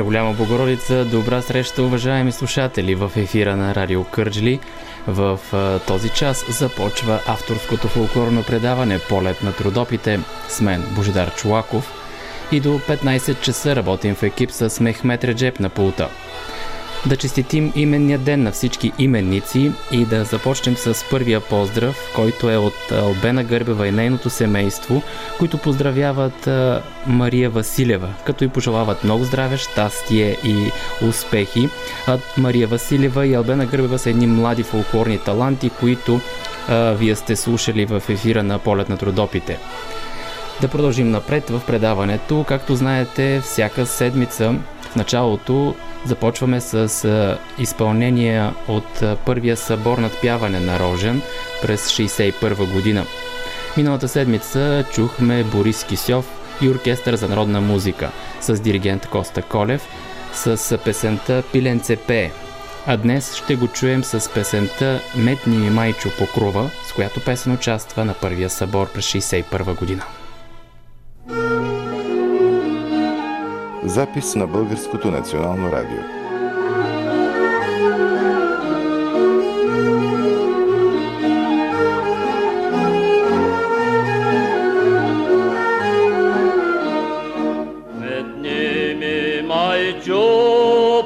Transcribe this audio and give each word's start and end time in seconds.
На 0.00 0.04
голяма 0.04 0.32
Богородица, 0.32 1.04
добра 1.04 1.42
среща, 1.42 1.82
уважаеми 1.82 2.32
слушатели 2.32 2.94
в 2.94 3.12
ефира 3.16 3.56
на 3.56 3.74
Радио 3.74 4.04
Кърджли. 4.04 4.60
В 5.06 5.38
този 5.86 6.08
час 6.08 6.44
започва 6.58 7.20
авторското 7.26 7.88
фолклорно 7.88 8.42
предаване 8.42 8.98
Полет 8.98 9.42
на 9.42 9.52
трудопите 9.52 10.20
с 10.48 10.60
мен, 10.60 10.84
Божидар 10.96 11.34
Чулаков. 11.34 11.92
И 12.52 12.60
до 12.60 12.68
15 12.68 13.40
часа 13.40 13.76
работим 13.76 14.14
в 14.14 14.22
екип 14.22 14.50
с 14.50 14.80
Мехмет 14.80 15.24
Реджеп 15.24 15.60
на 15.60 15.68
пулта 15.68 16.08
да 17.06 17.16
честитим 17.16 17.72
именния 17.74 18.18
ден 18.18 18.42
на 18.42 18.52
всички 18.52 18.92
именници 18.98 19.72
и 19.92 20.04
да 20.04 20.24
започнем 20.24 20.76
с 20.76 21.04
първия 21.10 21.40
поздрав, 21.40 21.96
който 22.14 22.50
е 22.50 22.56
от 22.56 22.92
Албена 22.92 23.44
Гърбева 23.44 23.88
и 23.88 23.90
нейното 23.90 24.30
семейство, 24.30 25.02
които 25.38 25.58
поздравяват 25.58 26.48
Мария 27.06 27.50
Василева, 27.50 28.08
като 28.24 28.44
и 28.44 28.48
пожелават 28.48 29.04
много 29.04 29.24
здраве, 29.24 29.56
щастие 29.56 30.36
и 30.44 30.70
успехи. 31.08 31.68
А 32.06 32.18
Мария 32.38 32.68
Василева 32.68 33.26
и 33.26 33.34
Албена 33.34 33.66
Гърбева 33.66 33.98
са 33.98 34.10
едни 34.10 34.26
млади 34.26 34.62
фолклорни 34.62 35.18
таланти, 35.18 35.70
които 35.70 36.20
а, 36.68 36.92
вие 36.92 37.16
сте 37.16 37.36
слушали 37.36 37.86
в 37.86 38.02
ефира 38.08 38.42
на 38.42 38.58
Полет 38.58 38.88
на 38.88 38.96
трудопите. 38.96 39.58
Да 40.60 40.68
продължим 40.68 41.10
напред 41.10 41.50
в 41.50 41.60
предаването. 41.66 42.44
Както 42.48 42.74
знаете, 42.74 43.40
всяка 43.40 43.86
седмица 43.86 44.54
в 44.90 44.96
началото 44.96 45.74
Започваме 46.06 46.60
с 46.60 47.38
изпълнение 47.58 48.50
от 48.68 49.02
първия 49.26 49.56
събор 49.56 49.98
надпяване 49.98 50.60
на 50.60 50.78
Рожен 50.78 51.22
през 51.62 51.88
1961 51.88 52.72
година. 52.72 53.04
Миналата 53.76 54.08
седмица 54.08 54.84
чухме 54.92 55.44
Борис 55.44 55.84
Кисьов 55.84 56.40
и 56.62 56.68
оркестър 56.68 57.16
за 57.16 57.28
народна 57.28 57.60
музика 57.60 58.10
с 58.40 58.60
диригент 58.60 59.06
Коста 59.06 59.42
Колев 59.42 59.88
с 60.34 60.78
песента 60.84 61.42
Пиленце 61.52 61.96
пее. 61.96 62.30
А 62.86 62.96
днес 62.96 63.34
ще 63.34 63.56
го 63.56 63.68
чуем 63.68 64.04
с 64.04 64.34
песента 64.34 65.00
Метни 65.16 65.56
ми 65.58 65.70
майчо 65.70 66.08
покрова, 66.18 66.70
с 66.88 66.92
която 66.92 67.24
песен 67.24 67.52
участва 67.52 68.04
на 68.04 68.14
първия 68.14 68.50
събор 68.50 68.92
през 68.92 69.04
1961 69.12 69.78
година. 69.78 70.04
Запис 73.84 74.34
на 74.34 74.46
Българското 74.46 75.10
национално 75.10 75.72
радио. 75.72 76.20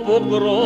покрова, 0.06 0.64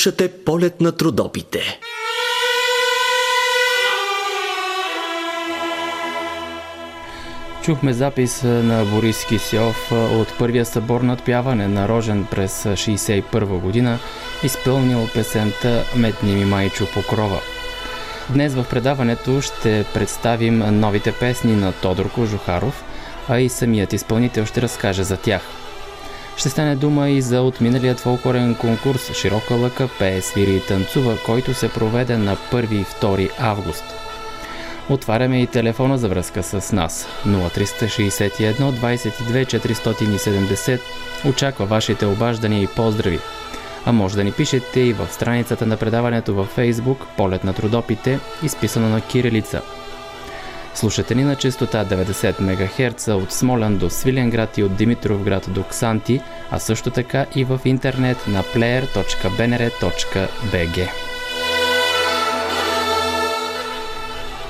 Слушате 0.00 0.28
полет 0.44 0.80
на 0.80 0.92
трудопите. 0.92 1.80
Чухме 7.62 7.92
запис 7.92 8.42
на 8.42 8.84
Борис 8.84 9.24
Кисьов 9.24 9.92
от 9.92 10.38
първия 10.38 10.64
събор 10.64 11.00
на 11.00 11.88
Рожен 11.88 12.26
през 12.30 12.64
1961 12.64 13.60
година, 13.60 13.98
изпълнил 14.44 15.08
песента 15.14 15.84
Метни 15.96 16.34
ми 16.34 16.44
майчо 16.44 16.86
покрова. 16.94 17.40
Днес 18.30 18.54
в 18.54 18.64
предаването 18.70 19.40
ще 19.40 19.84
представим 19.94 20.58
новите 20.58 21.12
песни 21.12 21.52
на 21.52 21.72
Тодор 21.72 22.10
Кожухаров, 22.10 22.84
а 23.28 23.40
и 23.40 23.48
самият 23.48 23.92
изпълнител 23.92 24.46
ще 24.46 24.62
разкаже 24.62 25.02
за 25.02 25.16
тях. 25.16 25.59
Ще 26.40 26.48
стане 26.48 26.76
дума 26.76 27.08
и 27.08 27.22
за 27.22 27.42
отминалият 27.42 28.00
фолклорен 28.00 28.54
конкурс 28.54 29.12
Широка 29.14 29.54
лъка 29.54 29.88
пее, 29.98 30.20
свири 30.20 30.56
и 30.56 30.60
танцува, 30.60 31.16
който 31.26 31.54
се 31.54 31.68
проведе 31.68 32.16
на 32.16 32.36
1 32.36 32.72
и 32.72 32.84
2 32.84 33.30
август. 33.38 33.84
Отваряме 34.88 35.42
и 35.42 35.46
телефона 35.46 35.98
за 35.98 36.08
връзка 36.08 36.42
с 36.42 36.72
нас 36.72 37.08
0361 37.26 38.52
22 38.52 39.44
470. 39.44 40.80
Очаква 41.24 41.66
вашите 41.66 42.06
обаждания 42.06 42.62
и 42.62 42.66
поздрави. 42.66 43.18
А 43.86 43.92
може 43.92 44.16
да 44.16 44.24
ни 44.24 44.32
пишете 44.32 44.80
и 44.80 44.92
в 44.92 45.08
страницата 45.10 45.66
на 45.66 45.76
предаването 45.76 46.34
във 46.34 46.56
Facebook 46.56 46.98
Полет 47.16 47.44
на 47.44 47.52
трудопите, 47.52 48.18
изписано 48.42 48.88
на 48.88 49.00
кирилица– 49.00 49.62
Слушате 50.80 51.14
ни 51.14 51.24
на 51.24 51.36
частота 51.36 51.84
90 51.84 52.40
МГц 52.40 53.08
от 53.08 53.32
Смолян 53.32 53.76
до 53.76 53.90
Свиленград 53.90 54.58
и 54.58 54.62
от 54.62 54.76
Димитровград 54.76 55.46
до 55.48 55.62
Ксанти, 55.62 56.20
а 56.50 56.58
също 56.58 56.90
така 56.90 57.26
и 57.34 57.44
в 57.44 57.60
интернет 57.64 58.28
на 58.28 58.42
player.bnr.bg. 58.42 60.88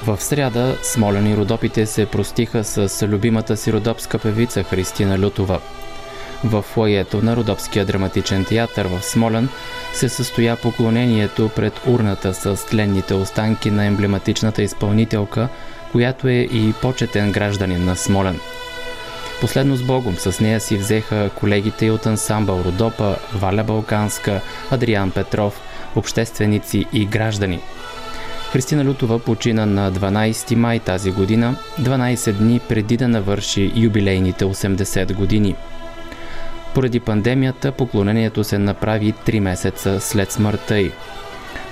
В 0.06 0.20
сряда 0.20 0.76
Смолян 0.82 1.26
и 1.26 1.36
Родопите 1.36 1.86
се 1.86 2.06
простиха 2.06 2.64
с 2.64 3.08
любимата 3.08 3.56
си 3.56 3.72
родопска 3.72 4.18
певица 4.18 4.62
Христина 4.62 5.18
Лютова. 5.18 5.60
В 6.44 6.62
фоето 6.62 7.22
на 7.22 7.36
Родопския 7.36 7.84
драматичен 7.84 8.44
театър 8.44 8.86
в 8.86 9.02
Смолян 9.02 9.48
се 9.92 10.08
състоя 10.08 10.56
поклонението 10.56 11.50
пред 11.56 11.80
урната 11.86 12.34
с 12.34 12.66
тленните 12.66 13.14
останки 13.14 13.70
на 13.70 13.84
емблематичната 13.84 14.62
изпълнителка– 14.62 15.48
която 15.92 16.28
е 16.28 16.32
и 16.32 16.74
почетен 16.82 17.32
гражданин 17.32 17.84
на 17.84 17.96
Смолен. 17.96 18.40
Последно 19.40 19.76
с 19.76 19.82
Богом 19.82 20.16
с 20.16 20.40
нея 20.40 20.60
си 20.60 20.76
взеха 20.76 21.30
колегите 21.34 21.90
от 21.90 22.06
ансамбъл 22.06 22.62
Родопа, 22.64 23.16
Валя 23.34 23.64
Балканска, 23.64 24.40
Адриан 24.70 25.10
Петров, 25.10 25.60
общественици 25.96 26.86
и 26.92 27.06
граждани. 27.06 27.60
Христина 28.52 28.84
Лютова 28.84 29.18
почина 29.18 29.66
на 29.66 29.92
12 29.92 30.54
май 30.54 30.78
тази 30.78 31.10
година, 31.10 31.56
12 31.80 32.32
дни 32.32 32.60
преди 32.68 32.96
да 32.96 33.08
навърши 33.08 33.72
юбилейните 33.74 34.44
80 34.44 35.14
години. 35.14 35.56
Поради 36.74 37.00
пандемията 37.00 37.72
поклонението 37.72 38.44
се 38.44 38.58
направи 38.58 39.12
3 39.12 39.40
месеца 39.40 40.00
след 40.00 40.32
смъртта 40.32 40.78
й. 40.78 40.92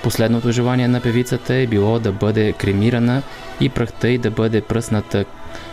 Последното 0.03 0.53
желание 0.53 0.89
на 0.89 1.01
певицата 1.01 1.55
е 1.55 1.67
било 1.67 1.99
да 1.99 2.13
бъде 2.13 2.53
кремирана 2.53 3.23
и 3.61 3.69
прахта 3.69 4.09
й 4.09 4.19
да 4.19 4.31
бъде 4.31 4.61
пръсната 4.61 5.25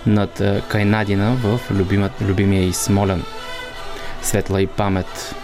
над 0.05 0.41
Кайнадина 0.67 1.35
в 1.35 1.59
любима, 1.71 2.09
любимия 2.21 2.63
и 2.63 2.73
Смолен. 2.73 3.23
Светла 4.21 4.61
и 4.61 4.67
памет. 4.67 5.35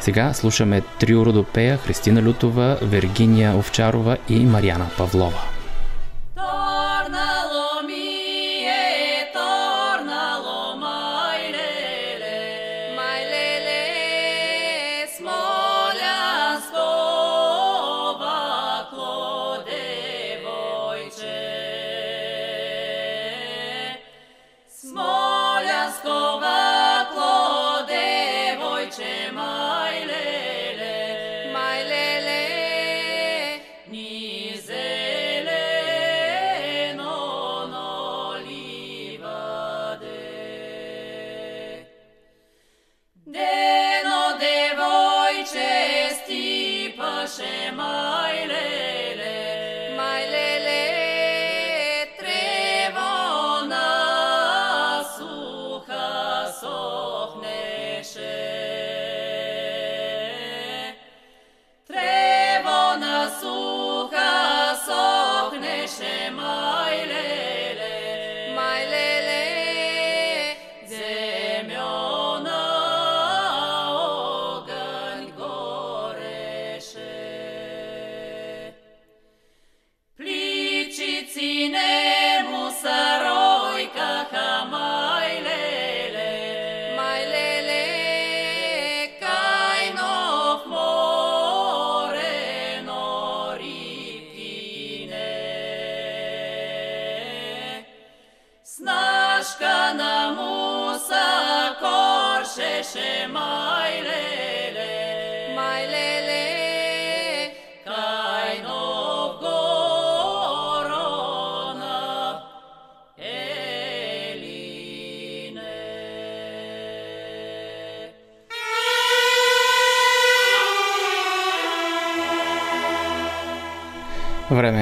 Сега 0.00 0.32
слушаме 0.32 0.82
трио 1.00 1.26
родопея 1.26 1.78
Христина 1.78 2.22
Лютова, 2.22 2.78
Вергиния 2.82 3.56
Овчарова 3.56 4.16
и 4.28 4.44
Марияна 4.44 4.86
Павлова. 4.98 5.57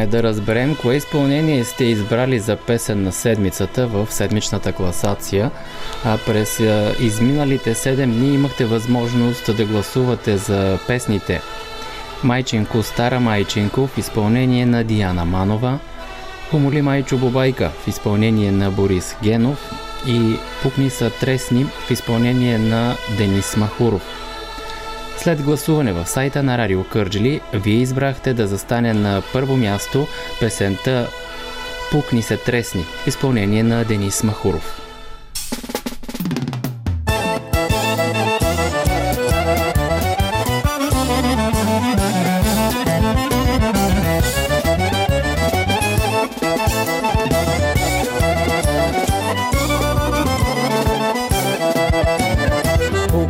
Да 0.07 0.23
разберем 0.23 0.77
кое 0.77 0.95
изпълнение 0.95 1.65
сте 1.65 1.85
избрали 1.85 2.39
за 2.39 2.57
песен 2.57 3.03
на 3.03 3.13
седмицата 3.13 3.87
в 3.87 4.07
седмичната 4.11 4.73
класация. 4.73 5.51
А 6.05 6.19
през 6.27 6.61
изминалите 7.01 7.75
7 7.75 8.07
дни 8.07 8.35
имахте 8.35 8.65
възможност 8.65 9.57
да 9.57 9.65
гласувате 9.65 10.37
за 10.37 10.79
песните 10.87 11.41
Майчинко 12.25 12.83
Стара 12.83 13.21
Майчинко 13.21 13.87
в 13.87 13.99
изпълнение 13.99 14.67
на 14.67 14.85
Диана 14.85 15.25
Манова, 15.25 15.79
Помоли 16.51 16.83
Майчо 16.83 17.19
Бобайка 17.19 17.71
в 17.85 17.89
изпълнение 17.89 18.53
на 18.53 18.71
Борис 18.71 19.17
Генов 19.23 19.73
и 20.07 20.37
Пукни 20.63 20.91
са 20.91 21.11
тресни 21.11 21.65
в 21.65 21.91
изпълнение 21.91 22.59
на 22.59 22.97
Денис 23.19 23.57
Махуров. 23.57 24.26
След 25.27 25.43
гласуване 25.43 25.93
в 25.93 26.07
сайта 26.07 26.43
на 26.43 26.59
Радио 26.59 26.85
Кърджили, 26.85 27.41
вие 27.55 27.75
избрахте 27.75 28.35
да 28.35 28.47
застане 28.47 28.95
на 28.95 29.23
първо 29.33 29.57
място 29.57 30.07
песента 30.41 31.09
Пукни 31.91 32.23
се 32.23 32.37
тресни, 32.37 32.85
изпълнение 33.07 33.63
на 33.63 33.85
Денис 33.85 34.23
Махуров. 34.23 34.86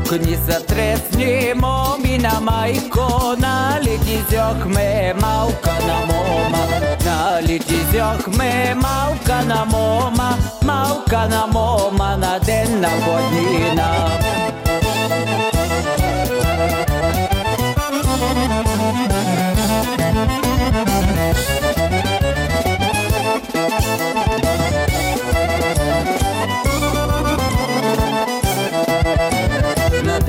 Пукни 0.08 0.36
са 0.36 0.66
тресни, 0.66 1.52
момина 1.54 2.40
майко, 2.40 3.34
нали 3.38 4.00
ти 4.06 4.22
взехме 4.28 5.14
малка 5.20 5.72
на 5.86 6.06
мома, 6.06 6.66
нали 7.04 7.58
ти 7.58 7.74
взехме 7.74 8.74
малка 8.74 9.44
на 9.44 9.64
мома, 9.64 10.36
малка 10.64 11.28
на 11.28 11.46
мома 11.46 12.16
на 12.16 12.38
ден 12.38 12.80
на 12.80 12.90
година. 12.90 14.06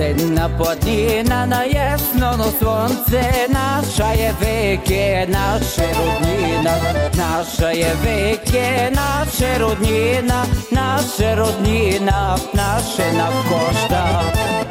Денна 0.07 0.49
планина 0.57 1.45
на 1.45 1.63
ясно 1.65 2.43
слънце 2.59 3.47
Наша 3.49 4.13
е 4.13 4.31
веке, 4.41 5.27
наша 5.29 5.81
роднина. 5.81 6.75
Наша 7.17 7.71
е 7.71 7.93
веке, 8.03 8.91
наша 8.95 9.59
роднина 9.59 10.45
Наша 10.71 11.37
роднина, 11.37 12.37
наша 12.53 13.13
на 13.13 13.29
коща 13.49 14.66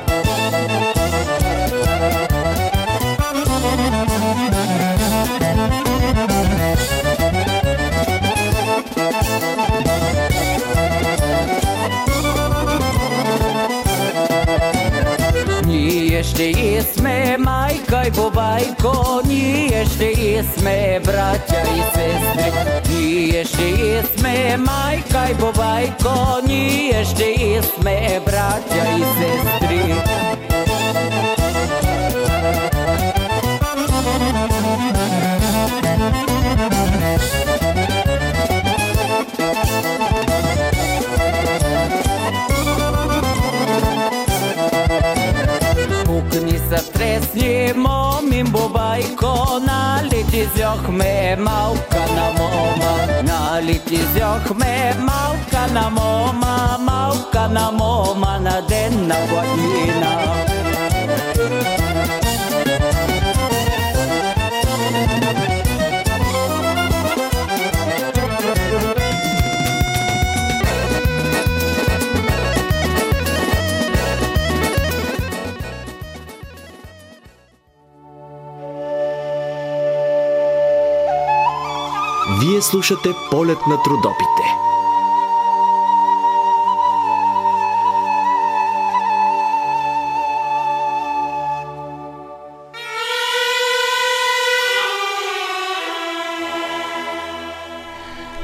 ще 16.27 16.83
сме 16.83 17.37
майка 17.39 18.03
и 18.07 18.11
бабайко, 18.11 19.21
ние 19.27 19.85
ще 19.85 20.45
сме 20.59 21.01
братя 21.05 21.63
и 21.77 21.83
сестри. 21.95 22.53
Ние 22.91 23.45
ще 23.45 24.03
сме 24.17 24.57
майка 24.57 25.31
и 25.31 25.35
бабайко, 25.35 26.41
ние 26.47 27.05
ще 27.05 27.61
сме 27.63 28.21
братя 28.27 28.89
и 28.99 29.05
сестри. 29.19 29.95
Са 47.23 47.31
тресни, 47.31 47.73
момин 47.77 48.47
бабайко, 48.47 49.61
нали 49.61 50.25
ти 50.31 50.49
зьохме 50.57 51.37
малка 51.39 52.01
на 52.15 52.33
мома, 52.39 53.23
нали 53.23 53.79
ти 53.79 53.97
зьохме 53.97 54.95
малка 54.99 55.73
на 55.73 55.91
мома, 55.91 56.79
малка 56.81 57.49
на 57.49 57.71
мома 57.71 58.39
на 58.41 58.63
ден 58.69 59.07
на 59.07 59.17
година. 59.21 60.46
Вие 82.57 82.63
слушате 82.63 83.09
полет 83.31 83.59
на 83.67 83.83
трудопите. 83.83 84.43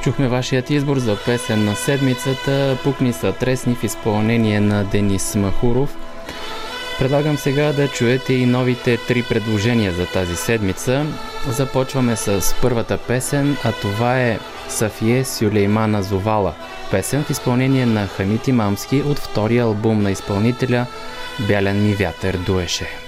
Чухме 0.03 0.29
вашият 0.29 0.71
избор 0.71 0.99
за 0.99 1.17
песен 1.25 1.65
на 1.65 1.77
седмицата 1.77 2.79
Пукни 2.85 3.13
са 3.13 3.33
тресни 3.33 3.75
в 3.75 3.85
изпълнение 3.85 4.61
на 4.61 4.85
Денис 4.85 5.35
Махуров. 5.35 5.97
Предлагам 6.99 7.37
сега 7.37 7.73
да 7.73 7.89
чуете 7.89 8.35
и 8.35 8.47
новите 8.47 8.97
три 8.97 9.23
предложения 9.23 9.93
за 9.93 10.07
тази 10.07 10.37
седмица. 10.37 11.07
Започваме 11.49 12.17
с 12.17 12.55
първата 12.63 12.99
песен, 12.99 13.57
а 13.65 13.73
това 13.73 14.21
е 14.21 14.39
Сафие 14.69 15.25
Сюлеймана 15.25 16.03
Зовала. 16.03 16.55
Песен 16.91 17.25
в 17.25 17.31
изпълнение 17.31 17.87
на 17.87 18.07
Хамити 18.07 18.53
Мамски 18.53 19.01
от 19.01 19.19
втория 19.19 19.65
албум 19.65 20.03
на 20.03 20.11
изпълнителя 20.11 20.87
Бялен 21.49 21.83
ми 21.83 21.95
вятър 21.95 22.37
дуеше. 22.37 23.02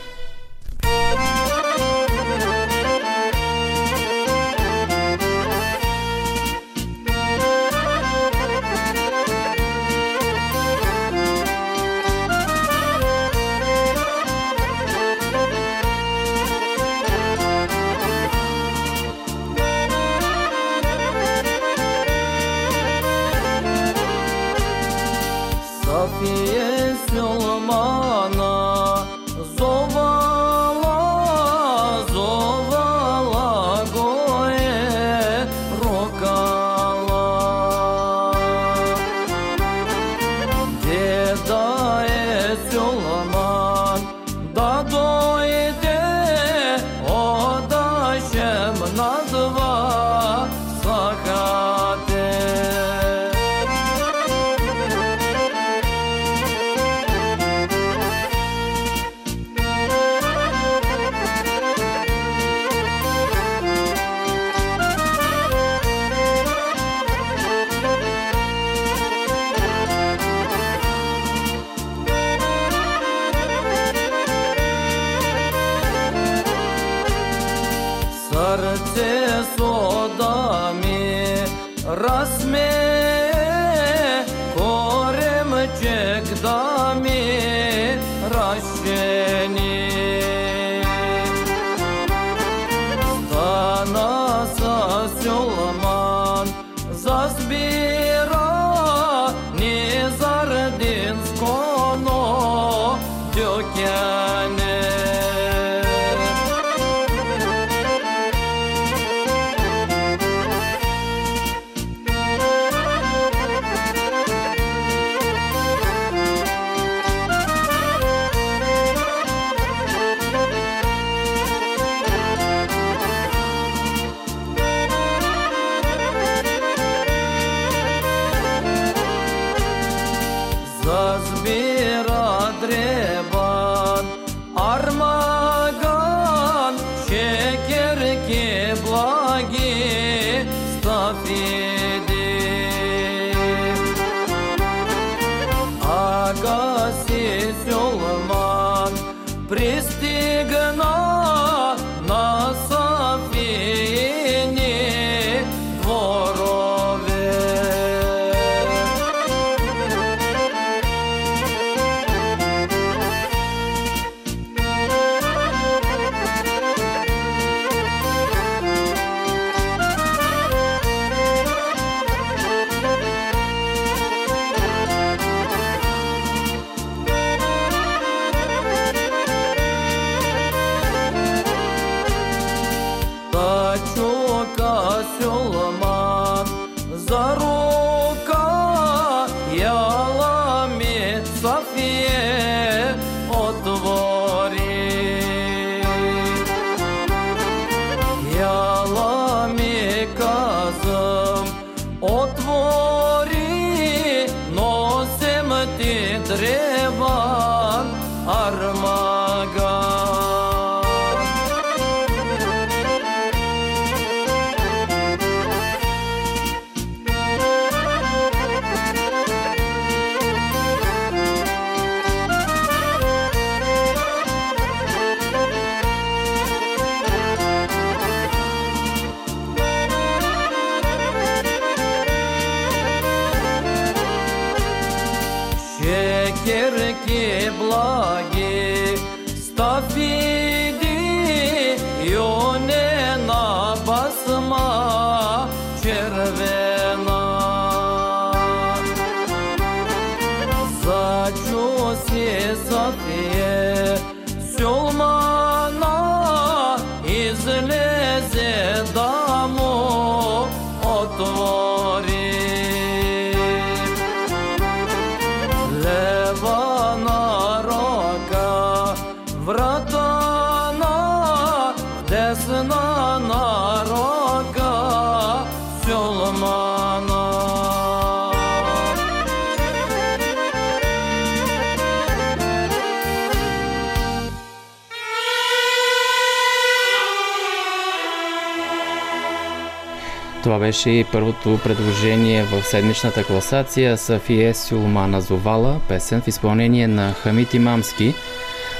Това 290.54 290.66
беше 290.66 290.90
и 290.90 291.04
първото 291.04 291.58
предложение 291.64 292.42
в 292.42 292.62
седмичната 292.62 293.24
класация 293.24 293.98
Сафие 293.98 294.54
Сюлмана 294.54 295.20
Зовала, 295.20 295.80
песен 295.88 296.20
в 296.22 296.28
изпълнение 296.28 296.88
на 296.88 297.12
Хамит 297.12 297.54
Имамски. 297.54 298.14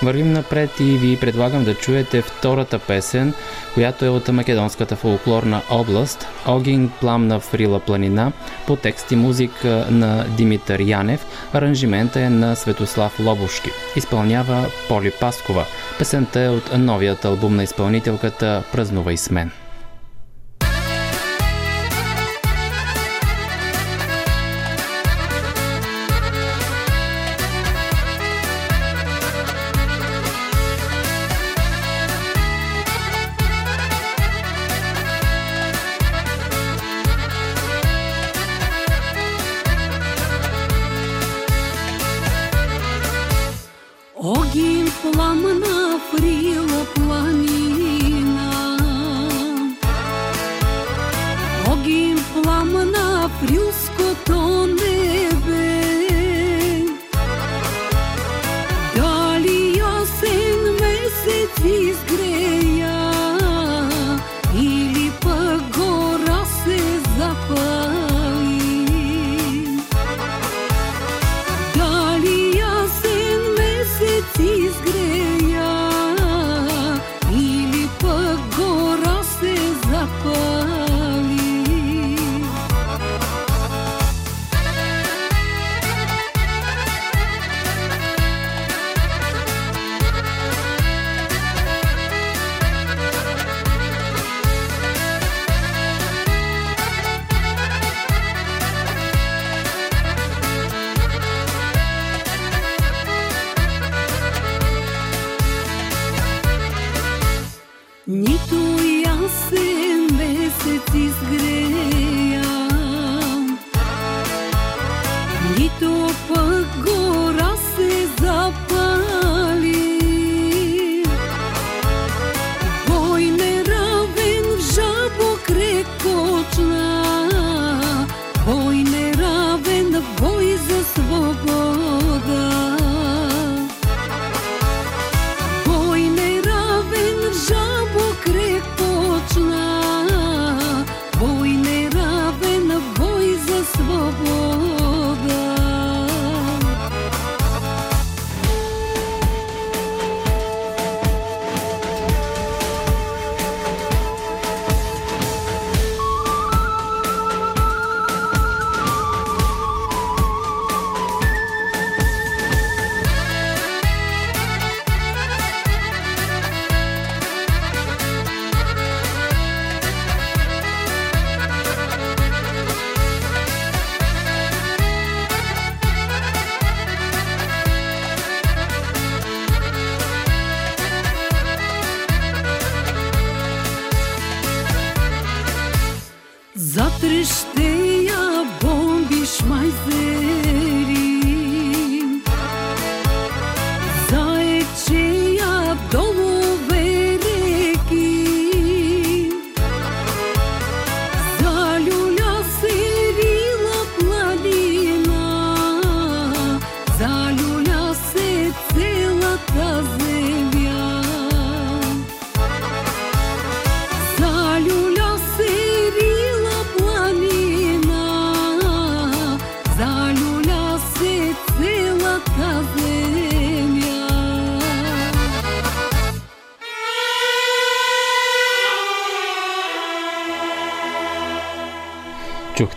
Вървим 0.03 0.33
напред 0.33 0.71
и 0.81 0.85
ви 0.85 1.21
предлагам 1.21 1.65
да 1.65 1.75
чуете 1.75 2.23
втората 2.23 2.79
песен, 2.79 3.35
която 3.75 4.05
е 4.05 4.09
от 4.09 4.29
македонската 4.29 4.97
фолклорна 4.97 5.63
област 5.71 6.27
Огин 6.47 6.91
пламна 7.01 7.41
Фрила 7.41 7.81
планина 7.81 8.33
по 8.67 8.77
текст 8.77 9.13
и 9.13 9.17
музика 9.17 9.87
на 9.91 10.25
Димитър 10.37 10.81
Янев. 10.81 11.27
Аранжимента 11.53 12.21
е 12.21 12.31
на 12.31 12.57
Светослав 12.57 13.21
Лобушки. 13.21 13.71
Изпълнява 13.97 14.67
Поли 14.89 15.13
Паскова. 15.21 15.65
Песента 15.99 16.41
е 16.41 16.49
от 16.49 16.79
новият 16.79 17.25
албум 17.25 17.57
на 17.57 17.63
изпълнителката 17.63 18.63
Празнувай 18.73 19.17
с 19.17 19.31
мен. 19.31 19.51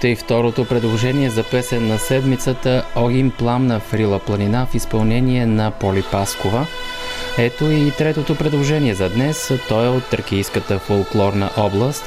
Чухте 0.08 0.22
и 0.22 0.26
второто 0.26 0.66
предложение 0.66 1.30
за 1.30 1.44
песен 1.44 1.88
на 1.88 1.98
седмицата 1.98 2.86
Огин 2.96 3.32
пламна 3.32 3.80
в 3.80 3.94
Рила 3.94 4.20
планина 4.20 4.66
в 4.66 4.76
изпълнение 4.76 5.46
на 5.46 5.72
Поли 5.72 6.04
Паскова. 6.12 6.68
Ето 7.38 7.72
и 7.72 7.92
третото 7.98 8.36
предложение 8.36 8.94
за 8.94 9.10
днес. 9.10 9.52
То 9.70 9.86
е 9.86 9.88
от 9.88 10.10
Тракийската 10.10 10.80
фолклорна 10.80 11.50
област 11.58 12.06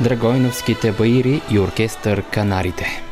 Драгойновските 0.00 0.92
баири 0.92 1.40
и 1.50 1.58
оркестър 1.58 2.22
Канарите. 2.22 3.09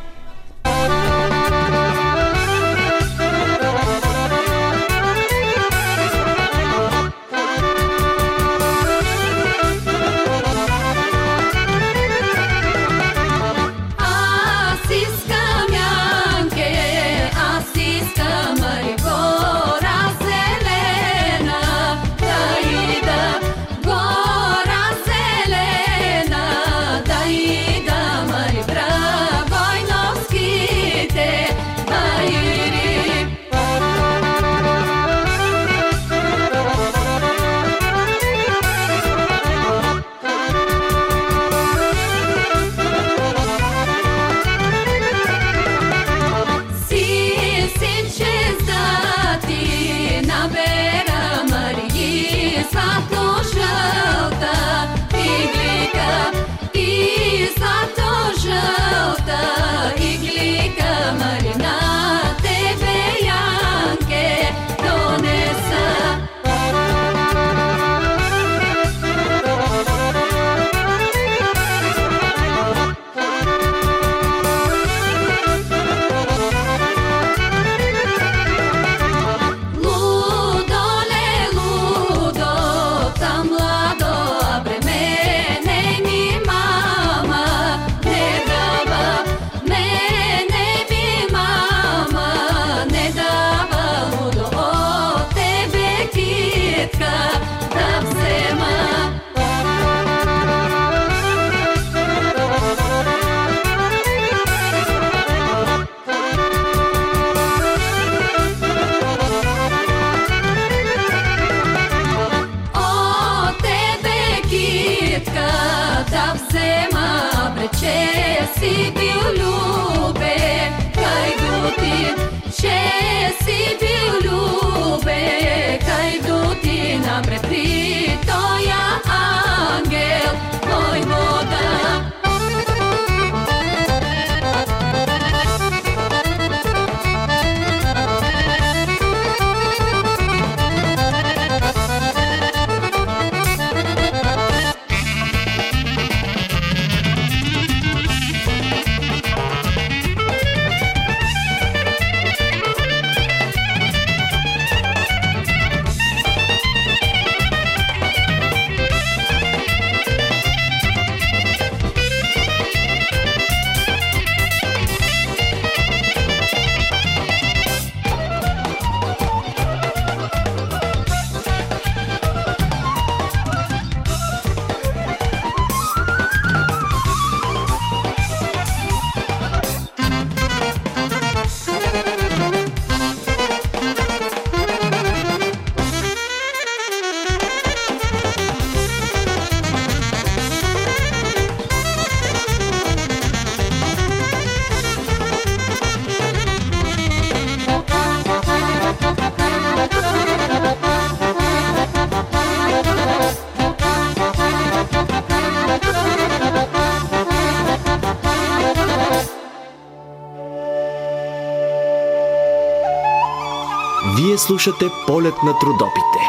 Слушате 214.49 214.85
полет 215.07 215.33
на 215.43 215.59
трудопите. 215.59 216.19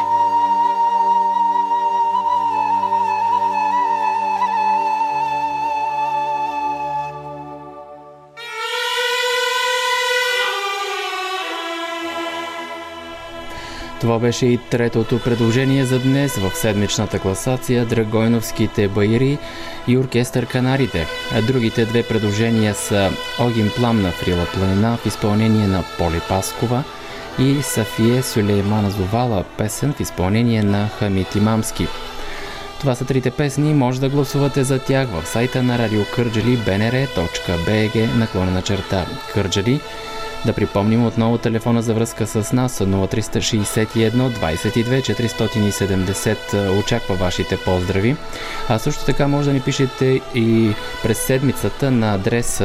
Това 14.01 14.19
беше 14.19 14.47
и 14.47 14.59
третото 14.71 15.19
предложение 15.19 15.85
за 15.85 15.99
днес 15.99 16.37
в 16.37 16.51
седмичната 16.55 17.19
класация 17.19 17.87
Драгойновските 17.87 18.89
баири 18.89 19.39
и 19.89 19.99
оркестър 19.99 20.47
Канарите. 20.47 21.07
А 21.35 21.43
другите 21.43 21.85
две 21.85 22.03
предложения 22.03 22.75
са 22.75 23.11
Огин 23.41 23.71
Пламна 23.77 24.11
в 24.11 24.23
Рила 24.23 24.47
планина 24.55 24.97
в 24.97 25.07
изпълнение 25.07 25.67
на 25.67 25.85
Поли 25.99 26.21
Паскова 26.29 26.85
и 27.39 27.63
Сафие 27.63 28.23
Сюлеймана 28.23 28.91
Зовала 28.91 29.45
песен 29.57 29.93
в 29.93 30.01
изпълнение 30.01 30.63
на 30.63 30.89
Хамит 30.89 31.35
Имамски. 31.35 31.87
Това 32.81 32.95
са 32.95 33.05
трите 33.05 33.31
песни, 33.31 33.75
може 33.75 34.01
да 34.01 34.09
гласувате 34.09 34.65
за 34.65 34.79
тях 34.79 35.09
в 35.09 35.27
сайта 35.27 35.63
на 35.63 35.79
Радио 35.79 36.01
Кърджали 36.15 36.59
bnr.bg 36.59 38.15
наклонена 38.15 38.63
черта 38.63 39.07
Кърджали. 39.33 39.81
Да 40.47 40.53
припомним 40.53 41.07
отново 41.07 41.39
телефона 41.39 41.83
за 41.83 41.95
връзка 41.95 42.27
с 42.27 42.53
нас 42.53 42.79
0361 42.79 44.11
22 44.11 45.15
470 45.15 46.79
очаква 46.79 47.15
вашите 47.15 47.57
поздрави. 47.57 48.17
А 48.69 48.79
също 48.79 49.05
така 49.05 49.29
може 49.29 49.49
да 49.49 49.55
ни 49.55 49.61
пишете 49.61 50.21
и 50.35 50.75
през 51.03 51.19
седмицата 51.19 51.91
на 51.91 52.15
адрес 52.15 52.63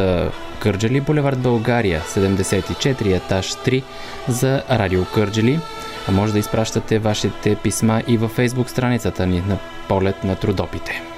Кърджали, 0.56 1.02
булевард 1.02 1.39
България, 1.39 2.02
74, 2.08 3.15
етаж 3.15 3.54
3 3.54 3.84
за 4.28 4.63
Радио 4.70 5.06
Кърджали. 5.06 5.60
А 6.08 6.12
може 6.12 6.34
да 6.34 6.39
изпращате 6.39 7.00
вашите 7.00 7.56
писма 7.56 8.02
и 8.08 8.18
във 8.18 8.32
фейсбук 8.32 8.70
страницата 8.70 9.26
ни 9.28 9.44
на 9.48 9.58
Полет 9.88 10.24
на 10.24 10.36
трудопите. 10.36 11.14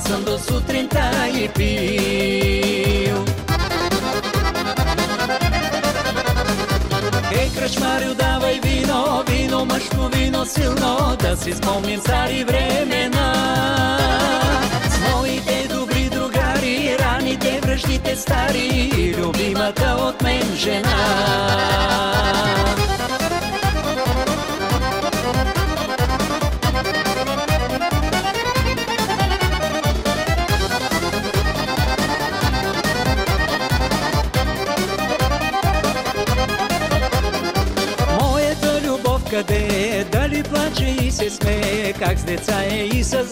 Плакал 0.00 0.16
съм 0.16 0.24
до 0.24 0.38
сутринта 0.38 1.10
и. 1.28 1.50
Ей, 7.32 7.50
кръчмарю, 7.56 8.14
давай 8.14 8.60
вино, 8.60 9.22
вино, 9.28 9.64
мъжко 9.64 10.08
вино 10.12 10.44
силно, 10.46 11.16
да 11.20 11.36
си 11.36 11.52
спомним 11.52 12.00
стари 12.00 12.44
времена. 12.44 13.98
С 14.90 15.12
моите 15.12 15.68
добри 15.68 16.08
другари, 16.08 16.96
раните, 17.00 17.60
връждите 17.62 18.16
стари, 18.16 19.14
любимата 19.18 19.96
от 19.98 20.22
мен 20.22 20.56
жена. 20.56 21.59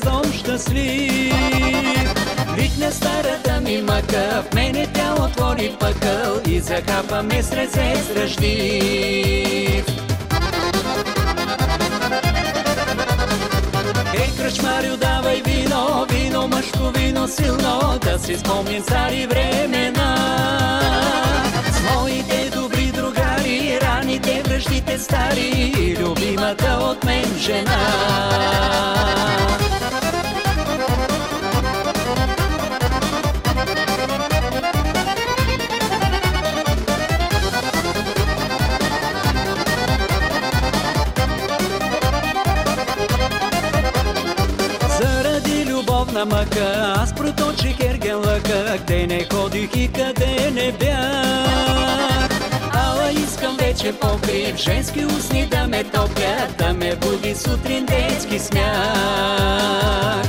Дом 0.05 0.33
щастлив? 0.33 1.35
Викна 2.57 2.93
старата 2.93 3.61
ми 3.61 3.83
мъка, 3.83 4.43
в 4.51 4.55
мене 4.55 4.87
тя 4.95 5.15
отвори 5.25 5.77
пъкъл 5.81 6.41
и 6.47 6.61
захапа 6.61 7.23
ме 7.23 7.43
с 7.43 7.53
ръце 7.53 7.95
с. 7.97 8.43
Ей, 14.15 14.31
кръчмарю, 14.37 14.97
давай 14.97 15.43
вино, 15.47 16.07
вино, 16.11 16.49
мъжко 16.49 16.91
вино 16.97 17.29
силно, 17.29 17.99
да 18.05 18.19
си 18.19 18.37
спомним 18.37 18.83
стари 18.83 19.27
времена. 19.27 20.17
С 21.73 21.95
моите 21.95 22.48
раните, 24.09 24.43
връждите 24.47 24.99
стари, 24.99 25.73
и 25.79 25.97
любимата 25.97 26.79
от 26.83 27.05
мен 27.05 27.39
жена. 27.39 27.79
Любовна 45.67 46.25
мъка 46.25 46.95
аз 46.97 47.15
проточих 47.15 47.81
ерген 47.81 48.23
къде 48.23 49.07
не 49.07 49.27
ходих 49.33 49.77
и 49.77 49.89
къде 49.93 50.51
не 50.51 50.73
бях. 50.73 51.88
Искам 53.49 53.67
вече 53.67 53.93
покрив, 53.93 54.57
женски 54.57 55.05
устни 55.05 55.47
да 55.47 55.67
ме 55.67 55.85
топлят, 55.85 56.57
да 56.59 56.73
ме 56.73 56.97
буди 56.97 57.35
сутрин 57.35 57.87
детски 57.87 58.39
смях. 58.39 60.23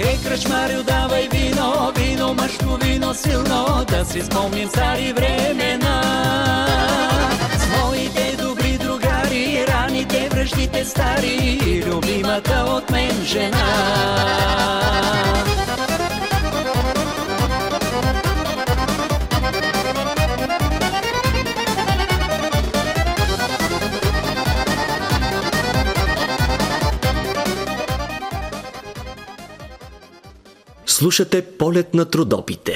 Ей, 0.00 0.18
кръчмарю, 0.24 0.82
давай 0.82 1.28
вино, 1.32 1.92
вино, 1.96 2.34
мъжко 2.34 2.76
вино 2.84 3.14
силно, 3.14 3.84
да 3.88 4.04
си 4.04 4.22
спомним 4.22 4.68
стари 4.68 5.12
времена. 5.12 6.02
С 7.58 7.78
моите 7.78 8.36
добри 8.42 8.78
другари, 8.78 9.64
раните, 9.68 10.28
връждите 10.32 10.84
стари, 10.84 11.84
любимата 11.86 12.64
от 12.68 12.90
мен 12.90 13.24
жена. 13.24 14.10
Слушате 31.00 31.42
полет 31.58 31.94
на 31.94 32.10
трудопите. 32.10 32.72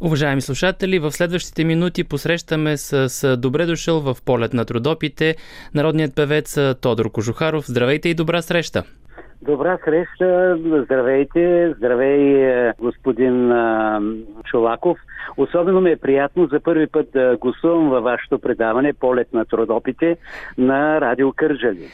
Уважаеми 0.00 0.40
слушатели, 0.40 0.98
в 0.98 1.10
следващите 1.10 1.64
минути 1.64 2.04
посрещаме 2.04 2.76
с, 2.76 3.08
с 3.08 3.36
добре 3.36 3.66
дошъл 3.66 4.00
в 4.00 4.16
полет 4.24 4.54
на 4.54 4.64
трудопите 4.64 5.36
народният 5.74 6.14
певец 6.14 6.58
Тодор 6.80 7.10
Кожухаров. 7.10 7.64
Здравейте 7.66 8.08
и 8.08 8.14
добра 8.14 8.42
среща! 8.42 8.84
Добра 9.42 9.78
среща, 9.84 10.58
здравейте, 10.84 11.74
здравей 11.76 12.44
е, 12.44 12.72
господин 12.78 13.52
Чолаков. 14.44 14.98
Особено 15.36 15.80
ми 15.80 15.90
е 15.90 15.96
приятно 15.96 16.46
за 16.46 16.60
първи 16.60 16.86
път 16.86 17.08
да 17.12 17.36
гостувам 17.40 17.90
във 17.90 18.04
вашето 18.04 18.38
предаване 18.38 18.92
Полет 18.92 19.32
на 19.32 19.44
трудопите 19.44 20.16
на 20.58 21.00
Радио 21.00 21.32
Кържали. 21.32 21.88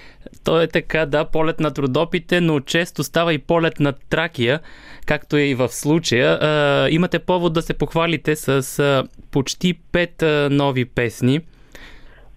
То 0.44 0.60
е 0.60 0.66
така, 0.66 1.06
да, 1.06 1.24
полет 1.24 1.60
на 1.60 1.70
трудопите, 1.70 2.40
но 2.40 2.60
често 2.60 3.02
става 3.02 3.34
и 3.34 3.38
полет 3.38 3.80
на 3.80 3.92
Тракия, 4.10 4.60
както 5.08 5.36
е 5.36 5.40
и 5.40 5.54
в 5.54 5.68
случая. 5.68 6.38
А, 6.40 6.88
имате 6.90 7.18
повод 7.18 7.52
да 7.52 7.62
се 7.62 7.78
похвалите 7.78 8.36
с 8.36 8.78
а, 8.78 9.04
почти 9.32 9.74
пет 9.92 10.22
а, 10.22 10.48
нови 10.50 10.84
песни. 10.84 11.40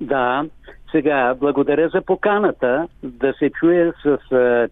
Да, 0.01 0.45
сега 0.91 1.35
благодаря 1.39 1.89
за 1.89 2.01
поканата 2.01 2.87
да 3.03 3.33
се 3.33 3.49
чуе 3.49 3.91
с, 4.03 4.17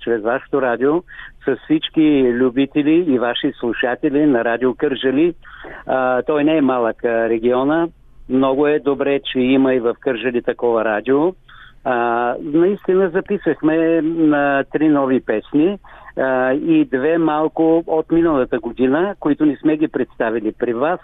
чрез 0.03 0.21
вашето 0.21 0.61
радио 0.61 1.03
с 1.45 1.57
всички 1.63 2.31
любители 2.33 3.05
и 3.13 3.19
ваши 3.19 3.51
слушатели 3.59 4.25
на 4.25 4.45
Радио 4.45 4.75
Кържали. 4.75 5.33
А, 5.85 6.21
той 6.21 6.43
не 6.43 6.57
е 6.57 6.61
малък 6.61 7.03
региона. 7.03 7.87
Много 8.29 8.67
е 8.67 8.79
добре, 8.79 9.19
че 9.31 9.39
има 9.39 9.73
и 9.73 9.79
в 9.79 9.95
Кържали 9.99 10.41
такова 10.41 10.85
радио. 10.85 11.33
А, 11.83 12.35
наистина 12.41 13.09
записахме 13.09 14.01
на 14.01 14.63
три 14.73 14.89
нови 14.89 15.19
песни 15.19 15.77
и 16.61 16.87
две 16.91 17.17
малко 17.17 17.83
от 17.87 18.11
миналата 18.11 18.59
година, 18.59 19.15
които 19.19 19.45
не 19.45 19.57
сме 19.57 19.77
ги 19.77 19.87
представили 19.87 20.51
при 20.59 20.73
вас. 20.73 20.99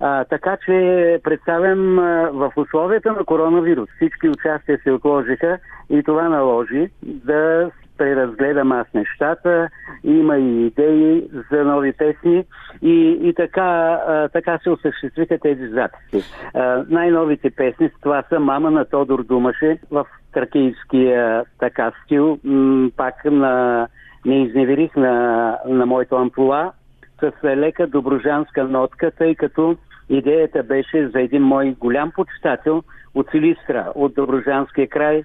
А, 0.00 0.24
така 0.24 0.56
че 0.66 1.20
представям 1.24 1.96
в 2.32 2.52
условията 2.56 3.12
на 3.12 3.24
коронавирус. 3.24 3.88
Всички 3.96 4.28
участия 4.28 4.78
се 4.82 4.90
отложиха 4.92 5.58
и 5.90 6.02
това 6.02 6.28
наложи 6.28 6.88
да 7.02 7.70
преразгледам 7.98 8.72
аз 8.72 8.86
нещата, 8.94 9.68
има 10.04 10.38
и 10.38 10.66
идеи 10.66 11.28
за 11.50 11.64
нови 11.64 11.92
песни 11.92 12.44
и, 12.82 13.18
и 13.22 13.34
така, 13.34 14.00
а, 14.08 14.28
така 14.28 14.58
се 14.62 14.70
осъществиха 14.70 15.38
тези 15.38 15.68
записи. 15.68 16.32
А, 16.54 16.84
най-новите 16.88 17.50
песни 17.50 17.90
това 18.02 18.22
са 18.28 18.40
Мама 18.40 18.70
на 18.70 18.84
Тодор 18.84 19.22
Думаше 19.22 19.78
в 19.90 20.06
тракийския 20.32 21.44
така 21.60 21.92
стил, 22.04 22.38
м- 22.44 22.90
пак 22.96 23.24
на, 23.24 23.86
не 24.24 24.42
изневерих 24.42 24.96
на, 24.96 25.58
на 25.66 25.86
моето 25.86 26.16
амплуа, 26.16 26.72
с 27.20 27.32
лека 27.44 27.86
доброжанска 27.86 28.64
нотка, 28.64 29.10
тъй 29.18 29.34
като 29.34 29.76
идеята 30.08 30.62
беше 30.62 31.08
за 31.08 31.20
един 31.20 31.42
мой 31.42 31.76
голям 31.80 32.10
почитател 32.10 32.82
от 33.14 33.30
Силистра, 33.30 33.92
от 33.94 34.14
Доброжанския 34.14 34.88
край 34.88 35.24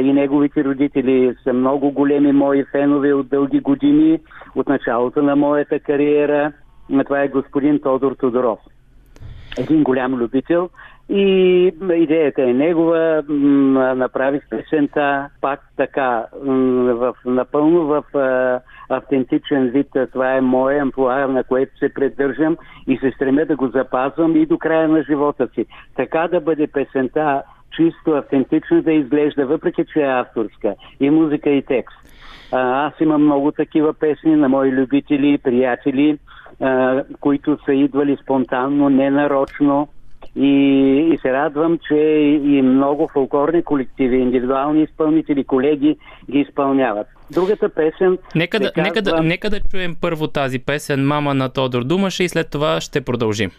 и 0.00 0.12
неговите 0.12 0.64
родители 0.64 1.34
са 1.44 1.52
много 1.52 1.90
големи 1.90 2.32
мои 2.32 2.64
фенове 2.64 3.12
от 3.12 3.28
дълги 3.28 3.60
години, 3.60 4.18
от 4.54 4.68
началото 4.68 5.22
на 5.22 5.36
моята 5.36 5.80
кариера. 5.80 6.52
Това 7.04 7.22
е 7.22 7.28
господин 7.28 7.80
Тодор 7.80 8.12
Тодоров. 8.12 8.58
Един 9.58 9.82
голям 9.82 10.14
любител 10.14 10.70
и 11.12 11.72
идеята 11.94 12.42
е 12.42 12.52
негова, 12.52 13.22
направих 13.96 14.42
песента 14.50 15.28
пак 15.40 15.60
така, 15.76 16.26
в, 16.42 17.14
напълно 17.24 17.86
в 17.86 18.04
а, 18.16 18.60
автентичен 18.88 19.68
вид. 19.68 19.86
Това 20.12 20.34
е 20.36 20.40
моя 20.40 20.82
амплуа, 20.82 21.26
на 21.26 21.44
което 21.44 21.78
се 21.78 21.94
придържам 21.94 22.56
и 22.88 22.96
се 22.96 23.10
стремя 23.10 23.44
да 23.44 23.56
го 23.56 23.68
запазвам 23.68 24.36
и 24.36 24.46
до 24.46 24.58
края 24.58 24.88
на 24.88 25.02
живота 25.02 25.48
си. 25.54 25.66
Така 25.96 26.28
да 26.28 26.40
бъде 26.40 26.66
песента 26.66 27.42
чисто 27.76 28.10
автентично 28.10 28.82
да 28.82 28.92
изглежда, 28.92 29.46
въпреки 29.46 29.84
че 29.92 30.00
е 30.00 30.18
авторска. 30.20 30.74
И 31.00 31.10
музика, 31.10 31.50
и 31.50 31.62
текст. 31.62 31.98
А, 32.52 32.86
аз 32.86 32.92
имам 33.00 33.24
много 33.24 33.52
такива 33.52 33.94
песни 33.94 34.36
на 34.36 34.48
мои 34.48 34.72
любители, 34.72 35.38
приятели, 35.38 36.18
а, 36.60 37.02
които 37.20 37.58
са 37.64 37.72
идвали 37.72 38.16
спонтанно, 38.22 38.88
ненарочно 38.88 39.88
И, 40.36 40.48
и 41.14 41.18
се 41.18 41.32
радвам, 41.32 41.78
че 41.88 41.94
и 42.44 42.62
много 42.62 43.08
фолклорни 43.12 43.62
колективи, 43.62 44.16
индивидуални 44.16 44.82
изпълнители, 44.82 45.44
колеги 45.44 45.96
ги 46.30 46.38
изпълняват. 46.38 47.06
Другата 47.30 47.68
песен. 47.68 48.18
Нека 48.34 48.60
да, 48.60 48.72
нека, 48.76 49.02
да, 49.02 49.10
казва- 49.10 49.22
нека 49.26 49.50
да 49.50 49.60
чуем 49.60 49.96
първо 50.00 50.26
тази 50.26 50.58
песен 50.58 51.06
Мама 51.06 51.34
на 51.34 51.48
Тодор 51.48 51.84
Думаше 51.84 52.24
и 52.24 52.28
след 52.28 52.50
това 52.50 52.80
ще 52.80 53.00
продължим. 53.00 53.50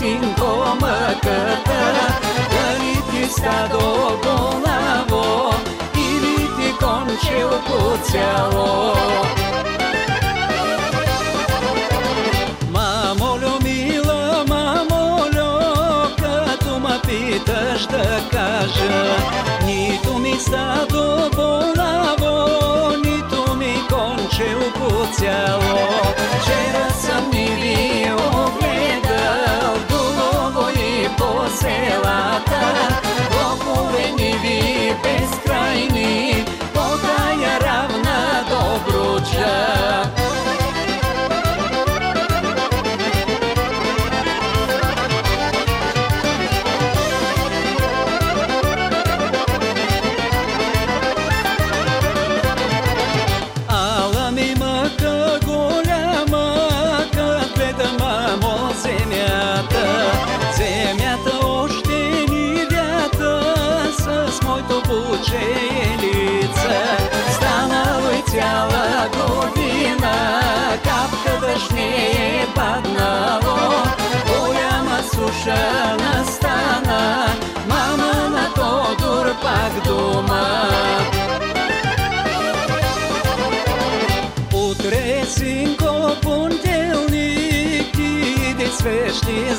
Каква 0.00 0.06
ти 0.06 0.06
синко 0.06 0.76
мъката, 0.80 1.94
дали 2.50 3.02
ти 3.10 3.32
стадо 3.32 4.18
голаво, 4.22 5.54
или 5.96 6.36
ти 6.36 6.72
конче 6.78 7.44
по 7.66 7.98
цяло. 8.10 8.94
Мамолю, 12.72 13.60
мила, 13.62 14.44
мамолю, 14.48 15.60
като 16.18 16.78
ма 16.78 17.00
питаш 17.06 17.86
да 17.86 18.20
кажа, 18.30 19.16
нито 19.66 20.18
ми 20.18 20.34
стадо 20.40 21.30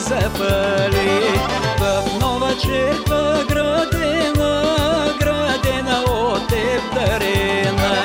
запали 0.02 1.22
в 1.80 2.20
нова 2.20 2.58
черква 2.58 3.46
градена, 3.50 4.64
градена 5.20 6.04
от 6.08 6.48
теб 6.48 6.82
дарена. 6.94 7.96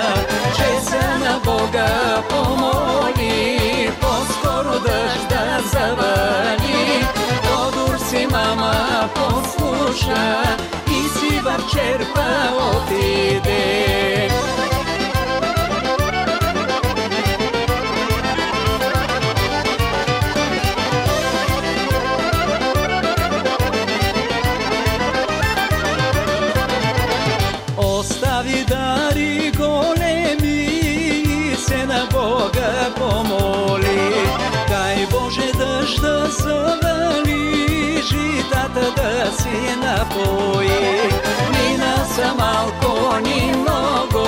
Че 0.57 0.85
се 0.85 1.19
на 1.19 1.41
Бога 1.45 2.23
помоли, 2.29 3.91
по-скоро 4.01 4.73
дъжда 4.73 5.61
завали. 5.73 7.07
Тодор 7.43 7.99
си 7.99 8.27
мама 8.31 9.09
послуша 9.15 10.43
и 10.89 11.19
си 11.19 11.41
в 11.41 11.59
черква 11.73 12.53
отиде. 12.75 14.29
Си 39.57 39.77
напои. 39.77 41.11
Мина 41.53 41.95
са 42.15 42.35
малко 42.39 43.19
ни 43.21 43.53
много, 43.53 44.27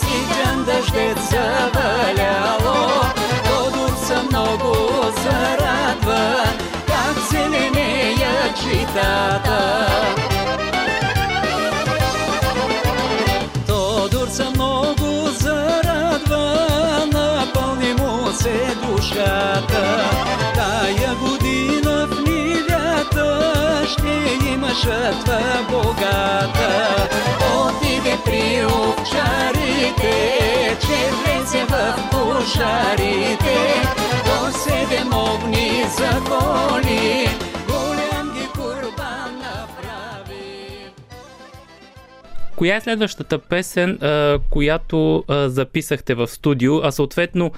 сичен 0.00 0.64
дъждет 0.64 1.18
заваляло. 1.30 3.02
Тодор 3.44 3.96
са 4.06 4.22
много 4.22 4.76
зарадва, 5.24 6.44
как 6.86 7.18
зеленеят 7.30 8.56
житата. 8.62 10.21
Жътва 24.82 25.40
богата. 25.70 27.08
Отиде 27.58 28.16
при 28.24 28.64
овчарите, 28.64 30.16
че 30.80 31.10
влезе 31.12 31.64
в 31.64 31.96
пожарите. 32.10 33.56
До 34.24 34.58
седем 34.58 35.12
огни 35.12 35.82
направи. 39.40 40.48
Коя 42.56 42.76
е 42.76 42.80
следващата 42.80 43.38
песен, 43.38 43.98
която 44.50 45.24
записахте 45.28 46.14
в 46.14 46.26
студио, 46.26 46.78
а 46.78 46.90
съответно 46.90 47.52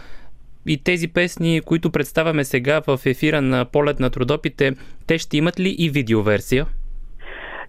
и 0.66 0.76
тези 0.76 1.08
песни, 1.08 1.60
които 1.64 1.90
представяме 1.90 2.44
сега 2.44 2.82
в 2.86 3.00
ефира 3.04 3.42
на 3.42 3.64
Полет 3.64 4.00
на 4.00 4.10
трудопите, 4.10 4.72
те 5.06 5.18
ще 5.18 5.36
имат 5.36 5.60
ли 5.60 5.68
и 5.78 5.90
видеоверсия? 5.90 6.66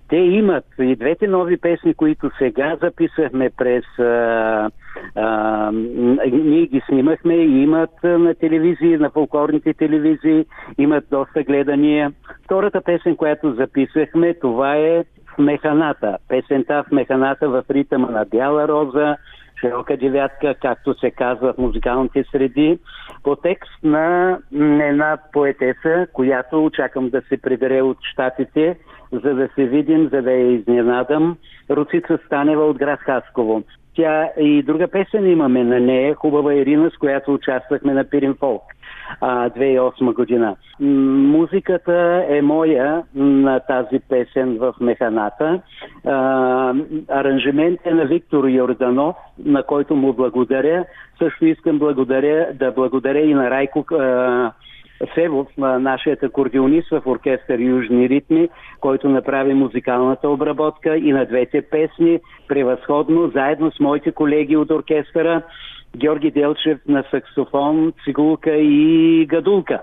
Те 0.10 0.16
имат 0.16 0.66
и 0.80 0.96
двете 0.96 1.28
нови 1.28 1.58
песни, 1.58 1.94
които 1.94 2.30
сега 2.38 2.78
записахме 2.82 3.50
през... 3.58 3.84
А, 4.00 4.70
а, 5.16 5.72
ние 6.32 6.66
ги 6.66 6.82
снимахме 6.90 7.36
и 7.36 7.64
имат 7.64 8.04
на 8.04 8.36
телевизии, 8.36 8.98
на 8.98 9.10
фолклорните 9.10 9.74
телевизии, 9.74 10.46
имат 10.78 11.04
доста 11.12 11.44
гледания. 11.44 12.12
Втората 12.44 12.82
песен, 12.82 13.16
която 13.16 13.54
записахме, 13.54 14.34
това 14.34 14.76
е 14.76 15.04
в 15.36 15.38
механата. 15.38 16.18
Песента 16.28 16.84
в 16.88 16.92
механата 16.92 17.50
в 17.50 17.64
ритъма 17.70 18.08
на 18.10 18.26
Бяла 18.26 18.68
роза, 18.68 19.18
широка 19.66 19.98
девятка, 19.98 20.56
както 20.62 21.00
се 21.00 21.12
казва 21.12 21.54
в 21.54 21.58
музикалните 21.58 22.24
среди, 22.32 22.80
по 23.24 23.36
текст 23.36 23.84
на 23.84 24.38
една 24.82 25.18
поетеса, 25.34 26.08
която 26.14 26.66
очаквам 26.66 27.10
да 27.10 27.22
се 27.22 27.38
прибере 27.42 27.82
от 27.82 27.98
щатите, 28.12 28.78
за 29.12 29.34
да 29.34 29.50
се 29.56 29.66
видим, 29.66 30.10
за 30.14 30.22
да 30.22 30.32
я 30.32 30.52
изненадам. 30.52 31.38
Руцица 31.70 32.20
Станева 32.26 32.66
от 32.66 32.78
град 32.78 33.00
Хасково. 33.00 33.64
Тя 33.96 34.30
и 34.40 34.64
друга 34.64 34.88
песен 34.88 35.32
имаме 35.32 35.64
на 35.64 35.80
нея, 35.80 36.16
хубава 36.16 36.54
Ирина, 36.54 36.92
с 36.92 36.98
която 36.98 37.34
участвахме 37.34 37.94
на 37.94 38.04
Пирин 38.04 38.36
Фолк 38.40 38.64
а, 39.22 39.50
2008 39.50 40.14
година. 40.14 40.56
Музиката 40.80 42.26
е 42.30 42.42
моя 42.42 43.04
на 43.16 43.60
тази 43.60 44.00
песен 44.10 44.58
в 44.58 44.74
Механата. 44.80 45.62
А, 46.06 46.74
аранжимент 47.10 47.80
е 47.86 47.94
на 47.94 48.06
Виктор 48.06 48.48
Йорданов, 48.48 49.16
на 49.46 49.64
който 49.64 49.96
му 49.96 50.14
благодаря. 50.14 50.86
Също 51.18 51.46
искам 51.46 51.80
благодаря, 51.80 52.48
да 52.54 52.72
благодаря 52.72 53.20
и 53.20 53.34
на 53.34 53.50
Райко 53.50 53.86
а, 53.94 54.52
Севов, 55.16 55.48
нашият 55.58 56.24
акордеонист 56.24 56.90
в 56.90 57.02
оркестър 57.06 57.60
Южни 57.60 58.10
ритми, 58.10 58.50
който 58.80 59.10
направи 59.10 59.54
музикалната 59.54 60.30
обработка 60.30 60.98
и 60.98 61.12
на 61.12 61.26
двете 61.26 61.62
песни 61.62 62.20
превъзходно, 62.48 63.32
заедно 63.36 63.72
с 63.72 63.80
моите 63.80 64.12
колеги 64.12 64.58
от 64.58 64.72
оркестъра, 64.72 65.42
Георги 65.96 66.32
Делчев 66.32 66.80
на 66.88 67.04
саксофон, 67.12 67.94
цигулка 68.04 68.56
и 68.56 69.26
гадулка, 69.26 69.82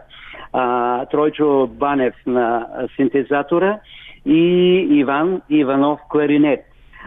а, 0.52 1.06
Тройчо 1.06 1.66
Банев 1.66 2.14
на 2.26 2.66
синтезатора 2.96 3.78
и 4.26 4.76
Иван 4.90 5.42
Иванов 5.50 6.00
кларинет. 6.10 6.60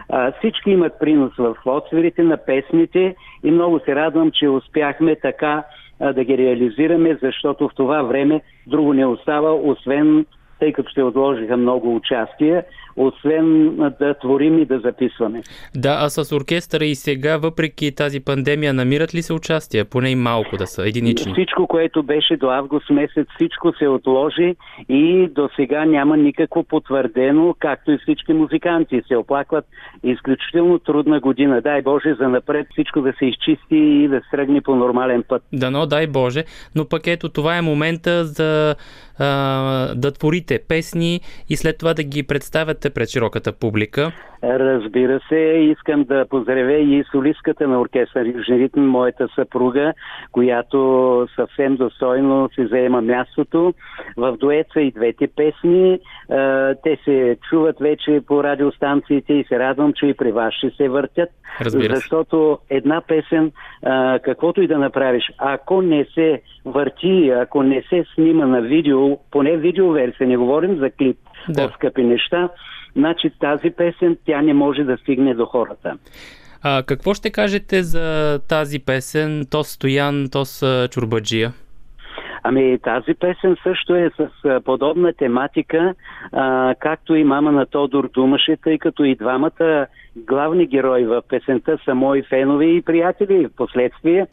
А, 0.08 0.32
всички 0.32 0.70
имат 0.70 0.92
принос 1.00 1.32
в 1.38 1.56
отсверите 1.64 2.22
на 2.22 2.36
песните 2.36 3.14
и 3.44 3.50
много 3.50 3.80
се 3.84 3.94
радвам, 3.94 4.30
че 4.30 4.48
успяхме 4.48 5.16
така 5.16 5.64
а, 6.00 6.12
да 6.12 6.24
ги 6.24 6.38
реализираме, 6.38 7.18
защото 7.22 7.68
в 7.68 7.74
това 7.74 8.02
време 8.02 8.40
друго 8.66 8.92
не 8.92 9.06
остава, 9.06 9.54
освен 9.54 10.26
тъй 10.58 10.72
като 10.72 10.92
се 10.92 11.02
отложиха 11.02 11.56
много 11.56 11.96
участия, 11.96 12.64
освен 12.96 13.76
да 13.76 14.14
творим 14.14 14.58
и 14.58 14.64
да 14.64 14.78
записваме. 14.78 15.42
Да, 15.74 15.96
а 16.00 16.08
с 16.08 16.32
оркестъра 16.32 16.84
и 16.84 16.94
сега, 16.94 17.36
въпреки 17.36 17.94
тази 17.94 18.20
пандемия, 18.20 18.74
намират 18.74 19.14
ли 19.14 19.22
се 19.22 19.32
участия? 19.32 19.84
Поне 19.84 20.10
и 20.10 20.14
малко 20.14 20.56
да 20.56 20.66
са 20.66 20.88
единични. 20.88 21.32
Всичко, 21.32 21.66
което 21.66 22.02
беше 22.02 22.36
до 22.36 22.50
август 22.50 22.90
месец, 22.90 23.28
всичко 23.34 23.72
се 23.78 23.88
отложи 23.88 24.56
и 24.88 25.28
до 25.34 25.48
сега 25.56 25.84
няма 25.84 26.16
никакво 26.16 26.64
потвърдено, 26.64 27.54
както 27.58 27.90
и 27.90 27.98
всички 27.98 28.32
музиканти 28.32 29.02
се 29.08 29.16
оплакват. 29.16 29.64
Изключително 30.04 30.78
трудна 30.78 31.20
година. 31.20 31.60
Дай 31.60 31.82
Боже 31.82 32.14
за 32.20 32.28
напред 32.28 32.66
всичко 32.72 33.00
да 33.00 33.12
се 33.18 33.24
изчисти 33.24 33.76
и 33.76 34.08
да 34.08 34.16
се 34.16 34.30
тръгне 34.30 34.60
по 34.60 34.76
нормален 34.76 35.24
път. 35.28 35.42
Дано, 35.52 35.86
дай 35.86 36.06
Боже, 36.06 36.44
но 36.74 36.88
пък 36.88 37.06
ето 37.06 37.28
това 37.28 37.56
е 37.56 37.62
момента 37.62 38.24
за 38.24 38.74
а, 39.18 39.26
да 39.94 40.12
творите 40.12 40.60
песни 40.68 41.20
и 41.48 41.56
след 41.56 41.78
това 41.78 41.94
да 41.94 42.02
ги 42.02 42.22
представяте 42.22 42.85
пред 42.90 43.10
широката 43.10 43.52
публика. 43.52 44.12
Разбира 44.46 45.20
се, 45.28 45.36
искам 45.72 46.04
да 46.04 46.26
поздравя 46.28 46.72
и 46.72 47.04
солистката 47.10 47.68
на 47.68 47.80
оркестър 47.80 48.26
Южен 48.26 48.56
ритм, 48.56 48.80
моята 48.80 49.28
съпруга, 49.34 49.92
която 50.32 51.28
съвсем 51.36 51.76
достойно 51.76 52.50
се 52.54 52.66
заема 52.66 53.00
мястото. 53.02 53.74
В 54.16 54.36
дует 54.36 54.66
са 54.72 54.80
и 54.80 54.90
двете 54.90 55.26
песни. 55.36 55.98
Те 56.82 56.98
се 57.04 57.36
чуват 57.50 57.76
вече 57.80 58.20
по 58.26 58.44
радиостанциите 58.44 59.32
и 59.34 59.44
се 59.44 59.58
радвам, 59.58 59.92
че 59.92 60.06
и 60.06 60.14
при 60.14 60.32
вас 60.32 60.54
ще 60.54 60.70
се 60.70 60.88
въртят. 60.88 61.28
Разбира 61.60 61.94
се. 61.94 61.94
Защото 61.94 62.58
една 62.70 63.02
песен, 63.08 63.52
каквото 64.22 64.62
и 64.62 64.66
да 64.66 64.78
направиш, 64.78 65.24
ако 65.38 65.82
не 65.82 66.04
се 66.14 66.40
върти, 66.64 67.30
ако 67.30 67.62
не 67.62 67.82
се 67.88 68.04
снима 68.14 68.46
на 68.46 68.60
видео, 68.60 69.16
поне 69.30 69.56
видеоверсия, 69.56 70.28
не 70.28 70.36
говорим 70.36 70.76
за 70.76 70.90
клип, 70.90 71.16
Да. 71.48 71.68
по-скъпи 71.68 72.02
неща, 72.04 72.48
значи 72.96 73.30
тази 73.40 73.70
песен 73.70 74.16
тя 74.26 74.42
не 74.42 74.54
може 74.54 74.84
да 74.84 74.96
стигне 74.96 75.34
до 75.34 75.46
хората. 75.46 75.98
А, 76.62 76.82
какво 76.82 77.14
ще 77.14 77.30
кажете 77.30 77.82
за 77.82 78.38
тази 78.48 78.78
песен 78.78 79.46
Тос 79.50 79.68
Стоян, 79.68 80.28
Тос 80.32 80.62
Чурбаджия? 80.90 81.52
Ами 82.42 82.78
тази 82.78 83.14
песен 83.14 83.56
също 83.62 83.94
е 83.94 84.10
с 84.16 84.60
подобна 84.64 85.12
тематика, 85.12 85.94
а, 86.32 86.74
както 86.80 87.14
и 87.14 87.24
мама 87.24 87.52
на 87.52 87.66
Тодор 87.66 88.08
Думаше, 88.14 88.56
тъй 88.64 88.78
като 88.78 89.04
и 89.04 89.14
двамата 89.14 89.86
главни 90.16 90.66
герои 90.66 91.04
в 91.04 91.22
песента 91.28 91.78
са 91.84 91.94
мои 91.94 92.22
фенове 92.22 92.64
и 92.64 92.82
приятели 92.82 93.46
в 93.46 93.56
последствие 93.56 94.26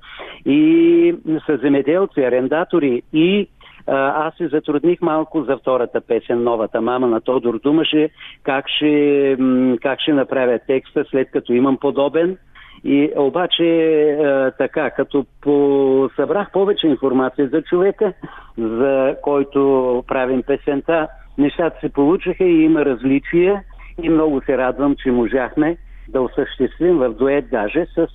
и 0.45 1.15
са 1.45 1.57
земеделци, 1.57 2.21
арендатори 2.21 3.01
и 3.13 3.47
аз 3.87 4.35
се 4.35 4.47
затрудних 4.47 5.01
малко 5.01 5.43
за 5.43 5.57
втората 5.57 6.01
песен, 6.01 6.43
новата 6.43 6.81
мама 6.81 7.07
на 7.07 7.21
Тодор 7.21 7.59
Думаше, 7.59 8.09
как 8.43 8.65
ще, 8.69 9.37
как 9.81 9.99
ще 9.99 10.13
направя 10.13 10.59
текста 10.67 11.05
след 11.09 11.31
като 11.31 11.53
имам 11.53 11.77
подобен. 11.77 12.37
И 12.85 13.11
обаче 13.15 13.65
е, 13.65 14.51
така, 14.51 14.89
като 14.89 15.25
по, 15.41 16.09
събрах 16.15 16.51
повече 16.51 16.87
информация 16.87 17.49
за 17.49 17.61
човека, 17.61 18.13
за 18.57 19.15
който 19.21 20.03
правим 20.07 20.43
песента, 20.43 21.07
нещата 21.37 21.79
се 21.79 21.89
получиха 21.89 22.43
и 22.43 22.63
има 22.63 22.85
различия 22.85 23.63
и 24.03 24.09
много 24.09 24.41
се 24.45 24.57
радвам, 24.57 24.95
че 25.03 25.11
можахме 25.11 25.77
да 26.13 26.21
осъществим 26.21 26.97
в 26.97 27.13
дует 27.13 27.45
даже 27.51 27.85
с 27.95 28.07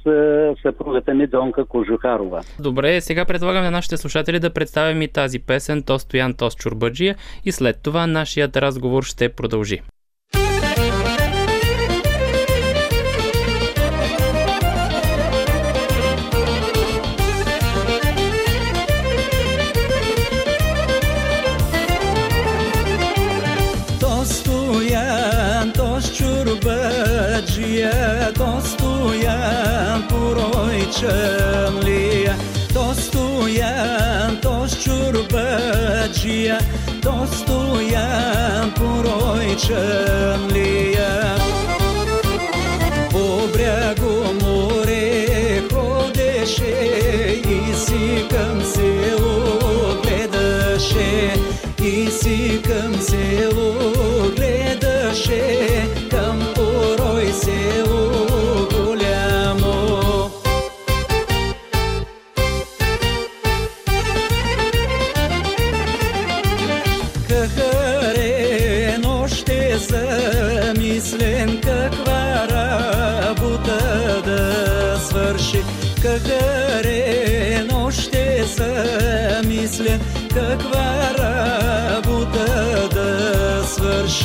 съпругата 0.62 1.14
ми 1.14 1.26
Донка 1.26 1.64
Кожухарова. 1.64 2.40
Добре, 2.61 3.01
сега 3.01 3.24
предлагам 3.24 3.64
на 3.64 3.70
нашите 3.70 3.96
слушатели 3.96 4.38
да 4.38 4.51
представим 4.53 5.03
и 5.03 5.09
тази 5.09 5.38
песен 5.38 5.82
Тос 5.82 6.03
Стоян, 6.03 6.34
Тос 6.34 6.57
Чурбаджия 6.57 7.16
и 7.44 7.53
след 7.53 7.82
това 7.82 8.07
нашият 8.07 8.57
разговор 8.57 9.03
ще 9.03 9.28
продължи. 9.28 9.80
Поройчан 30.99 31.80
лия. 31.82 32.34
То 32.72 32.94
стоян, 32.94 34.36
то 34.42 34.66
чурбаджия, 34.68 36.59
то 37.03 37.26
стоян, 37.26 38.72
поройчан 38.72 40.49
лия. 40.51 41.36
По 41.36 41.57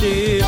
свърши. 0.04 0.42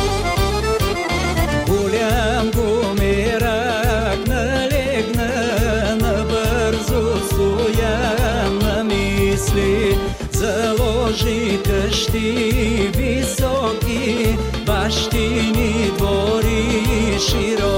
Голям 1.67 2.51
гумерак 2.51 4.27
налегна 4.27 5.97
набързо 6.01 7.25
стоян 7.25 8.59
на 8.59 8.83
мисли. 8.83 9.97
Заложи 10.31 11.59
къщи 11.63 12.91
високи, 12.95 14.37
бащини 14.65 15.91
двори 15.97 17.19
широки. 17.29 17.76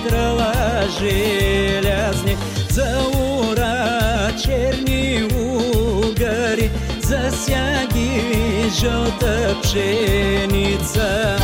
Двайсет 0.00 0.12
ръла 0.12 0.52
желязни, 0.98 2.36
за 2.70 2.98
ура 3.14 4.30
черни 4.44 5.28
угари, 5.34 6.70
за 7.00 7.30
сяги 7.30 8.70
жълта 8.80 9.56
пшеница. 9.62 11.36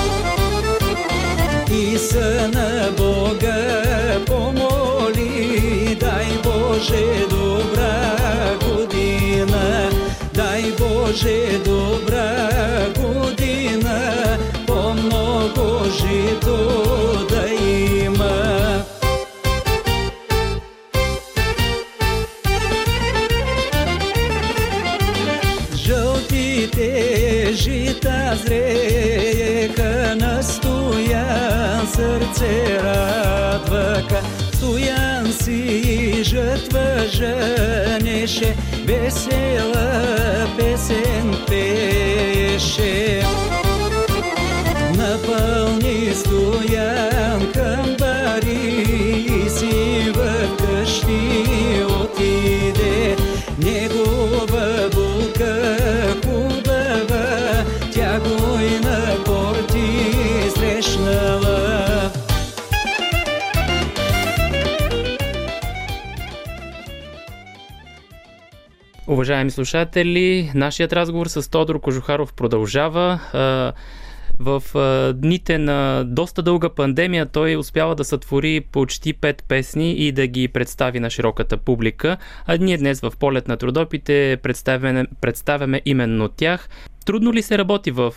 И 1.71 1.99
съна 1.99 2.91
Бога 2.97 4.21
помоли, 4.27 5.97
дай 6.01 6.27
Боже 6.45 7.27
добра 7.31 8.17
година, 8.65 9.91
дай 10.35 10.73
Боже 10.79 11.59
добра 11.65 12.36
жътва 37.17 37.57
женеше, 38.07 38.55
Уважаеми 69.27 69.51
слушатели, 69.51 70.51
нашият 70.55 70.93
разговор 70.93 71.27
с 71.27 71.51
Тодор 71.51 71.81
Кожухаров 71.81 72.35
продължава. 72.37 73.19
В 74.41 74.63
дните 75.15 75.59
на 75.59 76.05
доста 76.07 76.43
дълга 76.43 76.69
пандемия 76.77 77.27
той 77.33 77.57
успява 77.57 77.95
да 77.95 78.05
сътвори 78.05 78.61
почти 78.73 79.21
пет 79.21 79.45
песни 79.49 79.93
и 79.93 80.13
да 80.13 80.27
ги 80.27 80.49
представи 80.49 81.01
на 81.01 81.11
широката 81.11 81.57
публика. 81.57 82.17
А 82.47 82.57
ние 82.57 82.79
днес 82.79 83.01
в 83.01 83.19
полет 83.21 83.49
на 83.49 83.57
трудопите 83.57 84.37
представяме, 84.43 85.05
представяме 85.21 85.81
именно 85.85 86.29
тях. 86.29 86.69
Трудно 87.07 87.33
ли 87.33 87.43
се 87.43 87.59
работи 87.59 87.91
в 87.91 88.13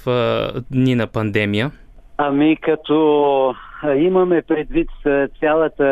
дни 0.71 0.95
на 0.95 1.07
пандемия? 1.07 1.71
Ами 2.17 2.57
като 2.61 3.55
имаме 3.97 4.41
предвид 4.47 4.89
цялата 5.39 5.85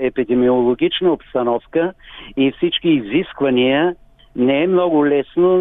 епидемиологична 0.00 1.12
обстановка 1.12 1.92
и 2.36 2.52
всички 2.56 2.88
изисквания, 2.88 3.94
не 4.36 4.62
е 4.62 4.66
много 4.66 5.06
лесно, 5.06 5.58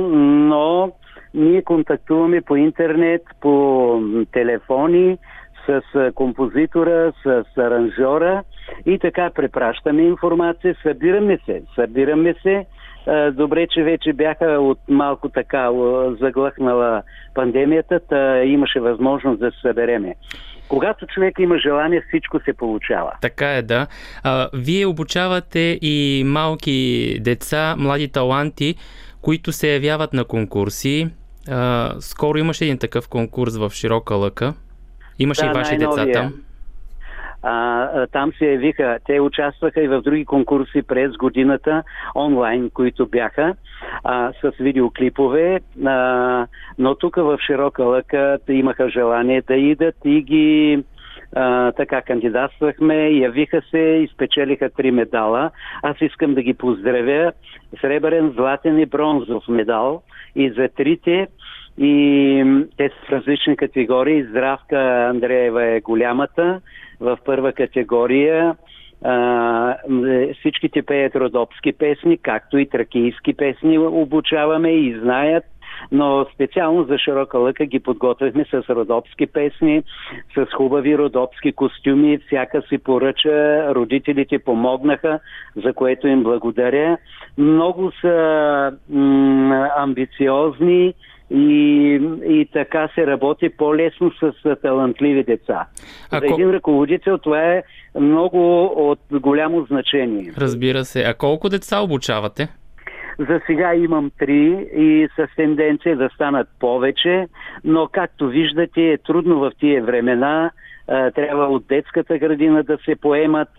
но 0.50 0.92
ние 1.34 1.62
контактуваме 1.62 2.42
по 2.42 2.56
интернет, 2.56 3.22
по 3.42 4.02
телефони, 4.32 5.18
с 5.68 5.82
композитора, 6.16 7.14
с 7.24 7.44
аранжора 7.58 8.44
и 8.86 9.00
така 9.00 9.30
препращаме 9.36 10.02
информация, 10.02 10.76
събираме 10.84 11.40
се, 11.46 11.64
събираме 11.76 12.36
се. 12.42 12.66
Добре, 13.32 13.68
че 13.68 13.84
вече 13.84 14.14
бяха 14.14 14.46
от 14.46 14.80
малко 14.90 15.30
така 15.30 15.72
заглъхнала 16.22 17.04
пандемията, 17.36 18.00
та 18.00 18.44
имаше 18.44 18.80
възможност 18.80 19.40
да 19.40 19.52
се 19.52 19.60
събереме. 19.62 20.16
Когато 20.72 21.08
човек 21.08 21.40
има 21.40 21.58
желание, 21.58 22.04
всичко 22.08 22.40
се 22.46 22.54
получава. 22.54 23.12
Така 23.22 23.56
е, 23.56 23.62
да. 23.62 23.88
А, 24.24 24.50
вие 24.54 24.86
обучавате 24.86 25.80
и 25.82 26.24
малки 26.26 27.18
деца, 27.22 27.76
млади 27.78 28.08
таланти, 28.08 28.76
които 29.22 29.52
се 29.52 29.74
явяват 29.74 30.14
на 30.14 30.26
конкурси. 30.26 31.10
А, 31.50 31.94
скоро 32.00 32.38
имаше 32.38 32.64
един 32.64 32.78
такъв 32.78 33.10
конкурс 33.10 33.58
в 33.58 33.72
Широка 33.74 34.16
лъка. 34.16 34.54
Имаше 35.20 35.42
Да, 35.42 35.48
и 35.48 35.54
ваши 35.54 35.78
деца 35.78 36.12
там. 36.14 36.34
А, 37.44 38.08
там 38.08 38.32
се 38.38 38.46
явиха, 38.46 38.98
те 39.06 39.20
участваха 39.20 39.84
и 39.84 39.88
в 39.88 40.02
други 40.02 40.26
конкурси 40.26 40.82
през 40.82 41.18
годината, 41.18 41.84
онлайн, 42.16 42.70
които 42.70 43.08
бяха, 43.08 43.56
а, 44.04 44.32
с 44.42 44.52
видеоклипове, 44.60 45.60
а, 45.86 46.48
но 46.80 46.96
тук 46.96 47.16
в 47.16 47.38
Широка 47.46 47.84
лъка 47.84 48.38
имаха 48.50 48.90
желание 48.90 49.42
да 49.42 49.56
идат 49.56 49.96
и 50.06 50.22
ги 50.22 50.84
а, 51.36 51.72
така 51.72 52.02
кандидатствахме, 52.02 53.10
явиха 53.10 53.62
се 53.70 53.80
и 53.80 54.10
спечелиха 54.14 54.70
три 54.70 54.92
медала. 54.92 55.52
Аз 55.84 56.02
искам 56.02 56.34
да 56.34 56.42
ги 56.42 56.54
поздравя. 56.54 57.32
Сребърен, 57.82 58.34
златен 58.36 58.80
и 58.80 58.86
бронзов 58.86 59.48
медал 59.48 60.02
и 60.36 60.50
за 60.50 60.70
трите 60.78 61.28
и 61.78 62.66
те 62.78 62.90
са 62.90 62.96
в 63.08 63.12
различни 63.12 63.58
категории. 63.58 64.24
Здравка 64.24 65.08
Андреева 65.10 65.64
е 65.64 65.82
голямата 65.82 66.62
в 67.02 67.18
първа 67.26 67.52
категория. 67.54 68.56
М, 69.04 69.76
всичките 70.40 70.82
пеят 70.82 71.16
родопски 71.16 71.72
песни, 71.72 72.18
както 72.18 72.58
и 72.58 72.70
тракийски 72.70 73.34
песни 73.34 73.78
обучаваме 73.78 74.72
и 74.72 75.00
знаят. 75.00 75.44
Но 75.92 76.26
специално 76.34 76.84
за 76.84 76.98
Широка 76.98 77.38
лъка 77.38 77.66
ги 77.66 77.80
подготвихме 77.80 78.46
с 78.46 78.70
родопски 78.70 79.28
песни, 79.28 79.84
с 80.36 80.46
хубави 80.54 80.98
родопски 80.98 81.52
костюми. 81.52 82.18
Всяка 82.18 82.62
си 82.62 82.78
поръча, 82.78 83.68
родителите 83.76 84.40
помогнаха, 84.40 85.20
за 85.56 85.74
което 85.74 86.08
им 86.08 86.24
благодаря. 86.24 86.98
Много 87.38 87.92
са 88.02 88.78
м- 88.90 89.70
амбициозни 89.78 90.94
и, 91.34 91.94
и 92.26 92.48
така 92.54 92.90
се 92.96 93.08
работи 93.08 93.50
по-лесно 93.50 94.12
с 94.12 94.56
талантливи 94.62 95.24
деца. 95.24 95.66
Ако- 96.12 96.28
За 96.28 96.34
един 96.34 96.50
ръководител 96.52 97.18
това 97.18 97.44
е 97.44 97.64
много 98.00 98.66
от 98.66 99.00
голямо 99.12 99.66
значение. 99.66 100.32
Разбира 100.38 100.86
се. 100.86 101.04
А 101.04 101.14
колко 101.14 101.50
деца 101.50 101.80
обучавате? 101.80 102.48
За 103.20 103.40
сега 103.48 103.76
имам 103.76 104.12
три 104.20 104.68
и 104.76 105.08
с 105.16 105.28
тенденция 105.36 105.98
да 105.98 106.10
станат 106.16 106.48
повече, 106.60 107.28
но 107.64 107.88
както 107.92 108.28
виждате 108.28 108.82
е 108.82 108.98
трудно 108.98 109.40
в 109.40 109.52
тия 109.60 109.84
времена. 109.84 110.52
Трябва 111.16 111.46
от 111.46 111.68
детската 111.68 112.18
градина 112.18 112.64
да 112.64 112.78
се 112.86 112.96
поемат 112.96 113.50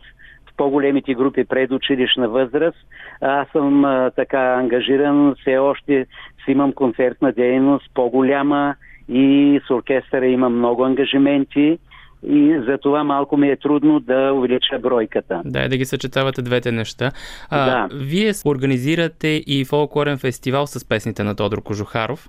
в 0.53 0.57
по-големите 0.57 1.15
групи 1.15 1.45
предучилищна 1.45 2.29
възраст. 2.29 2.79
Аз 3.21 3.49
съм 3.49 3.85
а, 3.85 4.11
така 4.11 4.41
ангажиран, 4.41 5.35
все 5.41 5.59
още 5.59 6.07
си 6.45 6.51
имам 6.51 6.73
концертна 6.73 7.33
дейност 7.33 7.91
по-голяма 7.95 8.75
и 9.09 9.61
с 9.67 9.71
оркестъра 9.71 10.27
имам 10.27 10.59
много 10.59 10.85
ангажименти 10.85 11.79
и 12.27 12.61
за 12.69 12.79
това 12.79 13.05
малко 13.05 13.37
ми 13.37 13.49
е 13.49 13.57
трудно 13.57 14.01
да 14.01 14.33
увелича 14.33 14.79
бройката. 14.79 15.43
Да, 15.45 15.69
да 15.69 15.77
ги 15.77 15.85
съчетавате 15.85 16.43
двете 16.43 16.73
неща. 16.73 17.11
А, 17.51 17.65
Да. 17.65 17.89
Вие 17.93 18.33
организирате 18.47 19.29
и 19.47 19.65
фолклорен 19.65 20.19
фестивал 20.19 20.67
с 20.67 20.89
песните 20.89 21.25
на 21.25 21.37
Тодор 21.37 21.63
Кожухаров. 21.63 22.29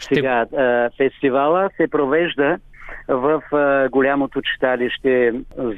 Сега, 0.00 0.46
а, 0.56 0.90
фестивала 0.96 1.70
се 1.76 1.88
провежда 1.90 2.58
в 3.08 3.42
а, 3.52 3.88
голямото 3.88 4.40
читалище 4.42 5.32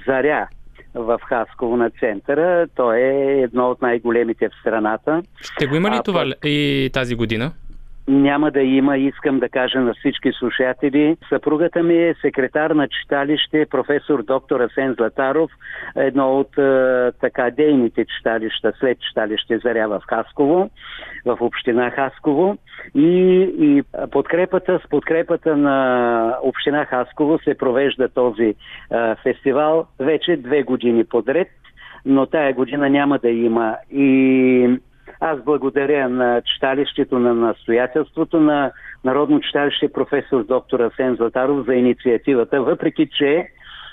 Заря 0.06 0.48
в 0.94 1.20
Хасково 1.28 1.76
на 1.76 1.90
центъра. 1.90 2.66
То 2.74 2.92
е 2.92 3.40
едно 3.42 3.70
от 3.70 3.82
най-големите 3.82 4.48
в 4.48 4.52
страната. 4.60 5.22
Ще 5.40 5.66
го 5.66 5.74
има 5.76 5.90
ли 5.90 5.96
А, 5.96 6.02
това 6.02 6.34
и 6.44 6.90
тази 6.92 7.14
година? 7.14 7.52
Няма 8.08 8.50
да 8.50 8.62
има, 8.62 8.98
искам 8.98 9.38
да 9.38 9.48
кажа 9.48 9.80
на 9.80 9.94
всички 9.94 10.32
слушатели. 10.32 11.16
Съпругата 11.28 11.82
ми 11.82 11.96
е 11.96 12.14
секретар 12.20 12.70
на 12.70 12.88
читалище, 12.88 13.66
професор 13.70 14.22
доктор 14.22 14.60
Асен 14.60 14.94
Златаров, 14.94 15.50
едно 15.96 16.38
от 16.38 16.58
е, 16.58 17.12
така 17.20 17.50
дейните 17.50 18.04
читалища 18.16 18.72
след 18.80 18.98
читалище 19.00 19.58
Заря 19.58 19.88
в 19.88 20.02
Хасково, 20.08 20.70
в 21.26 21.36
община 21.40 21.90
Хасково. 21.90 22.56
И, 22.94 23.40
и 23.58 23.82
подкрепата, 24.10 24.80
с 24.84 24.88
подкрепата 24.88 25.56
на 25.56 26.36
община 26.42 26.84
Хасково 26.84 27.38
се 27.38 27.54
провежда 27.54 28.08
този 28.08 28.42
е, 28.44 28.54
фестивал 29.22 29.86
вече 29.98 30.36
две 30.36 30.62
години 30.62 31.04
подред, 31.04 31.48
но 32.06 32.26
тая 32.26 32.54
година 32.54 32.90
няма 32.90 33.18
да 33.18 33.30
има. 33.30 33.76
И 33.92 34.80
аз 35.20 35.44
благодаря 35.44 36.08
на 36.08 36.42
читалището 36.42 37.18
на 37.18 37.34
настоятелството 37.34 38.40
на 38.40 38.70
Народно 39.04 39.40
читалище 39.40 39.92
професор 39.92 40.44
доктор 40.44 40.80
Асен 40.80 41.14
Златаров 41.14 41.66
за 41.66 41.74
инициативата, 41.74 42.62
въпреки 42.62 43.08
че 43.18 43.46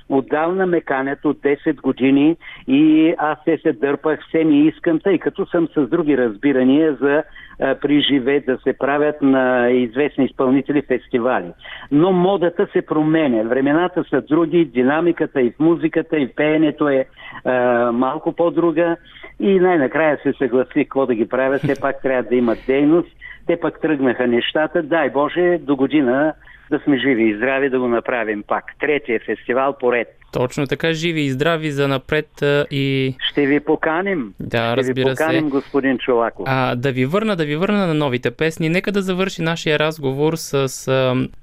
отдавна 0.09 0.65
ме 0.65 0.81
канят 0.81 1.25
от 1.25 1.37
10 1.37 1.81
години 1.81 2.35
и 2.67 3.13
аз 3.17 3.37
се 3.43 3.57
се 3.57 3.73
дърпах, 3.73 4.19
все 4.27 4.43
ми 4.43 4.59
искам, 4.59 4.99
тъй 4.99 5.19
като 5.19 5.45
съм 5.45 5.67
с 5.67 5.87
други 5.87 6.17
разбирания 6.17 6.97
за 7.01 7.23
а, 7.59 7.75
при 7.75 8.01
живе 8.01 8.39
да 8.39 8.57
се 8.57 8.73
правят 8.73 9.21
на 9.21 9.69
известни 9.69 10.25
изпълнители 10.25 10.81
фестивали. 10.81 11.51
Но 11.91 12.11
модата 12.11 12.67
се 12.73 12.81
променя, 12.81 13.43
времената 13.43 14.03
са 14.09 14.21
други, 14.21 14.65
динамиката 14.65 15.41
и 15.41 15.51
в 15.51 15.59
музиката, 15.59 16.17
и 16.17 16.27
в 16.27 16.35
пеенето 16.35 16.89
е 16.89 17.05
а, 17.45 17.91
малко 17.91 18.33
по-друга 18.33 18.97
и 19.39 19.59
най-накрая 19.59 20.19
се 20.23 20.33
съгласи 20.37 20.73
какво 20.73 21.05
да 21.05 21.15
ги 21.15 21.27
правя, 21.27 21.57
все 21.57 21.75
пак 21.81 22.01
трябва 22.01 22.23
да 22.23 22.35
имат 22.35 22.59
дейност. 22.67 23.09
Те 23.47 23.59
пак 23.59 23.81
тръгнаха 23.81 24.27
нещата, 24.27 24.83
дай 24.83 25.09
Боже, 25.09 25.57
до 25.61 25.75
година 25.75 26.33
да 26.71 26.79
сме 26.79 26.97
живи 26.97 27.23
и 27.29 27.35
здрави 27.35 27.69
да 27.69 27.79
го 27.79 27.87
направим 27.87 28.43
пак. 28.47 28.63
Третия 28.79 29.19
фестивал 29.25 29.75
поред. 29.79 30.07
Точно 30.33 30.67
така, 30.67 30.93
живи 30.93 31.21
и 31.21 31.29
здрави 31.29 31.71
за 31.71 31.87
напред 31.87 32.27
и... 32.71 33.15
Ще 33.31 33.45
ви 33.45 33.59
поканим. 33.59 34.33
Да, 34.39 34.71
Ще 34.71 34.77
разбира 34.77 35.09
ви 35.09 35.11
поканим, 35.11 35.43
се. 35.45 35.49
господин 35.49 35.97
Чолаков. 35.97 36.45
А, 36.49 36.75
да 36.75 36.91
ви 36.91 37.05
върна, 37.05 37.35
да 37.35 37.45
ви 37.45 37.55
върна 37.55 37.87
на 37.87 37.93
новите 37.93 38.31
песни. 38.31 38.69
Нека 38.69 38.91
да 38.91 39.01
завърши 39.01 39.41
нашия 39.41 39.79
разговор 39.79 40.33
с 40.35 40.67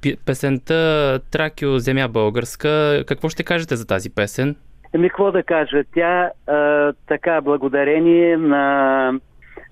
пи- 0.02 0.16
песента 0.26 1.20
Тракио 1.30 1.78
Земя 1.78 2.08
българска. 2.08 3.04
Какво 3.06 3.28
ще 3.28 3.42
кажете 3.42 3.76
за 3.76 3.86
тази 3.86 4.10
песен? 4.10 4.56
Еми, 4.94 5.08
какво 5.08 5.32
да 5.32 5.42
кажа? 5.42 5.82
Тя 5.94 6.30
а, 6.46 6.92
така, 7.08 7.40
благодарение 7.40 8.36
на 8.36 9.20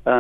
а, 0.05 0.17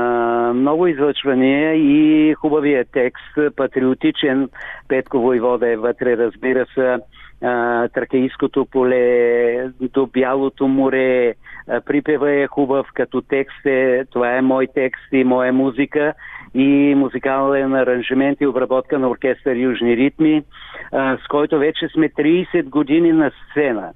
много 0.55 0.87
излъчвания 0.87 1.75
и 1.75 2.35
хубавия 2.35 2.85
текст, 2.93 3.57
патриотичен, 3.57 4.49
Петко 4.89 5.19
Войвода 5.19 5.69
е 5.69 5.77
вътре, 5.77 6.17
разбира 6.17 6.67
се, 6.75 6.99
а, 7.43 7.89
Тракейското 7.89 8.67
поле, 8.67 9.69
до 9.81 10.07
Бялото 10.07 10.69
море, 10.69 11.35
припева 11.87 12.33
е 12.33 12.47
хубав, 12.47 12.87
като 12.95 13.23
текст 13.23 13.67
е, 13.67 14.05
това 14.11 14.37
е 14.37 14.43
мой 14.43 14.67
текст 14.75 15.13
и 15.13 15.25
моя 15.25 15.53
музика 15.53 16.15
и 16.55 16.95
музикален 16.97 17.75
аранжимент 17.75 18.41
и 18.41 18.47
обработка 18.47 18.99
на 18.99 19.09
оркестър 19.09 19.57
Южни 19.57 19.97
ритми, 19.97 20.43
а, 20.93 21.19
с 21.25 21.29
който 21.29 21.59
вече 21.59 21.89
сме 21.89 22.09
30 22.09 22.69
години 22.69 23.13
на 23.13 23.31
сцена. 23.31 23.93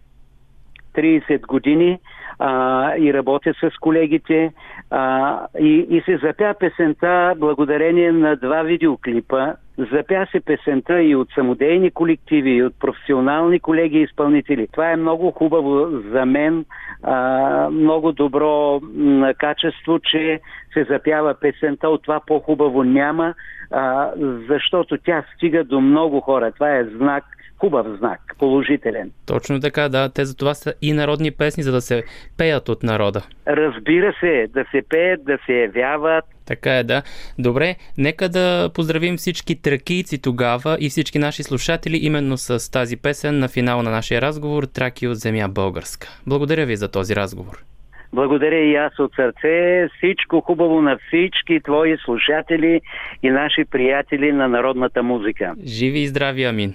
30 0.97 1.47
години 1.47 1.99
а, 2.39 2.93
и 2.97 3.15
работя 3.15 3.55
с 3.61 3.71
колегите 3.81 4.53
а, 4.91 5.41
и, 5.59 5.87
и 5.91 6.01
се 6.01 6.17
запя 6.17 6.55
песента 6.61 7.35
благодарение 7.37 8.13
на 8.13 8.37
два 8.37 8.63
видеоклипа. 8.63 9.53
Запя 9.93 10.27
се 10.33 10.41
песента 10.41 11.03
и 11.03 11.17
от 11.17 11.29
самодейни 11.35 11.91
колективи, 11.91 12.51
и 12.51 12.63
от 12.63 12.81
професионални 12.81 13.61
колеги 13.61 13.99
и 13.99 14.03
изпълнители. 14.03 14.69
Това 14.73 14.91
е 14.91 14.97
много 14.97 15.31
хубаво 15.31 15.87
за 16.13 16.27
мен, 16.27 16.65
а, 17.03 17.69
много 17.71 18.13
добро 18.13 18.81
м, 18.95 19.35
качество, 19.39 19.99
че 19.99 20.41
се 20.75 20.85
запява 20.85 21.35
песента. 21.41 21.89
От 21.89 22.03
това 22.03 22.21
по-хубаво 22.27 22.85
няма, 22.85 23.35
а, 23.71 24.11
защото 24.49 24.99
тя 24.99 25.25
стига 25.35 25.65
до 25.65 25.81
много 25.81 26.21
хора. 26.21 26.53
Това 26.53 26.77
е 26.77 26.85
знак, 26.85 27.25
хубав 27.59 27.87
знак, 27.99 28.21
положителен. 28.39 29.11
Точно 29.27 29.61
така, 29.61 29.89
да. 29.89 30.09
Те 30.09 30.25
за 30.25 30.37
това 30.37 30.55
са 30.55 30.75
и 30.83 30.93
народни 30.93 31.31
песни, 31.31 31.63
за 31.63 31.73
да 31.73 31.81
се 31.81 32.05
пеят 32.39 32.69
от 32.69 32.83
народа. 32.83 33.23
Разбира 33.47 34.15
се, 34.21 34.47
да 34.55 34.65
се 34.71 34.83
пеят, 34.89 35.25
да 35.25 35.39
се 35.47 35.53
явяват. 35.53 36.25
Така 36.47 36.79
е, 36.79 36.85
да. 36.85 37.03
Добре, 37.39 37.75
нека 37.99 38.29
да 38.29 38.71
поздравим 38.75 39.17
всички 39.17 39.63
тракийци 39.63 40.23
тогава 40.23 40.77
и 40.81 40.89
всички 40.89 41.19
наши 41.19 41.43
слушатели 41.43 41.97
именно 41.97 42.37
с 42.37 42.73
тази 42.73 42.97
песен 42.97 43.39
на 43.39 43.49
финал 43.49 43.83
на 43.83 43.91
нашия 43.91 44.21
разговор 44.21 44.65
Траки 44.65 45.09
от 45.09 45.17
земя 45.17 45.49
българска. 45.49 46.09
Благодаря 46.27 46.67
ви 46.67 46.77
за 46.77 46.91
този 46.91 47.17
разговор. 47.17 47.65
Благодаря 48.13 48.59
и 48.59 48.75
аз 48.75 48.99
от 48.99 49.13
сърце. 49.15 49.89
Всичко 49.97 50.41
хубаво 50.41 50.83
на 50.83 50.99
всички 50.99 51.61
твои 51.65 51.97
слушатели 52.05 52.81
и 53.23 53.31
наши 53.31 53.65
приятели 53.65 54.33
на 54.33 54.49
народната 54.49 55.03
музика. 55.03 55.55
Живи 55.65 55.99
и 55.99 56.07
здрави, 56.07 56.45
амин. 56.45 56.75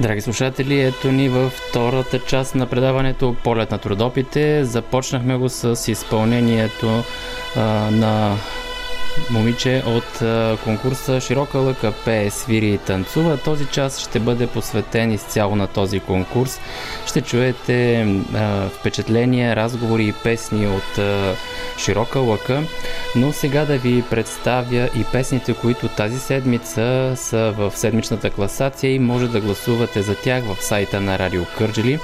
Драги 0.00 0.20
слушатели, 0.20 0.80
ето 0.80 1.12
ни 1.12 1.28
във 1.28 1.52
втората 1.52 2.18
част 2.18 2.54
на 2.54 2.66
предаването 2.66 3.36
Полет 3.44 3.70
на 3.70 3.78
трудопите. 3.78 4.64
Започнахме 4.64 5.36
го 5.36 5.48
с 5.48 5.90
изпълнението 5.92 7.02
а, 7.56 7.60
на 7.90 8.36
момиче 9.30 9.82
от 9.86 10.22
а, 10.22 10.56
конкурса 10.64 11.20
Широка 11.20 11.58
лъка 11.58 11.92
пее, 12.04 12.30
свири 12.30 12.68
и 12.68 12.78
танцува. 12.78 13.36
Този 13.36 13.66
час 13.66 13.98
ще 13.98 14.20
бъде 14.20 14.46
посветен 14.46 15.12
изцяло 15.12 15.56
на 15.56 15.66
този 15.66 16.00
конкурс. 16.00 16.60
Ще 17.06 17.20
чуете 17.20 18.00
а, 18.34 18.68
впечатления, 18.68 19.56
разговори 19.56 20.04
и 20.04 20.12
песни 20.12 20.66
от 20.66 20.98
а, 20.98 21.34
Широка 21.78 22.18
лъка. 22.18 22.62
Но 23.16 23.32
сега 23.32 23.64
да 23.64 23.78
ви 23.78 24.04
представя 24.10 24.88
и 24.96 25.04
песните, 25.12 25.54
които 25.54 25.88
тази 25.88 26.18
седмица 26.18 27.12
са 27.16 27.54
в 27.56 27.72
седмичната 27.76 28.30
класация 28.30 28.94
и 28.94 28.98
може 28.98 29.28
да 29.28 29.40
гласувате 29.40 30.02
за 30.02 30.14
тях 30.14 30.44
в 30.44 30.64
сайта 30.64 31.00
на 31.00 31.18
Радио 31.18 31.42
Кърджели. 31.58 31.98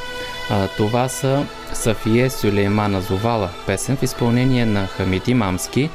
А, 0.50 0.68
това 0.68 1.08
са 1.08 1.46
Сафие 1.72 2.30
Сюлеймана 2.30 3.00
Зовала, 3.00 3.50
песен 3.66 3.96
в 3.96 4.02
изпълнение 4.02 4.66
на 4.66 4.86
Хамити 4.86 5.34
Мамски, 5.34 5.90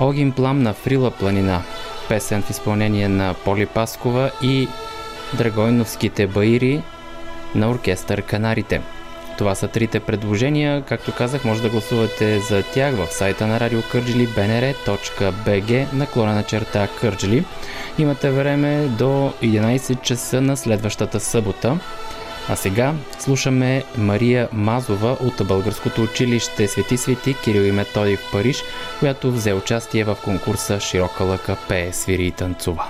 Огин 0.00 0.32
Плам 0.32 0.62
на 0.62 0.74
Фрила 0.74 1.10
планина, 1.10 1.62
песен 2.08 2.42
в 2.42 2.50
изпълнение 2.50 3.08
на 3.08 3.34
Поли 3.44 3.66
Паскова 3.66 4.30
и 4.42 4.68
Драгойновските 5.34 6.26
баири 6.26 6.82
на 7.54 7.70
оркестър 7.70 8.22
Канарите. 8.22 8.80
Това 9.38 9.54
са 9.54 9.68
трите 9.68 10.00
предложения. 10.00 10.82
Както 10.82 11.12
казах, 11.12 11.44
може 11.44 11.62
да 11.62 11.68
гласувате 11.68 12.40
за 12.40 12.62
тях 12.62 12.94
в 12.94 13.06
сайта 13.06 13.46
на 13.46 13.60
Радио 13.60 13.82
Кърджили 13.82 14.28
bnr.bg 14.28 15.92
наклона 15.92 16.34
на 16.34 16.42
черта 16.42 16.88
Кърджили. 17.00 17.44
Имате 17.98 18.30
време 18.30 18.86
до 18.86 19.32
11 19.42 20.02
часа 20.02 20.40
на 20.40 20.56
следващата 20.56 21.20
събота. 21.20 21.78
А 22.48 22.56
сега 22.56 22.94
слушаме 23.18 23.84
Мария 23.98 24.48
Мазова 24.52 25.16
от 25.20 25.46
Българското 25.46 26.02
училище 26.02 26.68
Свети 26.68 26.96
Свети 26.96 27.34
Кирил 27.44 27.62
и 27.62 27.72
Методий 27.72 28.16
в 28.16 28.32
Париж, 28.32 28.62
която 28.98 29.32
взе 29.32 29.52
участие 29.52 30.04
в 30.04 30.16
конкурса 30.24 30.80
Широка 30.80 31.24
лъка 31.24 31.56
пее, 31.68 31.92
свири 31.92 32.26
и 32.26 32.30
танцува. 32.30 32.84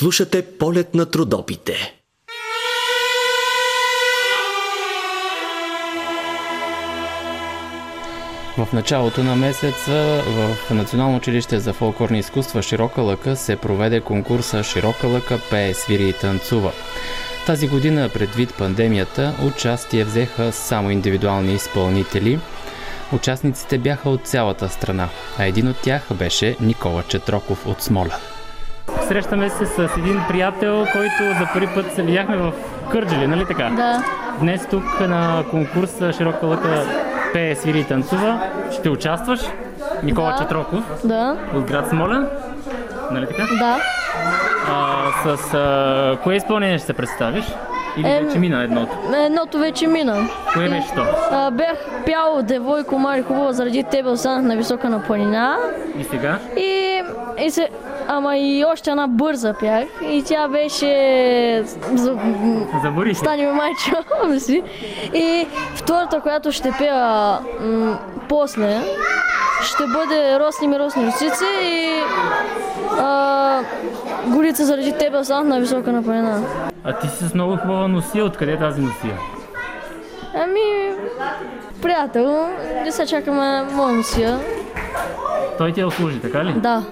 Слушате 0.00 0.42
полет 0.42 0.94
на 0.94 1.06
трудопите. 1.06 1.94
В 8.58 8.68
началото 8.72 9.24
на 9.24 9.36
месеца 9.36 10.22
в 10.26 10.74
Национално 10.74 11.16
училище 11.16 11.60
за 11.60 11.72
фолклорни 11.72 12.18
изкуства 12.18 12.62
Широка 12.62 13.02
лъка 13.02 13.36
се 13.36 13.56
проведе 13.56 14.00
конкурса 14.00 14.62
Широка 14.62 15.06
лъка 15.06 15.40
пее, 15.50 15.74
свири 15.74 16.08
и 16.08 16.12
танцува. 16.12 16.72
Тази 17.46 17.68
година, 17.68 18.10
предвид 18.14 18.54
пандемията, 18.58 19.34
участие 19.46 20.04
взеха 20.04 20.52
само 20.52 20.90
индивидуални 20.90 21.54
изпълнители. 21.54 22.38
Участниците 23.12 23.78
бяха 23.78 24.10
от 24.10 24.26
цялата 24.26 24.68
страна, 24.68 25.08
а 25.38 25.44
един 25.44 25.68
от 25.68 25.76
тях 25.76 26.02
беше 26.14 26.56
Никола 26.60 27.02
Четроков 27.08 27.66
от 27.66 27.82
Смоля. 27.82 28.16
Срещаме 29.10 29.50
се 29.50 29.66
с 29.66 29.78
един 29.98 30.20
приятел, 30.28 30.86
който 30.92 31.38
за 31.38 31.48
първи 31.52 31.68
път 31.74 31.92
се 31.94 32.02
видяхме 32.02 32.36
в 32.36 32.52
Кърджали, 32.92 33.26
нали 33.26 33.44
така? 33.46 33.70
Да. 33.76 34.02
Днес 34.40 34.66
тук 34.66 35.00
на 35.00 35.44
конкурса 35.50 36.12
Широка 36.12 36.46
лъка 36.46 36.84
пее, 37.32 37.54
свири 37.54 37.78
и 37.80 37.84
танцува. 37.84 38.40
Ще 38.72 38.90
участваш. 38.90 39.40
Никола 40.02 40.32
Да. 40.32 40.38
Четроков 40.38 40.84
Да. 41.04 41.36
от 41.54 41.64
град 41.64 41.88
Смолян. 41.88 42.28
Нали 43.10 43.26
така? 43.26 43.42
Да. 43.58 43.76
А, 44.68 45.36
с 45.36 45.54
а, 45.54 46.18
кое 46.22 46.34
изпълнение 46.34 46.78
ще 46.78 46.86
се 46.86 46.92
представиш? 46.92 47.44
Или 47.96 48.08
Ем, 48.08 48.26
вече 48.26 48.38
мина 48.38 48.62
едното? 48.62 48.92
Едното 49.16 49.58
вече 49.58 49.86
мина. 49.86 50.28
Кое 50.54 50.68
беше 50.68 50.94
то? 50.94 51.04
А, 51.30 51.50
бях 51.50 51.76
пял 52.06 52.42
Девойко 52.42 52.98
Мари 52.98 53.22
хубаво 53.22 53.52
заради 53.52 53.84
тебе 53.84 54.08
останах 54.08 54.42
на 54.42 54.56
висока 54.56 54.88
на 54.88 55.02
планина. 55.02 55.56
И 55.98 56.04
сега? 56.04 56.38
И, 56.56 57.02
и 57.38 57.50
се, 57.50 57.68
ама 58.10 58.36
и 58.36 58.64
още 58.64 58.90
една 58.90 59.06
бърза 59.06 59.54
пях. 59.54 59.84
И 60.02 60.24
тя 60.24 60.48
беше... 60.48 61.64
за- 61.94 62.16
Забори 62.82 63.14
се. 63.14 63.20
Стани 63.20 63.46
ме 63.46 63.52
майчо, 63.52 63.90
мисли. 64.28 64.62
И 65.14 65.46
втората, 65.74 66.20
която 66.20 66.52
ще 66.52 66.72
пея 66.72 67.38
м- 67.60 67.98
после, 68.28 68.80
ще 69.62 69.84
бъде 69.86 70.38
Росни 70.40 70.68
ми 70.68 70.78
росни 70.78 71.06
русици 71.06 71.44
и 71.62 72.02
а, 72.98 73.60
Горица 74.26 74.64
заради 74.64 74.92
тебе 74.92 75.18
останах 75.18 75.44
на 75.46 75.60
висока 75.60 75.92
на 75.92 76.02
планина. 76.02 76.42
А 76.84 76.92
ти 76.92 77.08
си 77.08 77.24
с 77.24 77.34
много 77.34 77.56
хубава 77.56 77.88
носия. 77.88 78.24
Откъде 78.24 78.52
е 78.52 78.58
тази 78.58 78.80
носия? 78.80 79.18
Ами, 80.34 80.94
приятел, 81.82 82.48
не 82.84 82.92
се 82.92 83.06
чакаме 83.06 83.62
моя 83.64 83.92
носия. 83.92 84.38
Той 85.58 85.72
ти 85.72 85.80
я 85.80 85.86
услужи, 85.86 86.20
така 86.20 86.44
ли? 86.44 86.52
Да. 86.52 86.82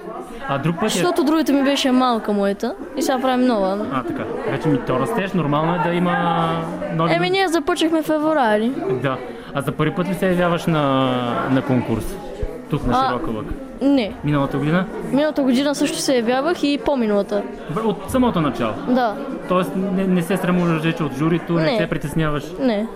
А 0.49 0.57
друг 0.57 0.75
път 0.75 0.85
е... 0.85 0.89
Защото 0.89 1.23
другите 1.23 1.53
ми 1.53 1.63
беше 1.63 1.91
малка 1.91 2.33
моята 2.33 2.75
и 2.97 3.01
сега 3.01 3.19
правим 3.19 3.47
нова. 3.47 3.87
А, 3.93 4.03
така. 4.03 4.23
Вече 4.51 4.67
ми 4.67 4.79
то 4.87 4.99
растеш, 4.99 5.33
нормално 5.33 5.75
е 5.75 5.79
да 5.89 5.93
има 5.93 6.47
нови... 6.95 7.13
Еми, 7.13 7.29
ние 7.29 7.47
започнахме 7.47 8.01
февруари. 8.03 8.71
Да. 9.03 9.17
А 9.53 9.61
за 9.61 9.71
първи 9.71 9.91
път 9.95 10.09
ли 10.09 10.13
се 10.13 10.27
явяваш 10.27 10.65
на, 10.65 11.11
на 11.51 11.61
конкурс? 11.61 12.15
Тук 12.69 12.87
на. 12.87 13.07
Широка 13.07 13.31
лъка. 13.31 13.53
Не. 13.81 14.13
Миналата 14.23 14.57
година? 14.57 14.85
Миналата 15.11 15.41
година 15.41 15.75
също 15.75 15.97
се 15.97 16.15
явявах 16.15 16.63
и 16.63 16.79
по-миналата. 16.85 17.43
От 17.85 18.11
самото 18.11 18.41
начало. 18.41 18.73
Да. 18.87 19.15
Тоест 19.47 19.71
не, 19.75 20.07
не 20.07 20.21
се 20.21 20.37
срамуваш 20.37 20.81
вече 20.81 21.03
от 21.03 21.13
журито, 21.17 21.53
не, 21.53 21.71
Не. 21.71 21.77
се 21.77 21.87
притесняваш. 21.87 22.43
Не. 22.59 22.87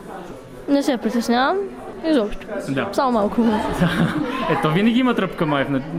Не 0.70 0.84
се 0.84 0.97
притеснявам. 0.97 1.58
Изобщо. 2.10 2.47
Да. 2.70 2.89
Само 2.91 3.12
малко. 3.12 3.41
Ето 4.51 4.72
винаги 4.72 4.99
има 4.99 5.14
тръпка 5.14 5.45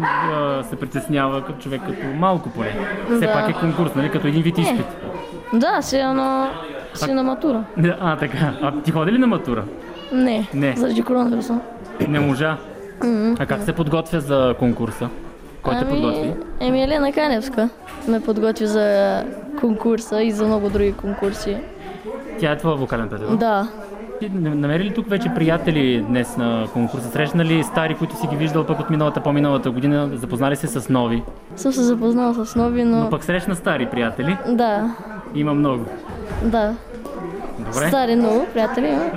а, 0.02 0.62
се 0.62 0.76
притеснява 0.76 1.44
като 1.44 1.58
човек 1.58 1.80
като 1.86 2.06
малко 2.16 2.50
поне. 2.50 2.76
Все 3.16 3.26
Да. 3.26 3.32
пак 3.32 3.50
е 3.50 3.52
конкурс, 3.52 3.94
нали? 3.94 4.10
Като 4.10 4.26
един 4.26 4.42
вид 4.42 4.58
изпит. 4.58 4.86
Да, 5.52 5.82
си 5.82 5.96
е 5.96 6.04
на, 6.06 6.50
си 6.94 7.12
на 7.12 7.22
матура. 7.22 7.64
А, 8.00 8.16
така. 8.16 8.52
А 8.62 8.80
ти 8.82 8.90
ходи 8.90 9.12
ли 9.12 9.18
на 9.18 9.26
матура? 9.26 9.64
Не. 10.12 10.48
Не. 10.54 10.74
Заради 10.76 11.02
коронавируса. 11.02 11.58
Не 12.08 12.20
можа. 12.20 12.56
А 13.38 13.46
как 13.46 13.62
се 13.62 13.72
подготвя 13.72 14.20
за 14.20 14.54
конкурса? 14.58 15.08
Кой 15.62 15.74
те 15.78 15.88
подготви? 15.88 16.34
Еми 16.60 16.82
Елена 16.82 17.12
Каневска 17.12 17.68
ме 18.08 18.20
подготви 18.20 18.66
за 18.66 19.22
конкурса 19.60 20.22
и 20.22 20.30
за 20.30 20.46
много 20.46 20.70
други 20.70 20.92
конкурси. 20.92 21.56
Тя 22.40 22.52
е 22.52 22.58
твоя 22.58 22.76
вокален 22.76 23.08
педагог? 23.08 23.36
Да. 23.36 23.68
Намери 24.32 24.84
ли 24.84 24.94
тук 24.94 25.08
вече 25.08 25.28
приятели 25.34 26.04
днес 26.08 26.36
на 26.36 26.66
конкурса? 26.72 27.08
Срещна 27.10 27.44
ли 27.44 27.62
стари, 27.62 27.94
които 27.94 28.20
си 28.20 28.26
ги 28.26 28.36
виждал 28.36 28.66
пък 28.66 28.80
от 28.80 28.90
миналата, 28.90 29.20
по-миналата 29.22 29.70
година? 29.70 30.10
Запознали 30.14 30.56
се 30.56 30.66
с 30.66 30.88
нови? 30.88 31.22
Съм 31.56 31.72
се 31.72 31.82
запознала 31.82 32.46
с 32.46 32.56
нови, 32.56 32.84
но... 32.84 32.96
Но 32.96 33.10
пък 33.10 33.24
срещна 33.24 33.56
стари 33.56 33.86
приятели? 33.86 34.36
Да, 34.48 34.96
Има 35.34 35.54
много. 35.54 35.84
да. 36.44 36.74
Добре? 37.58 37.88
Стари 37.88 38.16
много 38.16 38.46
приятели 38.52 38.86
има. 38.86 39.10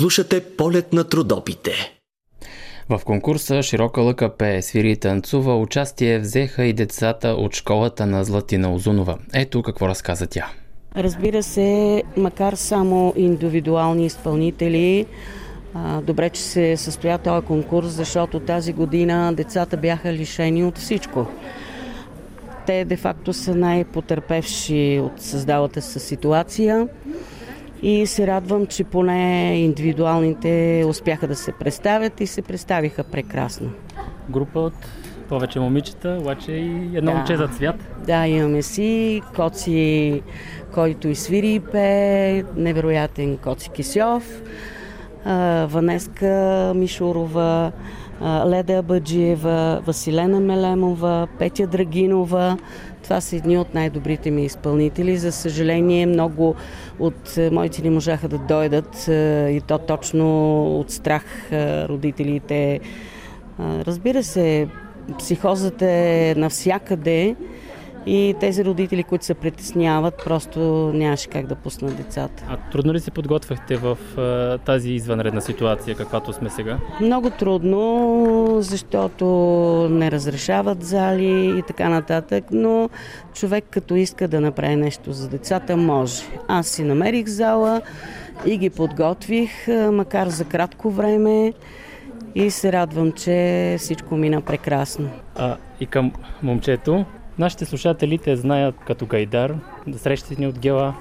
Слушате 0.00 0.40
полет 0.56 0.92
на 0.92 1.04
трудопите. 1.04 1.72
В 2.88 3.00
конкурса 3.04 3.62
Широка 3.62 4.00
лъка 4.00 4.36
пее, 4.36 4.62
свири 4.62 4.90
и 4.90 4.96
танцува 4.96 5.58
участие 5.58 6.18
взеха 6.18 6.64
и 6.64 6.72
децата 6.72 7.28
от 7.28 7.54
школата 7.54 8.06
на 8.06 8.24
Златина 8.24 8.74
Озунова. 8.74 9.18
Ето 9.34 9.62
какво 9.62 9.88
разказа 9.88 10.26
тя. 10.26 10.46
Разбира 10.96 11.42
се, 11.42 12.02
макар 12.16 12.52
само 12.52 13.12
индивидуални 13.16 14.06
изпълнители, 14.06 15.06
добре, 16.02 16.30
че 16.30 16.42
се 16.42 16.76
състоя 16.76 17.18
този 17.18 17.46
конкурс, 17.46 17.88
защото 17.88 18.40
тази 18.40 18.72
година 18.72 19.32
децата 19.34 19.76
бяха 19.76 20.12
лишени 20.12 20.64
от 20.64 20.78
всичко. 20.78 21.26
Те 22.66 22.84
де-факто 22.84 23.32
са 23.32 23.54
най-потерпевши 23.54 25.00
от 25.02 25.22
създалата 25.22 25.82
се 25.82 25.98
ситуация 25.98 26.88
и 27.82 28.06
се 28.06 28.26
радвам, 28.26 28.66
че 28.66 28.84
поне 28.84 29.54
индивидуалните 29.56 30.84
успяха 30.88 31.28
да 31.28 31.36
се 31.36 31.52
представят 31.52 32.20
и 32.20 32.26
се 32.26 32.42
представиха 32.42 33.04
прекрасно. 33.04 33.70
Група 34.30 34.60
от 34.60 34.74
повече 35.28 35.60
момичета, 35.60 36.18
обаче 36.20 36.52
и 36.52 36.96
едно 36.96 37.10
Да. 37.12 37.16
момче 37.16 37.36
за 37.36 37.48
цвят. 37.48 37.76
Да, 38.06 38.26
имаме 38.26 38.62
си 38.62 39.22
Коци, 39.36 40.22
който 40.74 41.08
и 41.08 41.14
свири 41.14 41.54
и 41.54 41.60
пее, 41.60 42.42
невероятен 42.56 43.36
Коци 43.36 43.70
Кисьов, 43.70 44.42
Ванеска 45.66 46.72
Мишурова, 46.76 47.72
Леда 48.22 48.72
Абаджиева, 48.78 49.80
Василена 49.86 50.40
Мелемова, 50.40 51.28
Петя 51.38 51.66
Драгинова. 51.66 52.56
Това 53.10 53.20
са 53.20 53.36
едни 53.36 53.58
от 53.58 53.74
най-добрите 53.74 54.30
ми 54.30 54.44
изпълнители. 54.44 55.16
За 55.16 55.32
съжаление, 55.32 56.06
много 56.06 56.54
от 56.98 57.36
е, 57.36 57.50
моите 57.50 57.82
не 57.82 57.90
можаха 57.90 58.28
да 58.28 58.38
дойдат 58.38 59.08
е, 59.08 59.48
и 59.52 59.60
то 59.60 59.78
точно 59.78 60.62
от 60.80 60.90
страх 60.90 61.24
е, 61.52 61.88
родителите. 61.88 62.80
Разбира 63.60 64.22
се, 64.22 64.68
психозата 65.18 65.86
е 65.86 66.34
навсякъде 66.36 67.36
и 68.06 68.34
тези 68.40 68.64
родители, 68.64 69.02
които 69.02 69.24
се 69.24 69.34
притесняват, 69.34 70.22
просто 70.24 70.60
нямаше 70.94 71.28
как 71.28 71.46
да 71.46 71.54
пуснат 71.54 71.96
децата. 71.96 72.44
А 72.48 72.56
трудно 72.72 72.92
ли 72.92 73.00
се 73.00 73.10
подготвяхте 73.10 73.76
в 73.76 73.98
а, 74.18 74.58
тази 74.58 74.90
извънредна 74.90 75.40
ситуация, 75.40 75.96
каквато 75.96 76.32
сме 76.32 76.50
сега? 76.50 76.78
Много 77.00 77.30
трудно, 77.30 78.56
защото 78.60 79.26
не 79.90 80.10
разрешават 80.10 80.82
зали 80.82 81.58
и 81.58 81.62
така 81.62 81.88
нататък, 81.88 82.44
но 82.52 82.90
човек 83.34 83.64
като 83.70 83.94
иска 83.94 84.28
да 84.28 84.40
направи 84.40 84.76
нещо 84.76 85.12
за 85.12 85.28
децата, 85.28 85.76
може. 85.76 86.22
Аз 86.48 86.66
си 86.66 86.82
намерих 86.82 87.26
зала 87.26 87.80
и 88.46 88.58
ги 88.58 88.70
подготвих, 88.70 89.50
макар 89.92 90.28
за 90.28 90.44
кратко 90.44 90.90
време 90.90 91.52
и 92.34 92.50
се 92.50 92.72
радвам, 92.72 93.12
че 93.12 93.76
всичко 93.78 94.16
мина 94.16 94.40
прекрасно. 94.40 95.10
А, 95.36 95.56
и 95.80 95.86
към 95.86 96.12
момчето. 96.42 97.04
Нашите 97.40 97.64
слушатели 97.64 98.18
те 98.18 98.36
знаят 98.36 98.74
като 98.86 99.06
Гайдар, 99.06 99.54
да 99.86 99.98
срещате 99.98 100.40
ни 100.40 100.46
от 100.46 100.58
Гела. 100.58 100.94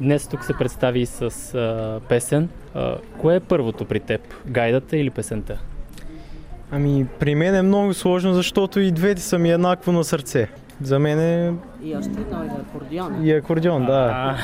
Днес 0.00 0.28
тук 0.28 0.44
се 0.44 0.52
представи 0.58 1.06
с 1.06 1.20
а, 1.54 2.00
песен. 2.08 2.48
А, 2.74 2.96
кое 3.18 3.36
е 3.36 3.40
първото 3.40 3.84
при 3.84 4.00
теб? 4.00 4.20
Гайдата 4.46 4.96
или 4.96 5.10
песента? 5.10 5.58
Ами, 6.70 7.06
при 7.18 7.34
мен 7.34 7.54
е 7.54 7.62
много 7.62 7.94
сложно, 7.94 8.34
защото 8.34 8.80
и 8.80 8.90
двете 8.90 9.22
са 9.22 9.38
ми 9.38 9.50
еднакво 9.50 9.92
на 9.92 10.04
сърце. 10.04 10.48
За 10.82 10.98
мен 10.98 11.20
е 11.20 11.52
И 11.82 11.96
още 11.96 12.20
едно 12.20 12.42
е 12.42 12.46
акордеон. 12.46 13.26
и 13.26 13.32
акордеон, 13.32 13.86
да. 13.86 14.36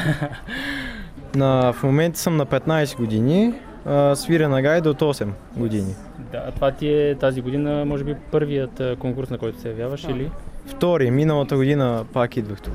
На, 1.35 1.73
в 1.73 1.83
момента 1.83 2.19
съм 2.19 2.37
на 2.37 2.47
15 2.47 2.97
години, 2.97 3.55
а, 3.87 4.15
свиря 4.17 4.49
на 4.49 4.63
гайда 4.63 4.91
от 4.91 5.01
8 5.01 5.29
години. 5.57 5.95
Да, 6.33 6.51
това 6.55 6.71
ти 6.71 6.89
е 6.89 7.15
тази 7.15 7.41
година, 7.41 7.85
може 7.85 8.05
би, 8.05 8.15
първият 8.31 8.83
конкурс, 8.99 9.31
на 9.31 9.39
който 9.39 9.61
се 9.61 9.69
явяваш 9.69 10.05
или? 10.05 10.31
Втори, 10.67 11.11
миналата 11.11 11.57
година 11.57 12.05
пак 12.13 12.37
идвах 12.37 12.61
тук. 12.61 12.75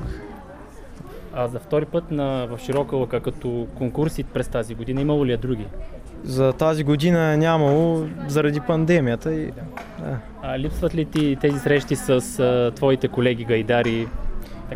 А 1.34 1.48
за 1.48 1.58
втори 1.58 1.84
път 1.84 2.10
на, 2.10 2.46
в 2.46 2.58
Широка 2.58 2.96
лъка 2.96 3.20
като 3.20 3.66
конкурси 3.78 4.24
през 4.24 4.48
тази 4.48 4.74
година 4.74 5.00
имало 5.00 5.26
ли 5.26 5.32
е 5.32 5.36
други? 5.36 5.66
За 6.24 6.52
тази 6.52 6.84
година 6.84 7.32
е 7.32 7.36
нямало 7.36 8.06
заради 8.28 8.60
пандемията 8.60 9.34
и 9.34 9.46
да. 9.46 9.62
А 10.42 10.58
липсват 10.58 10.94
ли 10.94 11.04
ти 11.04 11.36
тези 11.40 11.58
срещи 11.58 11.96
с 11.96 12.10
а, 12.10 12.72
твоите 12.76 13.08
колеги 13.08 13.44
гайдари? 13.44 14.08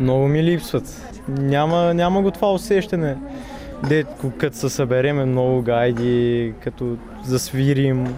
много 0.01 0.27
ми 0.27 0.43
липсват. 0.43 1.15
Няма, 1.27 1.93
няма 1.93 2.21
го 2.21 2.31
това 2.31 2.53
усещане. 2.53 3.17
Де, 3.89 4.05
като 4.37 4.57
се 4.57 4.69
събереме 4.69 5.25
много 5.25 5.61
гайди, 5.61 6.53
като 6.63 6.97
засвирим. 7.23 8.15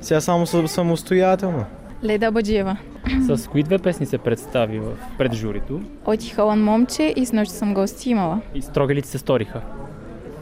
Сега 0.00 0.20
само 0.20 0.46
самостоятелно. 0.46 1.64
Леда 2.04 2.30
Баджиева. 2.30 2.76
С 3.28 3.48
кои 3.50 3.62
две 3.62 3.78
песни 3.78 4.06
се 4.06 4.18
представи 4.18 4.78
в, 4.78 4.84
пред 5.18 5.34
журито? 5.34 5.80
От 6.04 6.24
Халан 6.24 6.64
момче 6.64 7.14
и 7.16 7.26
с 7.26 7.32
нощ 7.32 7.50
съм 7.50 7.74
гости 7.74 8.10
имала. 8.10 8.40
И 8.54 8.62
строги 8.62 8.94
ли 8.94 9.02
ти 9.02 9.08
се 9.08 9.18
сториха? 9.18 9.60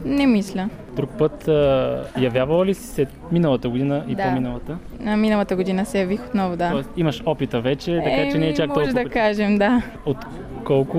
Не 0.04 0.26
мисля. 0.26 0.68
Друг 0.96 1.10
път 1.18 1.48
а, 1.48 2.04
явявала 2.18 2.66
ли 2.66 2.74
си 2.74 2.86
се 2.86 3.06
миналата 3.32 3.68
година 3.68 4.04
и 4.08 4.14
Да. 4.14 4.22
по-миналата? 4.22 4.78
На 5.00 5.16
миналата 5.16 5.56
година 5.56 5.84
се 5.84 6.00
явих 6.00 6.26
отново, 6.26 6.56
да. 6.56 6.70
Тоест 6.70 6.90
имаш 6.96 7.22
опита 7.26 7.60
вече, 7.60 8.00
така 8.04 8.30
че 8.32 8.38
не 8.38 8.48
е 8.48 8.54
чак 8.54 8.68
може 8.68 8.80
толкова. 8.80 9.04
да 9.04 9.10
кажем, 9.10 9.58
да. 9.58 9.82
От 10.06 10.16
колко 10.64 10.98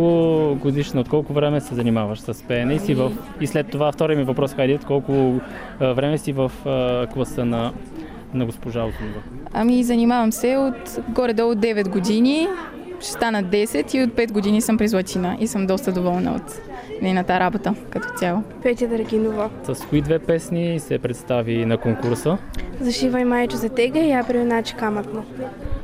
годишна, 0.62 1.02
от 1.02 1.10
колко 1.10 1.34
време 1.34 1.62
се 1.62 1.76
занимаваш 1.76 2.20
с 2.20 2.44
пеене 2.44 2.74
и 2.74 2.80
си 2.80 2.94
в... 2.94 3.12
И 3.42 3.48
след 3.48 3.70
това 3.70 3.92
втория 3.92 4.18
ми 4.18 4.24
въпрос, 4.24 4.54
хайде, 4.54 4.74
от 4.76 4.86
колко 4.86 5.40
а, 5.80 5.94
време 5.94 6.18
си 6.18 6.32
в 6.34 6.52
а, 6.66 7.08
класа 7.08 7.46
на, 7.46 7.72
на 8.34 8.46
госпожа 8.46 8.80
Отунова? 8.84 9.22
Ами, 9.54 9.84
занимавам 9.84 10.32
се 10.32 10.58
от 10.58 11.00
горе-долу 11.10 11.54
9 11.54 11.90
години. 11.90 12.48
Ще 13.00 13.12
стана 13.12 13.44
10 13.44 13.96
и 13.96 14.04
от 14.04 14.10
5 14.10 14.32
години 14.32 14.62
съм 14.62 14.78
при 14.78 14.88
Златина 14.88 15.38
и 15.40 15.48
съм 15.48 15.68
доста 15.68 15.92
доволна 15.92 16.32
от 16.36 16.62
нейната 17.02 17.40
работа 17.40 17.74
като 17.90 18.08
цяло. 18.18 18.44
Петя 18.64 18.88
Драгинова. 18.88 19.50
С 19.64 19.86
кои 19.86 20.02
две 20.02 20.20
песни 20.20 20.80
се 20.80 21.00
представи 21.00 21.66
на 21.66 21.78
конкурса? 21.78 22.38
Зашивай 22.80 23.26
майче 23.26 23.58
за 23.58 23.70
тега 23.70 24.00
и 24.00 24.10
я 24.10 24.24
приуначи 24.24 24.76
камътно. 24.76 25.26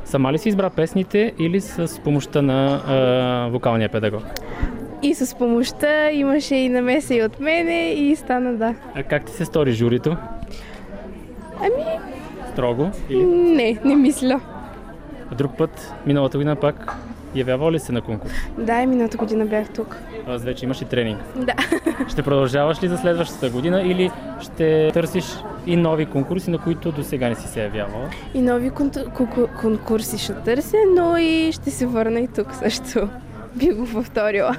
Сама 0.04 0.32
ли 0.32 0.38
си 0.38 0.48
избра 0.48 0.70
песните 0.70 1.32
или 1.38 1.60
с 1.60 2.00
помощта 2.04 2.42
на 2.42 2.82
а, 2.86 3.48
вокалния 3.52 3.88
педагог? 3.88 4.22
И 5.02 5.14
с 5.14 5.34
помощта 5.34 6.10
имаше 6.10 6.54
и 6.54 6.68
намеса 6.68 7.14
и 7.14 7.22
от 7.22 7.40
мене 7.40 7.92
и 7.92 8.16
стана 8.16 8.54
да. 8.54 8.74
А 8.94 9.02
как 9.02 9.24
ти 9.24 9.32
се 9.32 9.44
стори 9.44 9.72
журито? 9.72 10.16
Ами, 11.60 11.84
Строго? 12.56 12.90
Или? 13.10 13.24
не, 13.24 13.78
не 13.84 13.96
мисля. 13.96 14.40
Друг 15.32 15.56
път, 15.56 15.94
миналата 16.06 16.38
година 16.38 16.56
пак, 16.56 16.96
явява 17.34 17.72
ли 17.72 17.78
се 17.78 17.92
на 17.92 18.00
конкурс? 18.00 18.32
Да, 18.58 18.82
и 18.82 18.86
миналата 18.86 19.16
година 19.16 19.46
бях 19.46 19.68
тук. 19.68 19.96
Аз 20.28 20.44
вече 20.44 20.64
имаш 20.64 20.82
и 20.82 20.84
тренинг. 20.84 21.20
Да. 21.36 21.54
Ще 22.08 22.22
продължаваш 22.22 22.82
ли 22.82 22.88
за 22.88 22.98
следващата 22.98 23.50
година 23.50 23.82
или 23.82 24.10
ще 24.40 24.90
търсиш 24.92 25.24
и 25.66 25.76
нови 25.76 26.06
конкурси, 26.06 26.50
на 26.50 26.58
които 26.58 26.92
до 26.92 27.02
сега 27.02 27.28
не 27.28 27.34
си 27.34 27.48
се 27.48 27.62
явявала? 27.62 28.08
И 28.34 28.40
нови 28.40 28.70
конкурси 29.60 30.18
ще 30.18 30.34
търся, 30.34 30.76
но 30.96 31.16
и 31.16 31.52
ще 31.52 31.70
се 31.70 31.86
върна 31.86 32.20
и 32.20 32.28
тук 32.28 32.54
също. 32.54 33.08
Би 33.54 33.72
го 33.72 33.86
повторила. 33.86 34.56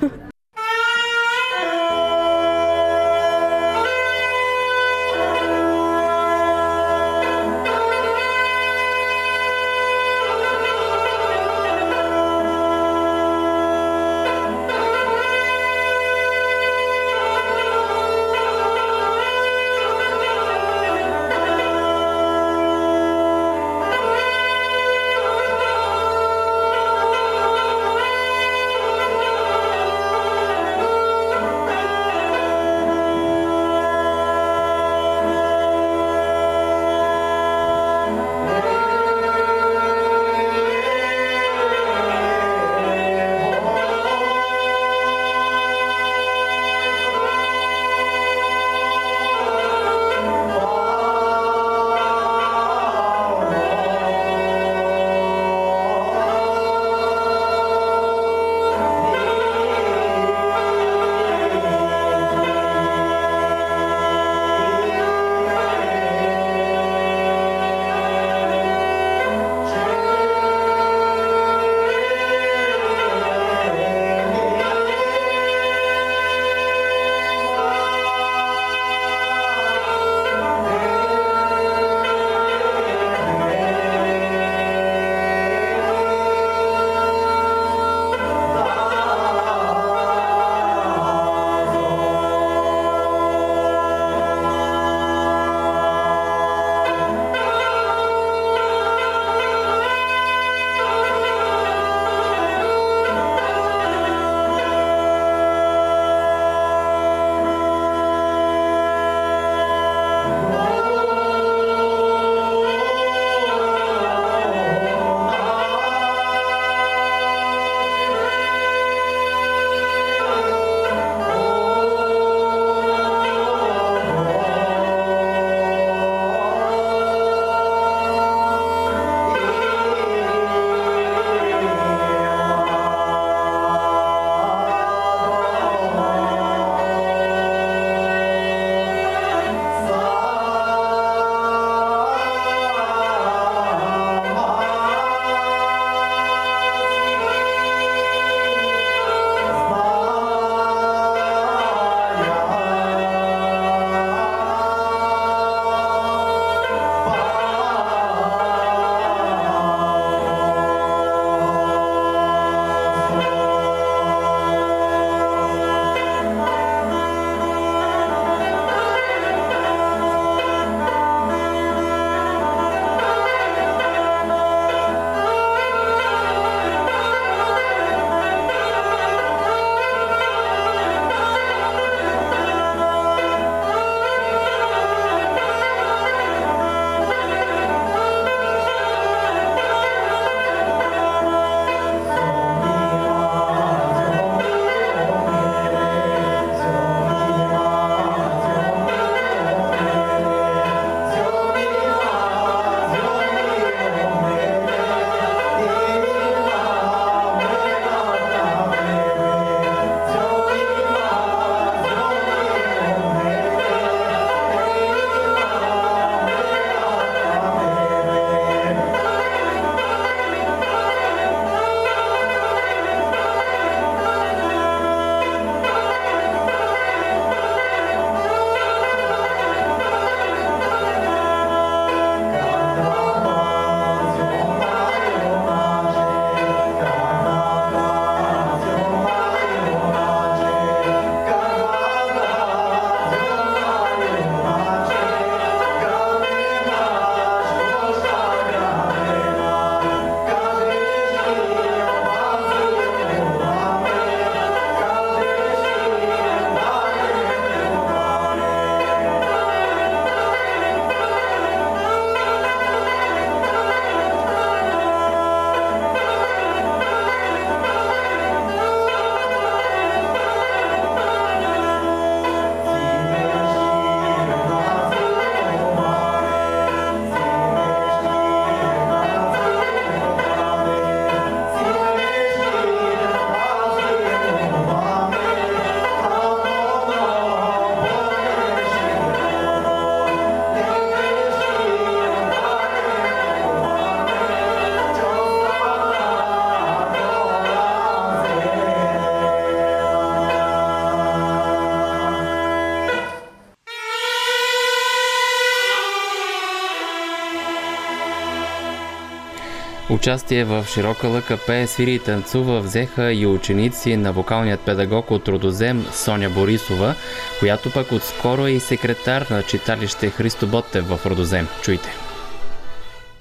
Участие 310.08 310.46
в 310.46 310.66
Широка 310.68 311.08
лъка 311.08 311.38
пее, 311.48 311.68
свири 311.68 311.94
и 311.94 312.00
танцува 312.00 312.60
взеха 312.60 313.14
и 313.14 313.26
ученици 313.26 313.98
на 313.98 314.12
вокалният 314.12 314.60
педагог 314.60 315.12
от 315.12 315.28
Родозем 315.28 315.86
Соня 315.92 316.30
Борисова, 316.30 316.96
която 317.40 317.74
пък 317.74 317.92
отскоро 317.92 318.48
е 318.48 318.52
и 318.52 318.60
секретар 318.60 319.26
на 319.32 319.44
читалище 319.44 320.10
Христо 320.10 320.48
Ботев 320.48 320.86
в 320.86 321.06
Родозем. 321.06 321.48
Чуйте. 321.62 321.90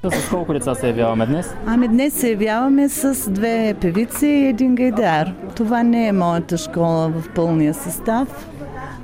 С 0.04 0.28
колко 0.28 0.52
деца 0.52 0.74
се 0.74 0.86
явяваме 0.86 1.26
днес? 1.26 1.54
Ами 1.66 1.88
днес 1.88 2.14
се 2.14 2.30
явяваме 2.30 2.88
с 2.88 3.30
две 3.30 3.74
певици 3.80 4.26
и 4.26 4.46
един 4.46 4.74
гайдар. 4.74 5.32
Това 5.56 5.82
не 5.82 6.08
е 6.08 6.12
моята 6.12 6.58
школа 6.58 7.08
в 7.08 7.28
пълния 7.34 7.74
състав, 7.74 8.48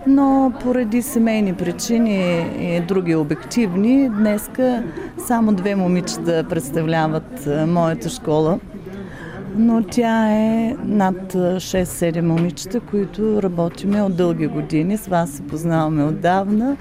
но 0.07 0.53
поради 0.63 1.03
семейни 1.03 1.55
причини 1.55 2.47
и 2.61 2.81
други 2.81 3.15
обективни, 3.15 4.09
днеска 4.09 4.83
само 5.33 5.53
две 5.53 5.75
момичета 5.75 6.45
представляват 6.49 7.47
а, 7.47 7.67
моята 7.67 8.09
школа. 8.09 8.59
Но 9.57 9.83
тя 9.83 10.31
е 10.31 10.77
над 10.85 11.33
6-7 11.33 12.21
момичета, 12.21 12.81
които 12.81 13.43
работиме 13.43 14.03
от 14.03 14.17
дълги 14.17 14.47
години. 14.47 14.97
С 14.97 15.07
вас 15.07 15.31
се 15.31 15.43
познаваме 15.43 16.05
отдавна. 16.05 16.77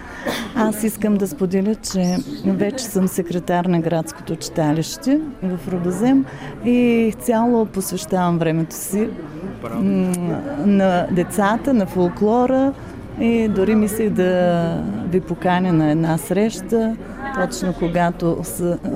Аз 0.55 0.83
искам 0.83 1.15
да 1.15 1.27
споделя, 1.27 1.75
че 1.75 2.17
вече 2.45 2.85
съм 2.85 3.07
секретар 3.07 3.65
на 3.65 3.79
градското 3.79 4.35
читалище 4.35 5.19
в 5.43 5.71
Родозем 5.71 6.25
и 6.65 7.13
цяло 7.19 7.65
посвещавам 7.65 8.37
времето 8.37 8.75
си 8.75 9.09
на 10.65 11.07
децата, 11.11 11.73
на 11.73 11.85
фолклора 11.85 12.73
и 13.19 13.47
дори 13.47 13.75
мислех 13.75 14.09
да 14.09 14.83
ви 15.09 15.21
поканя 15.21 15.73
на 15.73 15.91
една 15.91 16.17
среща, 16.17 16.95
точно 17.35 17.73
когато 17.79 18.37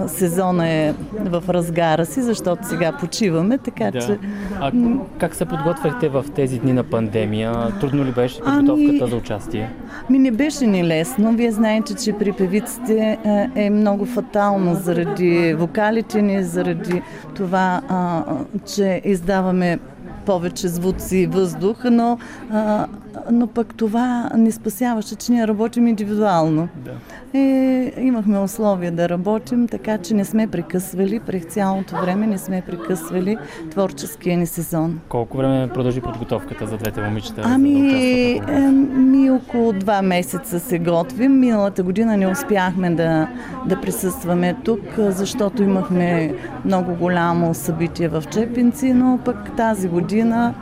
сезона 0.08 0.70
е 0.70 0.94
в 1.16 1.44
разгара 1.50 2.06
си, 2.06 2.22
защото 2.22 2.68
сега 2.68 2.92
почиваме, 2.92 3.58
така 3.58 3.92
че... 3.92 4.20
А 4.60 4.72
как 5.18 5.36
се 5.36 5.46
подготвяхте 5.46 6.10
в 6.10 6.26
тези 6.36 6.60
дни 6.60 6.74
на 6.74 6.84
пандемия? 6.84 7.54
Трудно 7.80 8.06
ли 8.06 8.12
беше 8.12 8.40
подготовката 8.40 8.98
Ами- 9.02 9.10
за 9.10 9.16
участие? 9.16 9.70
Ми 10.10 10.20
не 10.20 10.32
беше 10.32 10.68
ни 10.68 10.84
лесно. 10.84 11.34
Вие 11.34 11.52
знаете, 11.52 11.96
че 11.96 12.14
при 12.14 12.32
певиците 12.32 13.18
е, 13.26 13.50
е 13.66 13.70
много 13.70 14.06
фатално 14.06 14.76
заради 14.76 15.54
вокалите 15.54 16.22
ни, 16.22 16.44
заради 16.44 17.02
това, 17.36 17.82
а, 17.90 18.24
че 18.66 19.02
издаваме 19.06 19.80
повече 20.26 20.68
звуци 20.68 21.18
и 21.18 21.26
въздух, 21.26 21.78
но, 21.92 22.18
а, 22.52 22.88
но 23.32 23.48
пък 23.48 23.76
това 23.76 24.30
не 24.38 24.52
спасяваше, 24.52 25.16
че 25.16 25.32
ние 25.32 25.48
работим 25.48 25.88
индивидуално. 25.88 26.68
Да. 26.76 26.92
И 27.36 27.92
имахме 27.98 28.40
условия 28.40 28.92
да 28.92 29.10
работим, 29.10 29.68
така 29.68 29.98
че 29.98 30.14
не 30.14 30.26
сме 30.26 30.48
прекъсвали, 30.48 31.20
през 31.20 31.46
цялото 31.46 31.96
време 31.96 32.28
не 32.28 32.38
сме 32.38 32.62
прекъсвали 32.62 33.38
творческия 33.72 34.38
ни 34.38 34.48
сезон. 34.48 35.00
Колко 35.10 35.38
време 35.38 35.70
продължи 35.74 36.02
подготовката 36.02 36.68
за 36.68 36.78
двете 36.78 37.02
момичета? 37.02 37.42
Ами, 37.46 37.92
да 38.40 38.54
е, 38.54 38.72
ми 38.98 39.32
около 39.32 39.74
два 39.74 40.02
месеца 40.02 40.60
се 40.60 40.80
готвим. 40.80 41.40
Миналата 41.40 41.84
година 41.84 42.18
не 42.18 42.28
успяхме 42.28 42.90
да, 42.90 43.28
да 43.66 43.82
присъстваме 43.82 44.56
тук, 44.64 44.82
защото 44.98 45.64
имахме 45.64 46.34
много 46.66 46.96
голямо 46.96 47.54
събитие 47.54 48.08
в 48.08 48.24
Чепинци, 48.32 48.94
но 48.94 49.20
пък 49.26 49.56
тази 49.58 49.88
година 49.88 50.54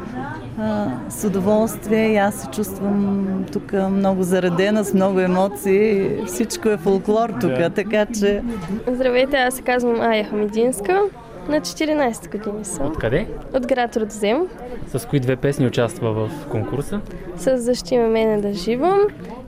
а, 0.60 0.88
с 1.10 1.28
удоволствие 1.28 2.14
и 2.14 2.18
аз 2.18 2.36
се 2.36 2.48
чувствам 2.48 3.28
тук 3.52 3.74
много 3.74 4.24
заредена, 4.24 4.84
с 4.86 4.94
много 4.94 5.20
емоции. 5.20 6.10
Всичко 6.26 6.70
е 6.70 6.78
фолклор 6.78 7.30
тук, 7.30 7.52
Да. 7.52 7.70
така 7.70 8.06
че... 8.20 8.42
Здравейте, 8.88 9.38
аз 9.38 9.54
се 9.56 9.62
казвам 9.62 10.02
Ая 10.02 10.24
Хамидинска. 10.24 11.02
На 11.50 11.62
14 11.62 12.32
години 12.32 12.66
съм. 12.66 12.96
Къде? 12.96 13.28
От 13.54 13.68
град 13.68 13.98
Родзем. 13.98 14.48
С 14.88 15.08
кои 15.08 15.20
две 15.20 15.36
песни 15.36 15.68
участва 15.68 16.14
в 16.14 16.30
конкурса? 16.50 17.00
С 17.38 17.58
Защи 17.58 17.98
ме 17.98 18.08
мене 18.08 18.42
да 18.42 18.54
живам 18.54 19.00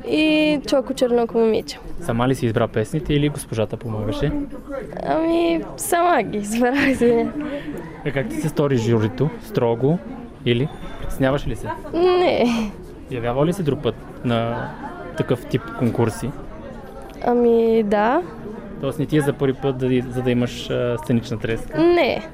и 0.07 0.59
Чоко 0.67 0.93
Черноко 0.93 1.37
момиче. 1.37 1.79
Сама 2.01 2.27
ли 2.27 2.35
си 2.35 2.45
избра 2.45 2.67
песните 2.67 3.13
или 3.13 3.29
госпожата 3.29 3.77
помагаше? 3.77 4.31
Ами, 5.05 5.63
сама 5.77 6.23
ги 6.23 6.37
избрах 6.37 6.75
А 8.05 8.11
как 8.11 8.29
ти 8.29 8.35
се 8.35 8.49
стори 8.49 8.77
журито? 8.77 9.29
Строго 9.43 9.97
или? 10.45 10.67
Притесняваш 11.05 11.47
ли 11.47 11.55
се? 11.55 11.67
Не. 11.93 12.45
Явява 13.11 13.45
ли 13.45 13.53
се 13.53 13.63
друг 13.63 13.83
път 13.83 13.95
на 14.23 14.69
такъв 15.17 15.45
тип 15.45 15.61
конкурси? 15.79 16.31
Ами, 17.25 17.83
да. 17.83 18.21
Тоест 18.81 18.99
не 18.99 19.05
ти 19.05 19.17
е 19.17 19.21
за 19.21 19.33
първи 19.33 19.53
път, 19.53 19.77
да, 19.77 20.01
за 20.11 20.21
да 20.21 20.31
имаш 20.31 20.69
а, 20.69 20.97
сценична 20.97 21.39
треска. 21.39 21.77
Не. 21.77 22.27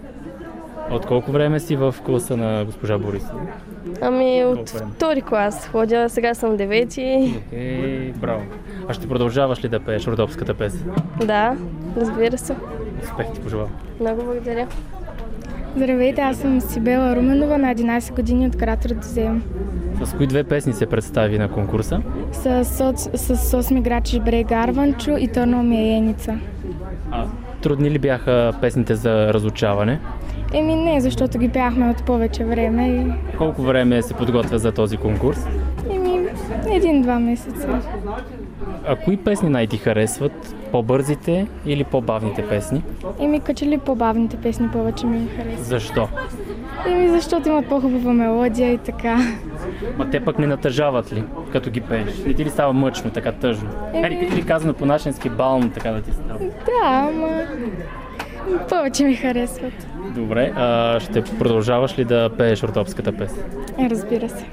От 0.92 1.06
колко 1.06 1.32
време 1.32 1.60
си 1.60 1.76
в 1.76 1.96
класа 2.06 2.38
на 2.38 2.66
госпожа 2.66 2.98
Борисова? 2.98 3.40
Ами, 4.02 4.44
от 4.46 4.70
втори 4.70 5.22
клас 5.22 5.68
ходя, 5.68 6.10
сега 6.10 6.34
съм 6.34 6.58
девети. 6.58 7.42
Е, 7.52 8.12
браво. 8.16 8.44
А 8.88 8.94
ще 8.94 9.08
продължаваш 9.08 9.64
ли 9.64 9.70
да 9.70 9.80
пееш 9.80 10.08
родопската 10.08 10.54
песен? 10.54 10.92
Да, 11.26 11.56
разбира 11.98 12.38
се. 12.38 12.56
Успех 13.04 13.34
ти 13.34 13.42
пожелавам. 13.42 13.72
Много 14.00 14.24
благодаря. 14.24 14.68
Здравейте, 15.76 16.22
аз 16.22 16.38
съм 16.38 16.62
Сибела 16.62 17.16
Руменова 17.16 17.58
на 17.58 17.76
11 17.76 18.16
години 18.16 18.48
от 18.48 18.58
град 18.58 18.86
Родозем. 18.86 19.44
С 20.04 20.14
кои 20.14 20.28
две 20.28 20.44
песни 20.44 20.74
се 20.74 20.86
представи 20.86 21.40
на 21.40 21.52
конкурса? 21.52 22.02
С, 22.32 22.66
соц, 22.66 23.10
с 23.14 23.38
Сосми 23.38 23.82
Грачиш 23.82 24.20
Брег 24.20 24.52
Арванчо 24.52 25.18
и 25.18 25.28
Търно 25.28 25.64
ми 25.64 25.78
е 25.78 25.98
Еница. 25.98 26.40
А, 27.12 27.26
трудни 27.62 27.92
ли 27.92 28.00
бяха 28.00 28.54
песните 28.62 28.96
за 28.96 29.34
разучаване? 29.34 30.00
Еми 30.54 30.76
не, 30.76 31.02
защото 31.02 31.38
ги 31.38 31.50
пяхме 31.50 31.90
от 31.90 32.04
повече 32.04 32.46
време 32.46 32.88
и... 32.88 33.38
Колко 33.38 33.62
време 33.62 34.02
се 34.02 34.14
подготвя 34.14 34.60
за 34.60 34.72
този 34.72 34.98
конкурс? 34.98 35.48
Еми, 35.90 36.28
един-два 36.72 37.20
месеца. 37.20 37.82
А 38.88 38.96
кои 38.96 39.18
песни 39.18 39.50
най-ти 39.50 39.78
харесват? 39.78 40.56
По-бързите 40.72 41.48
или 41.66 41.84
по-бавните 41.84 42.48
песни? 42.50 42.84
Еми, 43.20 43.40
като 43.40 43.66
ли 43.66 43.78
по-бавните 43.78 44.38
песни 44.38 44.70
повече 44.70 45.06
ми 45.06 45.28
харесват. 45.38 45.66
Защо? 45.66 46.08
Еми, 46.88 47.10
защото 47.10 47.50
имат 47.50 47.70
по-хубава 47.70 48.14
мелодия 48.14 48.72
и 48.74 48.78
така. 48.78 49.18
Ма 49.98 50.10
те 50.10 50.20
пък 50.26 50.40
не 50.40 50.48
натъжават 50.48 51.14
ли, 51.14 51.24
като 51.52 51.70
ги 51.70 51.82
пееш? 51.82 52.18
Не 52.28 52.34
ти 52.34 52.46
ли 52.46 52.50
става 52.50 52.74
мъчно, 52.74 53.12
така 53.12 53.32
тъжно? 53.32 53.70
Еми- 53.94 54.06
Ери, 54.08 54.30
или 54.34 54.46
казано 54.46 54.74
по 54.74 54.86
нашенски 54.86 55.30
бално, 55.30 55.70
така 55.70 55.92
да 55.92 56.02
ти 56.02 56.12
става? 56.12 56.40
Да, 56.40 56.82
ама... 56.84 57.30
Повече 58.70 59.04
ми 59.04 59.16
харесват. 59.16 59.88
Добре, 60.16 60.54
а 60.56 61.00
ще 61.00 61.24
продължаваш 61.24 62.00
ли 62.00 62.06
да 62.06 62.30
пееш 62.38 62.64
ортопската 62.64 63.12
песен? 63.18 63.44
Разбира 63.90 64.30
се. 64.30 64.46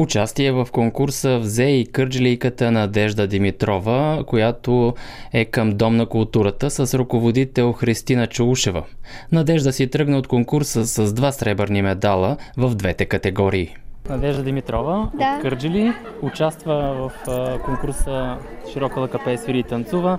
Участие 0.00 0.52
в 0.52 0.68
конкурса 0.72 1.38
взе 1.38 1.64
и 1.64 1.86
кърджилийката 1.86 2.70
Надежда 2.70 3.26
Димитрова, 3.26 4.24
която 4.26 4.94
е 5.32 5.44
към 5.44 5.70
Дом 5.70 5.96
на 5.96 6.06
културата 6.06 6.70
с 6.70 6.98
ръководител 6.98 7.72
Христина 7.72 8.26
Чулушева. 8.26 8.82
Надежда 9.32 9.72
си 9.72 9.90
тръгна 9.90 10.18
от 10.18 10.26
конкурса 10.26 10.86
с 10.86 11.12
два 11.12 11.32
сребърни 11.32 11.82
медала 11.82 12.36
в 12.56 12.74
двете 12.74 13.04
категории. 13.04 13.76
Надежда 14.08 14.42
Димитрова 14.42 15.10
Да. 15.14 15.36
от 15.36 15.42
Кърджили 15.42 15.92
участва 16.22 16.74
в 17.26 17.28
конкурса 17.64 18.36
Широка 18.72 19.00
лъка 19.00 19.18
пее, 19.24 19.38
свири 19.38 19.58
и 19.58 19.62
танцува 19.62 20.18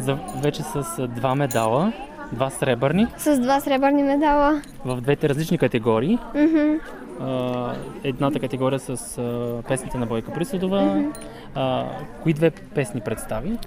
за, 0.00 0.18
вече 0.36 0.62
с 0.62 0.84
два 1.08 1.34
медала, 1.34 1.92
два 2.32 2.50
сребърни 2.50 3.06
С 3.18 3.38
два 3.38 3.60
сребърни 3.60 4.02
медала. 4.02 4.62
в 4.84 5.00
двете 5.00 5.28
различни 5.28 5.58
категории. 5.58 6.18
Мгм. 6.34 6.74
А, 7.20 7.72
едната 8.04 8.40
категория 8.40 8.78
с 8.78 9.18
а, 9.18 9.62
песните 9.68 9.98
на 9.98 10.06
Бойка 10.06 10.32
Присъдова. 10.32 10.82
Мгм. 10.82 11.12
А, 11.54 11.84
кои 12.22 12.32
две 12.32 12.50
песни 12.50 13.00
представи? 13.00 13.58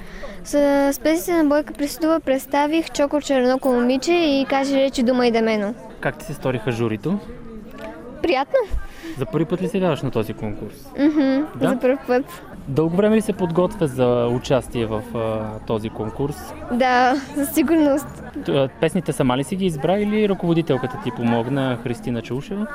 С 0.43 0.89
спесите 0.93 1.33
на 1.33 1.45
Бойка 1.49 1.73
Присудова 1.73 2.19
представих 2.19 2.91
Чоко 2.91 3.21
Черноко 3.21 3.69
момиче 3.69 4.13
и 4.13 4.45
каже 4.49 4.75
речи 4.75 5.03
дума 5.03 5.27
и 5.27 5.31
демено. 5.31 5.73
Как 5.99 6.17
ти 6.17 6.25
се 6.25 6.33
сториха 6.33 6.71
журито? 6.71 7.19
Приятно? 8.21 8.59
За 9.17 9.25
първи 9.25 9.45
път 9.45 9.61
ли 9.61 9.67
се 9.67 9.77
явяваш 9.77 10.01
на 10.01 10.11
този 10.11 10.33
конкурс? 10.33 10.89
Мгм. 10.99 11.41
Да? 11.55 11.69
За 11.69 11.79
първ 11.79 11.97
път. 12.07 12.41
Дълго 12.67 12.95
време 12.95 13.15
ли 13.15 13.21
се 13.21 13.33
подготвя 13.33 13.87
за 13.87 14.27
участие 14.27 14.85
в 14.85 15.03
а, 15.15 15.59
този 15.67 15.89
конкурс? 15.89 16.53
Да, 16.71 17.15
със 17.35 17.53
сигурност. 17.53 18.23
Песните 18.79 19.13
сама 19.13 19.37
ли 19.37 19.43
си 19.43 19.55
ги 19.55 19.65
избра 19.65 19.97
или 19.97 20.29
ръководителката 20.29 20.97
ти 21.03 21.11
помогна, 21.11 21.77
Христина 21.83 22.21
Чулшева? 22.21 22.67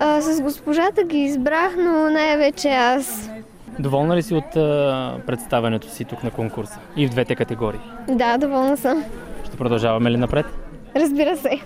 А, 0.00 0.20
с 0.20 0.40
госпожата 0.40 1.04
ги 1.04 1.18
избрах, 1.18 1.74
но 1.78 2.10
най-вече 2.10 2.68
аз. 2.68 3.30
Доволна 3.78 4.16
ли 4.16 4.22
си 4.22 4.34
от 4.34 4.56
а, 4.56 5.14
представянето 5.26 5.90
си 5.90 6.04
тук 6.04 6.22
на 6.24 6.30
конкурса? 6.30 6.78
И 6.96 7.06
в 7.06 7.10
двете 7.10 7.34
категории. 7.34 7.80
Да, 8.08 8.38
доволна 8.38 8.76
съм. 8.76 9.04
Ще 9.44 9.56
продължаваме 9.56 10.10
ли 10.10 10.16
напред? 10.16 10.46
Разбира 10.96 11.36
се. 11.36 11.60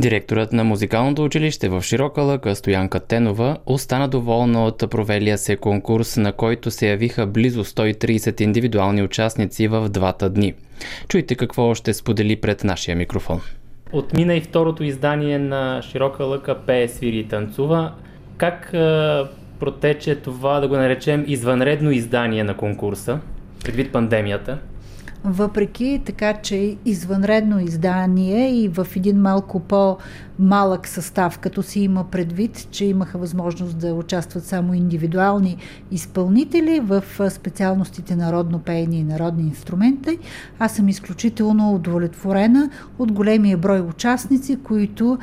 Директорът 0.00 0.52
на 0.52 0.64
музикалното 0.64 1.24
училище 1.24 1.68
в 1.68 1.82
Широка 1.82 2.22
лъка 2.22 2.54
Стоянка 2.54 3.00
Тенова 3.00 3.56
остана 3.66 4.08
доволна 4.08 4.64
от 4.64 4.90
провелия 4.90 5.38
се 5.38 5.56
конкурс, 5.56 6.16
на 6.16 6.32
който 6.32 6.70
се 6.70 6.88
явиха 6.88 7.26
близо 7.26 7.64
130 7.64 8.40
индивидуални 8.40 9.02
участници 9.02 9.68
в 9.68 9.88
двата 9.88 10.30
дни. 10.30 10.54
Чуйте 11.08 11.34
какво 11.34 11.74
ще 11.74 11.94
сподели 11.94 12.36
пред 12.36 12.64
нашия 12.64 12.96
микрофон. 12.96 13.40
Отмина 13.92 14.34
и 14.34 14.40
второто 14.40 14.84
издание 14.84 15.38
на 15.38 15.82
Широка 15.82 16.24
лъка 16.24 16.58
Пее, 16.66 16.88
свири 16.88 17.18
и 17.18 17.28
танцува. 17.28 17.92
Как 18.36 18.70
е, 18.74 19.20
протече 19.58 20.14
това, 20.14 20.60
да 20.60 20.68
го 20.68 20.76
наречем, 20.76 21.24
извънредно 21.26 21.90
издание 21.90 22.44
на 22.44 22.56
конкурса, 22.56 23.18
предвид 23.64 23.92
пандемията? 23.92 24.58
Въпреки 25.24 26.02
така, 26.06 26.34
че 26.34 26.76
извънредно 26.84 27.60
издание 27.60 28.62
и 28.62 28.68
в 28.68 28.86
един 28.96 29.20
малко 29.20 29.60
по-малък 29.60 30.88
състав, 30.88 31.38
като 31.38 31.62
си 31.62 31.80
има 31.80 32.04
предвид, 32.04 32.68
че 32.70 32.84
имаха 32.84 33.18
възможност 33.18 33.78
да 33.78 33.94
участват 33.94 34.44
само 34.44 34.74
индивидуални 34.74 35.56
изпълнители 35.90 36.80
в 36.80 37.04
специалностите 37.30 38.16
народно 38.16 38.58
пеене 38.58 38.96
и 38.96 39.04
народни 39.04 39.42
инструменти, 39.42 40.18
аз 40.58 40.72
съм 40.76 40.88
изключително 40.88 41.74
удовлетворена 41.74 42.70
от 42.98 43.12
големия 43.12 43.58
брой 43.58 43.80
участници, 43.80 44.58
които 44.62 45.18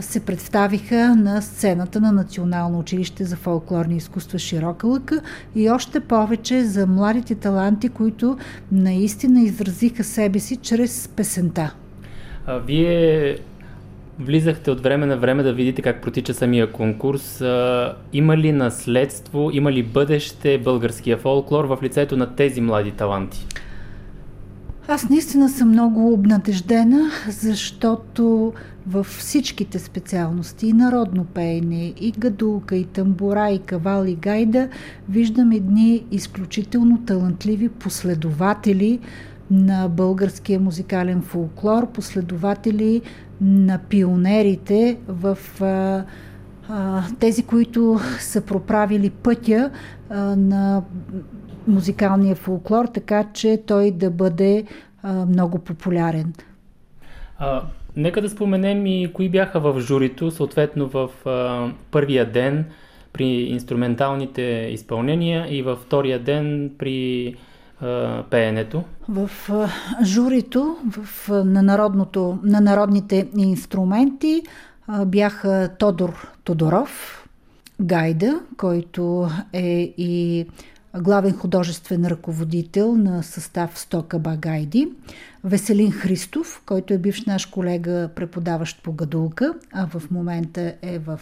се 0.00 0.20
представиха 0.20 1.16
на 1.16 1.42
сцената 1.42 2.00
на 2.00 2.12
Национално 2.12 2.78
училище 2.78 3.24
за 3.24 3.36
фолклорни 3.36 3.96
изкуства 3.96 4.38
Широка 4.38 4.86
лъка 4.86 5.20
и 5.54 5.70
още 5.70 6.00
повече 6.00 6.64
за 6.64 6.86
младите 6.86 7.34
таланти, 7.34 7.88
които 7.88 8.38
наистина 8.72 9.40
изразиха 9.40 10.04
себе 10.04 10.38
си 10.38 10.56
чрез 10.56 11.08
песента. 11.08 11.74
А, 12.46 12.58
вие 12.58 13.36
влизахте 14.18 14.70
от 14.70 14.80
време 14.80 15.06
на 15.06 15.16
време 15.16 15.42
да 15.42 15.52
видите 15.52 15.82
как 15.82 16.02
протича 16.02 16.34
самия 16.34 16.72
конкурс. 16.72 17.42
Има 18.12 18.36
ли 18.36 18.52
наследство, 18.52 19.50
има 19.52 19.72
ли 19.72 19.82
бъдеще 19.82 20.58
българския 20.58 21.16
фолклор 21.16 21.64
в 21.64 21.78
лицето 21.82 22.16
на 22.16 22.34
тези 22.34 22.60
млади 22.60 22.90
таланти? 22.90 23.46
Аз 24.88 25.10
наистина 25.10 25.48
съм 25.48 25.68
много 25.68 26.12
обнадеждена, 26.12 27.10
защото 27.28 28.52
във 28.88 29.06
всичките 29.06 29.78
специалности, 29.78 30.66
и 30.66 30.72
народно 30.72 31.24
пеене, 31.24 31.94
и 32.00 32.12
гадулка, 32.18 32.76
и 32.76 32.84
тамбура, 32.84 33.50
и 33.50 33.58
кавал, 33.58 34.04
и 34.04 34.14
гайда, 34.14 34.68
виждам 35.08 35.52
едни 35.52 36.06
изключително 36.10 37.04
талантливи 37.04 37.68
последователи 37.68 39.00
на 39.50 39.88
българския 39.88 40.60
музикален 40.60 41.22
фолклор, 41.22 41.92
последователи 41.92 43.02
на 43.40 43.78
пионерите 43.78 44.98
в 45.08 45.38
а, 45.60 46.04
а, 46.68 47.02
тези, 47.18 47.42
които 47.42 48.00
са 48.20 48.40
проправили 48.40 49.10
пътя 49.10 49.70
а, 50.10 50.36
на 50.36 50.82
музикалния 51.66 52.34
фолклор, 52.34 52.84
така 52.84 53.24
че 53.32 53.62
той 53.66 53.90
да 53.90 54.10
бъде 54.10 54.64
а, 55.02 55.12
много 55.12 55.58
популярен. 55.58 56.32
А, 57.38 57.62
Нека 57.98 58.20
да 58.22 58.30
споменем 58.30 58.86
и 58.86 59.12
кои 59.12 59.28
бяха 59.28 59.60
в 59.60 59.80
журито, 59.80 60.30
съответно 60.30 60.88
в 60.88 61.08
а, 61.26 61.68
първия 61.90 62.32
ден 62.32 62.64
при 63.12 63.24
инструменталните 63.24 64.42
изпълнения 64.72 65.56
и 65.56 65.62
във 65.62 65.78
втория 65.78 66.18
ден 66.18 66.70
при 66.78 67.34
а, 67.80 68.22
пеенето. 68.30 68.84
В 69.08 69.30
а, 69.50 69.68
журито 70.04 70.76
в, 70.90 71.28
на, 71.44 71.62
народното, 71.62 72.38
на 72.42 72.60
народните 72.60 73.28
инструменти 73.36 74.42
а, 74.86 75.04
бяха 75.04 75.70
Тодор 75.78 76.32
Тодоров, 76.44 77.24
Гайда, 77.80 78.40
който 78.56 79.28
е 79.52 79.94
и 79.98 80.46
главен 80.96 81.32
художествен 81.32 82.06
ръководител 82.06 82.96
на 82.96 83.22
състав 83.22 83.78
Стока 83.78 84.18
Багайди, 84.18 84.88
Веселин 85.44 85.92
Христов, 85.92 86.62
който 86.66 86.94
е 86.94 86.98
бивш 86.98 87.24
наш 87.24 87.46
колега, 87.46 88.10
преподаващ 88.16 88.82
по 88.82 88.92
гадулка, 88.92 89.54
а 89.72 89.86
в 89.86 90.10
момента 90.10 90.74
е 90.82 90.98
в 90.98 91.20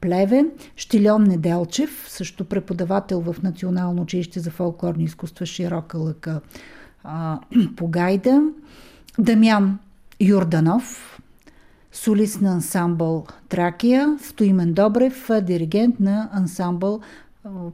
Плевен, 0.00 0.50
Штилион 0.76 1.22
Неделчев, 1.22 2.04
също 2.08 2.44
преподавател 2.44 3.20
в 3.20 3.42
Национално 3.42 4.02
училище 4.02 4.40
за 4.40 4.50
фолклорни 4.50 5.04
изкуства 5.04 5.46
Широка 5.46 5.98
лъка 5.98 6.40
по 7.76 7.88
Гайда, 7.88 8.42
Дамян 9.18 9.78
Юрданов, 10.20 11.18
солист 11.92 12.40
на 12.40 12.52
ансамбъл 12.52 13.26
Тракия, 13.48 14.18
Стоимен 14.22 14.72
Добрев, 14.72 15.28
диригент 15.42 16.00
на 16.00 16.30
ансамбъл 16.32 17.00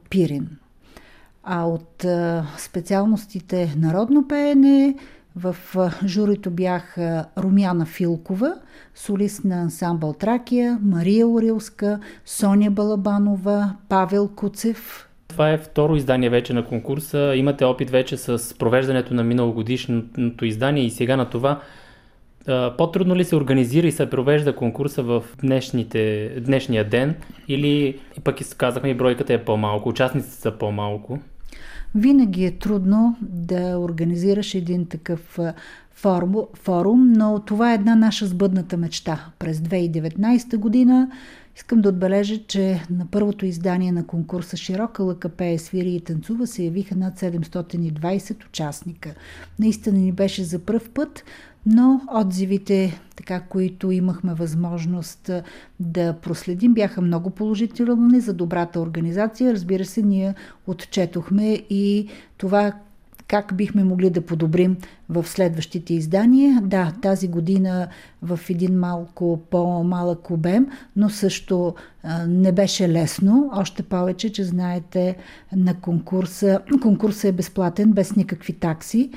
Пирин. 0.09 0.49
А 1.43 1.65
от 1.65 2.05
специалностите 2.57 3.73
народно 3.77 4.27
пеене 4.27 4.95
в 5.37 5.55
журито 6.05 6.51
бях 6.51 6.97
Румяна 7.37 7.85
Филкова, 7.85 8.53
солист 8.95 9.45
на 9.45 9.61
ансамбъл 9.61 10.13
Тракия, 10.13 10.79
Мария 10.81 11.27
Орилска, 11.27 11.99
Соня 12.25 12.71
Балабанова, 12.71 13.75
Павел 13.89 14.27
Куцев. 14.35 15.09
Това 15.27 15.49
е 15.49 15.57
второ 15.57 15.95
издание 15.95 16.29
вече 16.29 16.53
на 16.53 16.65
конкурса. 16.65 17.33
Имате 17.35 17.65
опит 17.65 17.89
вече 17.89 18.17
с 18.17 18.57
провеждането 18.57 19.13
на 19.13 19.23
миналогодишното 19.23 20.45
издание 20.45 20.83
и 20.83 20.89
сега 20.89 21.17
на 21.17 21.29
това. 21.29 21.61
По-трудно 22.77 23.15
ли 23.15 23.23
се 23.23 23.35
организира 23.35 23.87
и 23.87 23.91
се 23.91 24.09
провежда 24.09 24.55
конкурса 24.55 25.03
в 25.03 25.23
днешните, 25.41 26.29
днешния 26.39 26.89
ден 26.89 27.15
или 27.47 27.99
пък 28.23 28.37
казахме 28.57 28.89
и 28.89 28.93
бройката 28.93 29.33
е 29.33 29.43
по-малко, 29.45 29.89
участниците 29.89 30.35
са 30.35 30.51
по-малко? 30.51 31.19
Винаги 31.95 32.45
е 32.45 32.57
трудно 32.57 33.17
да 33.21 33.77
организираш 33.79 34.55
един 34.55 34.85
такъв 34.85 35.39
форум, 36.55 37.11
но 37.11 37.39
това 37.45 37.71
е 37.71 37.75
една 37.75 37.95
наша 37.95 38.25
сбъдната 38.25 38.77
мечта. 38.77 39.25
През 39.39 39.59
2019 39.59 40.57
година 40.57 41.11
искам 41.55 41.81
да 41.81 41.89
отбележа, 41.89 42.37
че 42.47 42.81
на 42.89 43.05
първото 43.05 43.45
издание 43.45 43.91
на 43.91 44.07
конкурса 44.07 44.57
Широка 44.57 45.03
лъка 45.03 45.29
пее, 45.29 45.57
свири 45.57 45.95
и 45.95 46.01
танцува 46.01 46.47
се 46.47 46.63
явиха 46.63 46.95
над 46.95 47.19
720 47.19 48.45
участника. 48.45 49.13
Наистина 49.59 49.97
ни 49.97 50.11
беше 50.11 50.43
за 50.43 50.59
пръв 50.59 50.89
път, 50.89 51.23
но 51.65 52.01
отзивите, 52.13 52.99
така, 53.27 53.39
които 53.39 53.91
имахме 53.91 54.33
възможност 54.33 55.31
да 55.79 56.13
проследим, 56.13 56.73
бяха 56.73 57.01
много 57.01 57.29
положителни 57.29 58.19
за 58.19 58.33
добрата 58.33 58.79
организация. 58.79 59.53
Разбира 59.53 59.85
се, 59.85 60.01
ние 60.01 60.33
отчетохме 60.67 61.53
и 61.69 62.07
това 62.37 62.73
как 63.27 63.53
бихме 63.55 63.83
могли 63.83 64.09
да 64.09 64.21
подобрим 64.21 64.77
в 65.09 65.27
следващите 65.27 65.93
издания. 65.93 66.61
Да, 66.61 66.93
тази 67.01 67.27
година 67.27 67.87
в 68.21 68.39
един 68.49 68.79
малко 68.79 69.41
по-малък 69.49 70.31
обем, 70.31 70.67
но 70.95 71.09
също 71.09 71.75
не 72.27 72.51
беше 72.51 72.89
лесно. 72.89 73.49
Още 73.53 73.83
повече, 73.83 74.31
че 74.31 74.43
знаете, 74.43 75.17
на 75.55 75.73
конкурса, 75.73 76.59
конкурса 76.81 77.27
е 77.27 77.31
безплатен, 77.31 77.91
без 77.91 78.15
никакви 78.15 78.53
такси. 78.53 79.11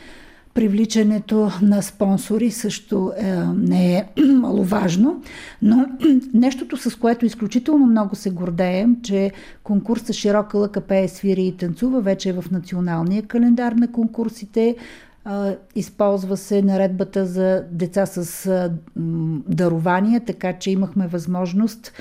Привличането 0.55 1.51
на 1.63 1.83
спонсори 1.83 2.51
също 2.51 3.13
е, 3.19 3.37
не 3.57 3.97
е 3.97 4.05
маловажно, 4.35 5.23
но 5.63 5.87
нещото, 6.35 6.77
с 6.77 6.97
което 6.97 7.27
изключително 7.27 7.87
много 7.87 8.17
се 8.17 8.31
гордеем, 8.31 8.97
че 9.03 9.33
конкурса 9.63 10.13
Широка 10.13 10.59
лъка 10.59 10.81
пее, 10.81 11.09
свири 11.09 11.47
и 11.47 11.57
танцува 11.57 12.01
вече 12.01 12.29
е 12.29 12.33
в 12.33 12.45
националния 12.51 13.23
календар 13.23 13.73
на 13.73 13.93
конкурсите. 13.93 14.77
Използва 15.75 16.37
се 16.37 16.63
наредбата 16.63 17.27
за 17.27 17.65
деца 17.71 18.07
с 18.07 18.71
дарования, 19.49 20.21
така 20.21 20.59
че 20.59 20.71
имахме 20.71 21.07
възможност 21.07 21.93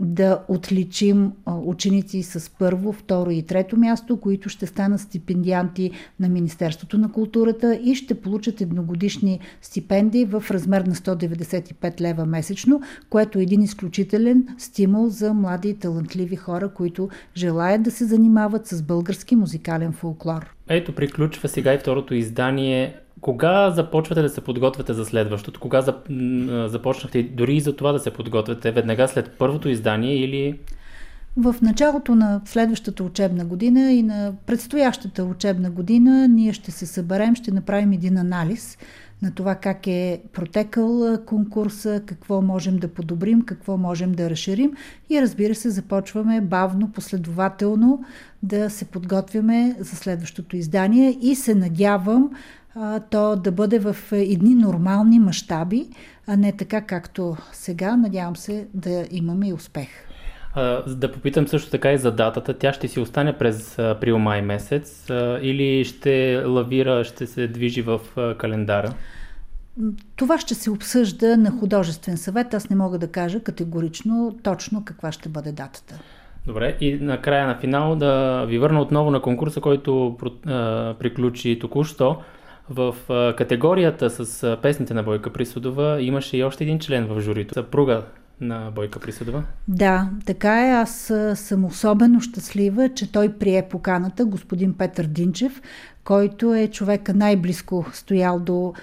да 0.00 0.44
отличим 0.48 1.32
ученици 1.46 2.22
с 2.22 2.50
първо, 2.58 2.92
второ 2.92 3.30
и 3.30 3.42
трето 3.42 3.76
място, 3.76 4.16
които 4.16 4.48
ще 4.48 4.66
станат 4.66 5.00
стипендианти 5.00 5.90
на 6.20 6.28
Министерството 6.28 6.98
на 6.98 7.12
културата 7.12 7.74
и 7.74 7.94
ще 7.94 8.14
получат 8.14 8.60
едногодишни 8.60 9.40
стипендии 9.62 10.24
в 10.24 10.44
размер 10.50 10.80
на 10.80 10.94
195 10.94 12.00
лева 12.00 12.26
месечно, 12.26 12.80
което 13.10 13.38
е 13.38 13.42
един 13.42 13.62
изключителен 13.62 14.46
стимул 14.58 15.08
за 15.08 15.34
млади 15.34 15.68
и 15.68 15.74
талантливи 15.74 16.36
хора, 16.36 16.68
които 16.68 17.08
желаят 17.36 17.82
да 17.82 17.90
се 17.90 18.04
занимават 18.04 18.66
с 18.66 18.82
български 18.82 19.36
музикален 19.36 19.92
фолклор. 19.92 20.54
Ето, 20.68 20.94
приключва 20.94 21.48
сега 21.48 21.74
и 21.74 21.78
второто 21.78 22.14
издание 22.14 22.96
кога 23.20 23.70
започвате 23.70 24.22
да 24.22 24.28
се 24.28 24.40
подготвяте 24.40 24.92
за 24.92 25.04
следващото? 25.04 25.60
Кога 25.60 25.82
започнахте 26.68 27.22
дори 27.22 27.56
и 27.56 27.60
за 27.60 27.76
това 27.76 27.92
да 27.92 27.98
се 27.98 28.10
подготвяте? 28.10 28.72
Веднага 28.72 29.08
след 29.08 29.30
първото 29.38 29.68
издание 29.68 30.16
или... 30.16 30.58
В 31.36 31.54
началото 31.62 32.14
на 32.14 32.40
следващата 32.44 33.04
учебна 33.04 33.44
година 33.44 33.92
и 33.92 34.02
на 34.02 34.32
предстоящата 34.46 35.24
учебна 35.24 35.70
година 35.70 36.28
ние 36.28 36.52
ще 36.52 36.70
се 36.70 36.86
съберем, 36.86 37.34
ще 37.34 37.52
направим 37.52 37.92
един 37.92 38.16
анализ 38.16 38.78
на 39.22 39.34
това 39.34 39.54
как 39.54 39.86
е 39.86 40.20
протекал 40.32 41.18
конкурса, 41.26 42.02
какво 42.06 42.42
можем 42.42 42.76
да 42.76 42.88
подобрим, 42.88 43.42
какво 43.42 43.76
можем 43.76 44.12
да 44.12 44.30
разширим 44.30 44.72
и 45.10 45.22
разбира 45.22 45.54
се 45.54 45.70
започваме 45.70 46.40
бавно, 46.40 46.92
последователно 46.92 48.04
да 48.42 48.70
се 48.70 48.84
подготвяме 48.84 49.76
за 49.80 49.96
следващото 49.96 50.56
издание 50.56 51.18
и 51.20 51.34
се 51.34 51.54
надявам 51.54 52.30
то 53.10 53.36
да 53.36 53.52
бъде 53.52 53.78
в 53.78 53.96
едни 54.12 54.54
нормални 54.54 55.18
мащаби, 55.18 55.86
а 56.26 56.36
не 56.36 56.52
така 56.52 56.80
както 56.80 57.36
сега. 57.52 57.96
Надявам 57.96 58.36
се 58.36 58.66
да 58.74 59.04
имаме 59.10 59.48
и 59.48 59.52
успех. 59.52 59.88
Да 60.86 61.12
попитам 61.12 61.48
също 61.48 61.70
така 61.70 61.92
и 61.92 61.98
за 61.98 62.12
датата. 62.12 62.58
Тя 62.58 62.72
ще 62.72 62.88
си 62.88 63.00
остане 63.00 63.38
през 63.38 63.78
април-май 63.78 64.42
месец 64.42 65.06
или 65.42 65.84
ще 65.84 66.42
лавира, 66.46 67.04
ще 67.04 67.26
се 67.26 67.48
движи 67.48 67.82
в 67.82 68.00
календара? 68.38 68.94
Това 70.16 70.38
ще 70.38 70.54
се 70.54 70.70
обсъжда 70.70 71.36
на 71.36 71.50
художествен 71.50 72.16
съвет. 72.16 72.54
Аз 72.54 72.70
не 72.70 72.76
мога 72.76 72.98
да 72.98 73.08
кажа 73.08 73.40
категорично 73.40 74.36
точно 74.42 74.84
каква 74.84 75.12
ще 75.12 75.28
бъде 75.28 75.52
датата. 75.52 75.98
Добре, 76.46 76.76
и 76.80 76.98
накрая 77.00 77.46
на 77.46 77.58
финал 77.58 77.96
да 77.96 78.44
ви 78.44 78.58
върна 78.58 78.80
отново 78.80 79.10
на 79.10 79.22
конкурса, 79.22 79.60
който 79.60 80.16
приключи 80.98 81.58
току-що. 81.58 82.16
В 82.70 82.94
категорията 83.36 84.10
с 84.10 84.58
песните 84.62 84.94
на 84.94 85.02
Бойка 85.02 85.32
Присудова 85.32 86.02
имаше 86.02 86.36
и 86.36 86.44
още 86.44 86.64
един 86.64 86.78
член 86.78 87.06
в 87.06 87.20
журито. 87.20 87.54
Съпруга 87.54 88.04
на 88.40 88.70
Бойка 88.74 89.00
Присудова. 89.00 89.42
Да, 89.68 90.10
така 90.26 90.68
е. 90.68 90.70
Аз 90.70 91.12
съм 91.34 91.64
особено 91.64 92.20
щастлива, 92.20 92.88
че 92.94 93.12
той 93.12 93.32
прие 93.32 93.68
поканата, 93.68 94.24
господин 94.24 94.74
Петър 94.74 95.04
Динчев, 95.06 95.62
който 96.04 96.54
е 96.54 96.68
човека 96.68 97.14
най-близко 97.14 97.86
стоял 97.92 98.40
до 98.40 98.74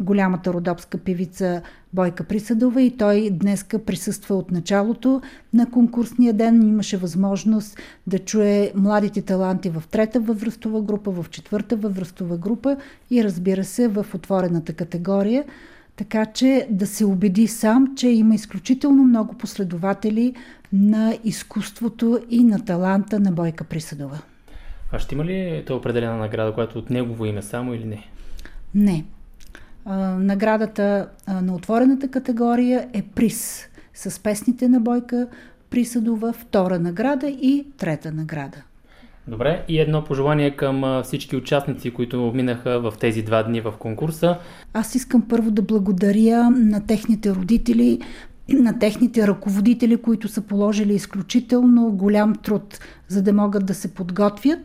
голямата 0.00 0.52
родопска 0.52 0.98
певица 0.98 1.62
Бойка 1.92 2.24
Присъдова 2.24 2.82
и 2.82 2.96
той 2.96 3.30
днеска 3.32 3.84
присъства 3.84 4.34
от 4.34 4.50
началото 4.50 5.22
на 5.54 5.70
конкурсния 5.70 6.32
ден. 6.32 6.68
Имаше 6.68 6.96
възможност 6.96 7.78
да 8.06 8.18
чуе 8.18 8.72
младите 8.74 9.22
таланти 9.22 9.70
в 9.70 9.82
трета 9.90 10.20
възрастова 10.20 10.82
група, 10.82 11.10
в 11.10 11.26
четвърта 11.30 11.76
възрастова 11.76 12.36
група 12.36 12.76
и 13.10 13.24
разбира 13.24 13.64
се 13.64 13.88
в 13.88 14.06
отворената 14.14 14.72
категория. 14.72 15.44
Така 15.96 16.26
че 16.26 16.66
да 16.70 16.86
се 16.86 17.04
убеди 17.04 17.46
сам, 17.46 17.96
че 17.96 18.08
има 18.08 18.34
изключително 18.34 19.04
много 19.04 19.34
последователи 19.34 20.34
на 20.72 21.18
изкуството 21.24 22.20
и 22.30 22.44
на 22.44 22.64
таланта 22.64 23.20
на 23.20 23.32
Бойка 23.32 23.64
Присъдова. 23.64 24.18
А 24.92 24.98
ще 24.98 25.14
има 25.14 25.24
ли 25.24 25.62
това 25.66 25.78
определена 25.78 26.16
награда, 26.16 26.52
която 26.52 26.78
от 26.78 26.90
негово 26.90 27.26
име 27.26 27.42
само 27.42 27.74
или 27.74 27.84
не? 27.84 28.08
Не 28.74 29.04
наградата 30.18 31.08
на 31.42 31.54
отворената 31.54 32.08
категория 32.08 32.88
е 32.92 33.02
приз 33.02 33.68
с 33.94 34.22
песните 34.22 34.68
на 34.68 34.80
Бойка 34.80 35.26
Присъдова, 35.70 36.32
втора 36.32 36.78
награда 36.78 37.28
и 37.28 37.66
трета 37.78 38.12
награда. 38.12 38.58
Добре, 39.28 39.64
и 39.68 39.80
едно 39.80 40.04
пожелание 40.04 40.56
към 40.56 41.02
всички 41.04 41.36
участници, 41.36 41.90
които 41.90 42.32
минаха 42.34 42.80
в 42.80 42.94
тези 43.00 43.22
два 43.22 43.42
дни 43.42 43.60
в 43.60 43.72
конкурса. 43.78 44.38
Аз 44.72 44.94
искам 44.94 45.22
първо 45.28 45.50
да 45.50 45.62
благодаря 45.62 46.50
на 46.50 46.86
техните 46.86 47.34
родители, 47.34 48.00
на 48.48 48.78
техните 48.78 49.26
ръководители, 49.26 49.96
които 49.96 50.28
са 50.28 50.42
положили 50.42 50.94
изключително 50.94 51.92
голям 51.92 52.34
труд, 52.34 52.78
за 53.08 53.22
да 53.22 53.32
могат 53.32 53.66
да 53.66 53.74
се 53.74 53.94
подготвят 53.94 54.58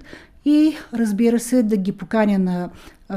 и 0.46 0.76
разбира 0.94 1.40
се 1.40 1.64
да 1.64 1.78
ги 1.78 1.92
поканя 1.92 2.40
на 2.40 2.70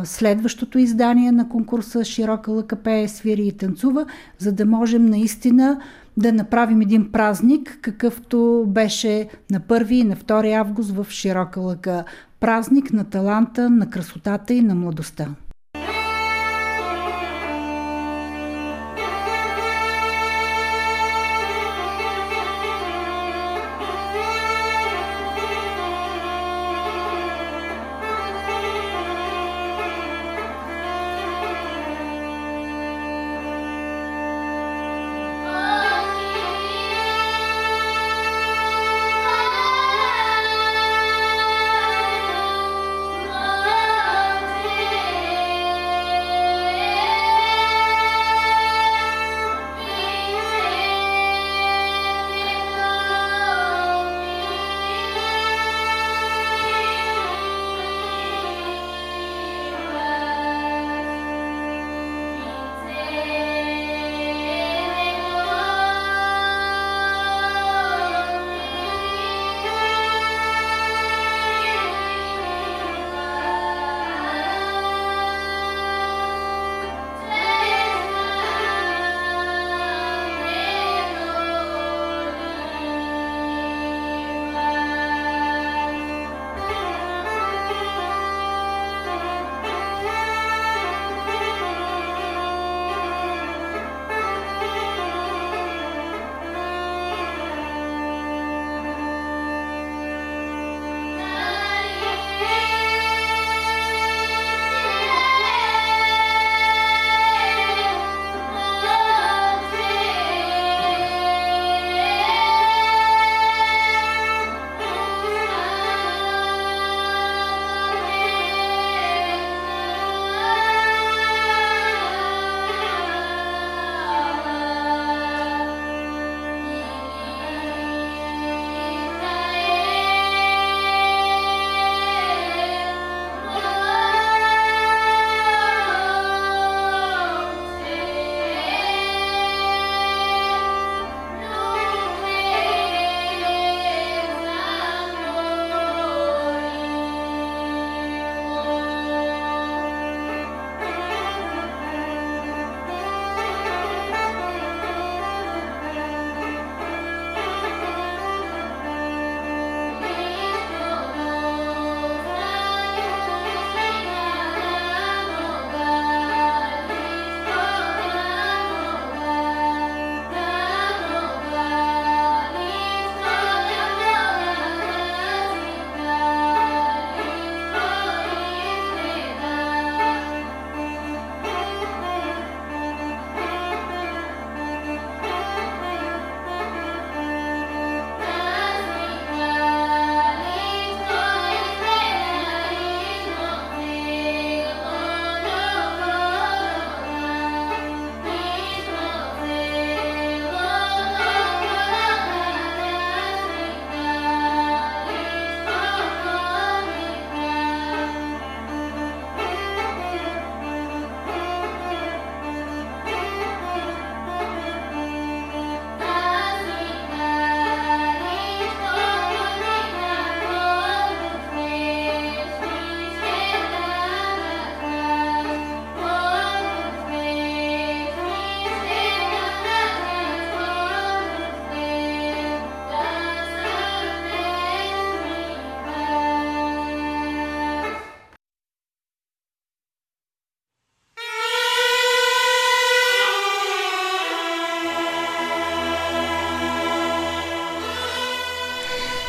следващото 0.05 0.79
издание 0.79 1.33
на 1.33 1.49
конкурса 1.49 2.05
Широка 2.05 2.53
лъка 2.53 2.77
пее, 2.77 3.09
свири 3.09 3.47
и 3.47 3.53
танцува, 3.53 4.07
за 4.39 4.53
да 4.53 4.67
можем 4.67 5.07
наистина 5.07 5.81
да 6.17 6.33
направим 6.33 6.81
един 6.81 7.13
празник, 7.13 7.79
какъвто 7.83 8.65
беше 8.69 9.29
на 9.51 9.61
1 9.61 9.93
и 9.93 10.05
на 10.05 10.17
2 10.17 10.53
август 10.53 10.91
в 10.91 11.07
Широка 11.11 11.61
лъка. 11.61 12.05
Празник 12.41 12.93
на 12.93 13.05
таланта, 13.05 13.71
на 13.71 13.91
красотата 13.91 14.55
и 14.55 14.61
на 14.61 14.75
младостта. 14.75 15.29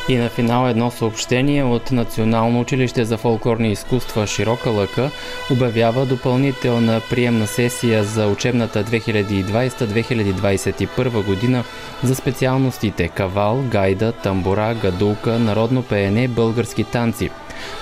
И 0.09 0.17
на 0.17 0.29
финал 0.29 0.69
едно 0.69 0.91
съобщение 0.91 1.63
от 1.63 1.91
Национално 1.91 2.59
училище 2.59 3.05
за 3.05 3.17
фолклорни 3.17 3.71
изкуства 3.71 4.27
Широка 4.27 4.69
лъка 4.69 5.11
обявява 5.51 6.05
допълнителна 6.05 7.01
приемна 7.09 7.47
сесия 7.47 8.03
за 8.03 8.27
учебната 8.27 8.83
2020-2021 8.83 11.25
година 11.25 11.63
за 12.03 12.15
специалностите 12.15 13.07
кавал, 13.07 13.61
гайда, 13.61 14.11
тамбура, 14.11 14.75
гадулка, 14.81 15.39
народно 15.39 15.83
пеене, 15.83 16.27
български 16.27 16.83
танци. 16.83 17.29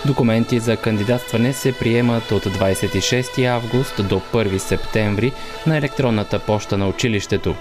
Документи 0.05 0.59
за 0.59 0.77
кандидатстване 0.77 1.53
се 1.53 1.71
приемат 1.71 2.31
от 2.31 2.43
26 2.43 3.45
август 3.45 4.07
до 4.07 4.21
1 4.33 4.57
септември 4.57 5.31
на 5.67 5.77
електронната 5.77 6.39
поща 6.39 6.77
на 6.77 6.87
училището. 6.87 7.55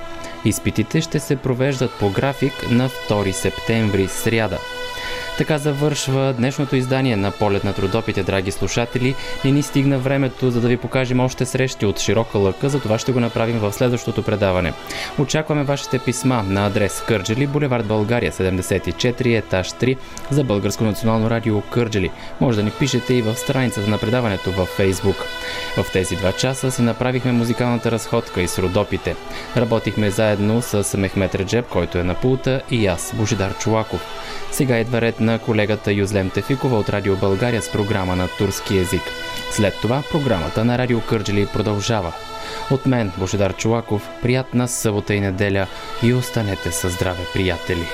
Изпитите 0.46 1.00
ще 1.00 1.20
се 1.20 1.36
провеждат 1.36 1.90
по 2.00 2.10
график 2.10 2.52
на 2.70 2.88
2 2.88 3.30
септември, 3.30 4.08
сряда. 4.08 4.58
Така 5.38 5.58
завършва 5.58 6.32
днешното 6.32 6.76
издание 6.76 7.16
на 7.16 7.30
Полет 7.30 7.64
на 7.64 7.72
трудопите, 7.72 8.22
драги 8.22 8.50
слушатели. 8.50 9.14
Не 9.44 9.50
ни 9.50 9.62
стигна 9.62 9.98
времето, 9.98 10.50
за 10.50 10.60
да 10.60 10.68
ви 10.68 10.76
покажем 10.76 11.20
още 11.20 11.46
срещи 11.46 11.86
от 11.86 12.00
широка 12.00 12.38
лъка, 12.38 12.68
за 12.68 12.80
това 12.80 12.98
ще 12.98 13.12
го 13.12 13.20
направим 13.20 13.58
в 13.58 13.72
следващото 13.72 14.22
предаване. 14.22 14.72
Очакваме 15.18 15.64
вашите 15.64 15.98
писма 15.98 16.42
на 16.42 16.66
адрес 16.66 17.02
Кърджели, 17.08 17.46
булевард 17.46 17.86
България, 17.86 18.32
74, 18.32 19.38
етаж 19.38 19.72
3 19.72 19.96
за 20.30 20.44
Българско 20.44 20.84
национално 20.84 21.30
радио 21.30 21.60
Кърджели. 21.60 22.10
Може 22.40 22.56
да 22.56 22.62
ни 22.62 22.70
пишете 22.70 23.14
и 23.14 23.22
в 23.22 23.36
страницата 23.36 23.90
на 23.90 23.98
предаването 23.98 24.52
във 24.52 24.68
Фейсбук. 24.68 25.16
В 25.76 25.92
тези 25.92 26.16
два 26.16 26.32
часа 26.32 26.70
си 26.70 26.82
направихме 26.82 27.32
музикалната 27.32 27.90
разходка 27.90 28.42
и 28.42 28.48
с 28.48 28.58
родопите. 28.58 29.16
Работихме 29.56 30.10
заедно 30.10 30.62
с 30.62 30.96
Мехмет 30.96 31.34
Реджеб, 31.34 31.66
който 31.68 31.98
е 31.98 32.02
на 32.02 32.14
пулта, 32.14 32.60
и 32.70 32.86
аз, 32.86 33.12
Божидар 33.14 33.58
Чулаков. 33.58 34.06
Сега 34.50 34.78
идва 34.78 35.00
ред 35.00 35.20
на 35.20 35.25
колегата 35.38 35.92
Юзлем 35.92 36.30
Тефикова 36.30 36.78
от 36.78 36.88
Радио 36.88 37.16
България 37.16 37.62
с 37.62 37.72
програма 37.72 38.16
на 38.16 38.28
турски 38.38 38.76
язик. 38.76 39.02
След 39.50 39.74
това 39.82 40.02
програмата 40.10 40.64
на 40.64 40.78
Радио 40.78 41.00
Кърджели 41.00 41.46
продължава. 41.52 42.12
От 42.70 42.86
мен, 42.86 43.12
Божидар 43.18 43.56
Чулаков, 43.56 44.08
приятна 44.22 44.68
събота 44.68 45.14
и 45.14 45.20
неделя 45.20 45.66
и 46.02 46.14
останете 46.14 46.72
със 46.72 46.92
здраве, 46.92 47.22
приятели! 47.34 47.86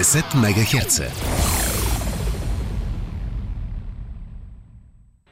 Радио 0.00 0.22
Кърджали. 0.22 0.30
90 0.32 0.34
МГц. 0.34 1.69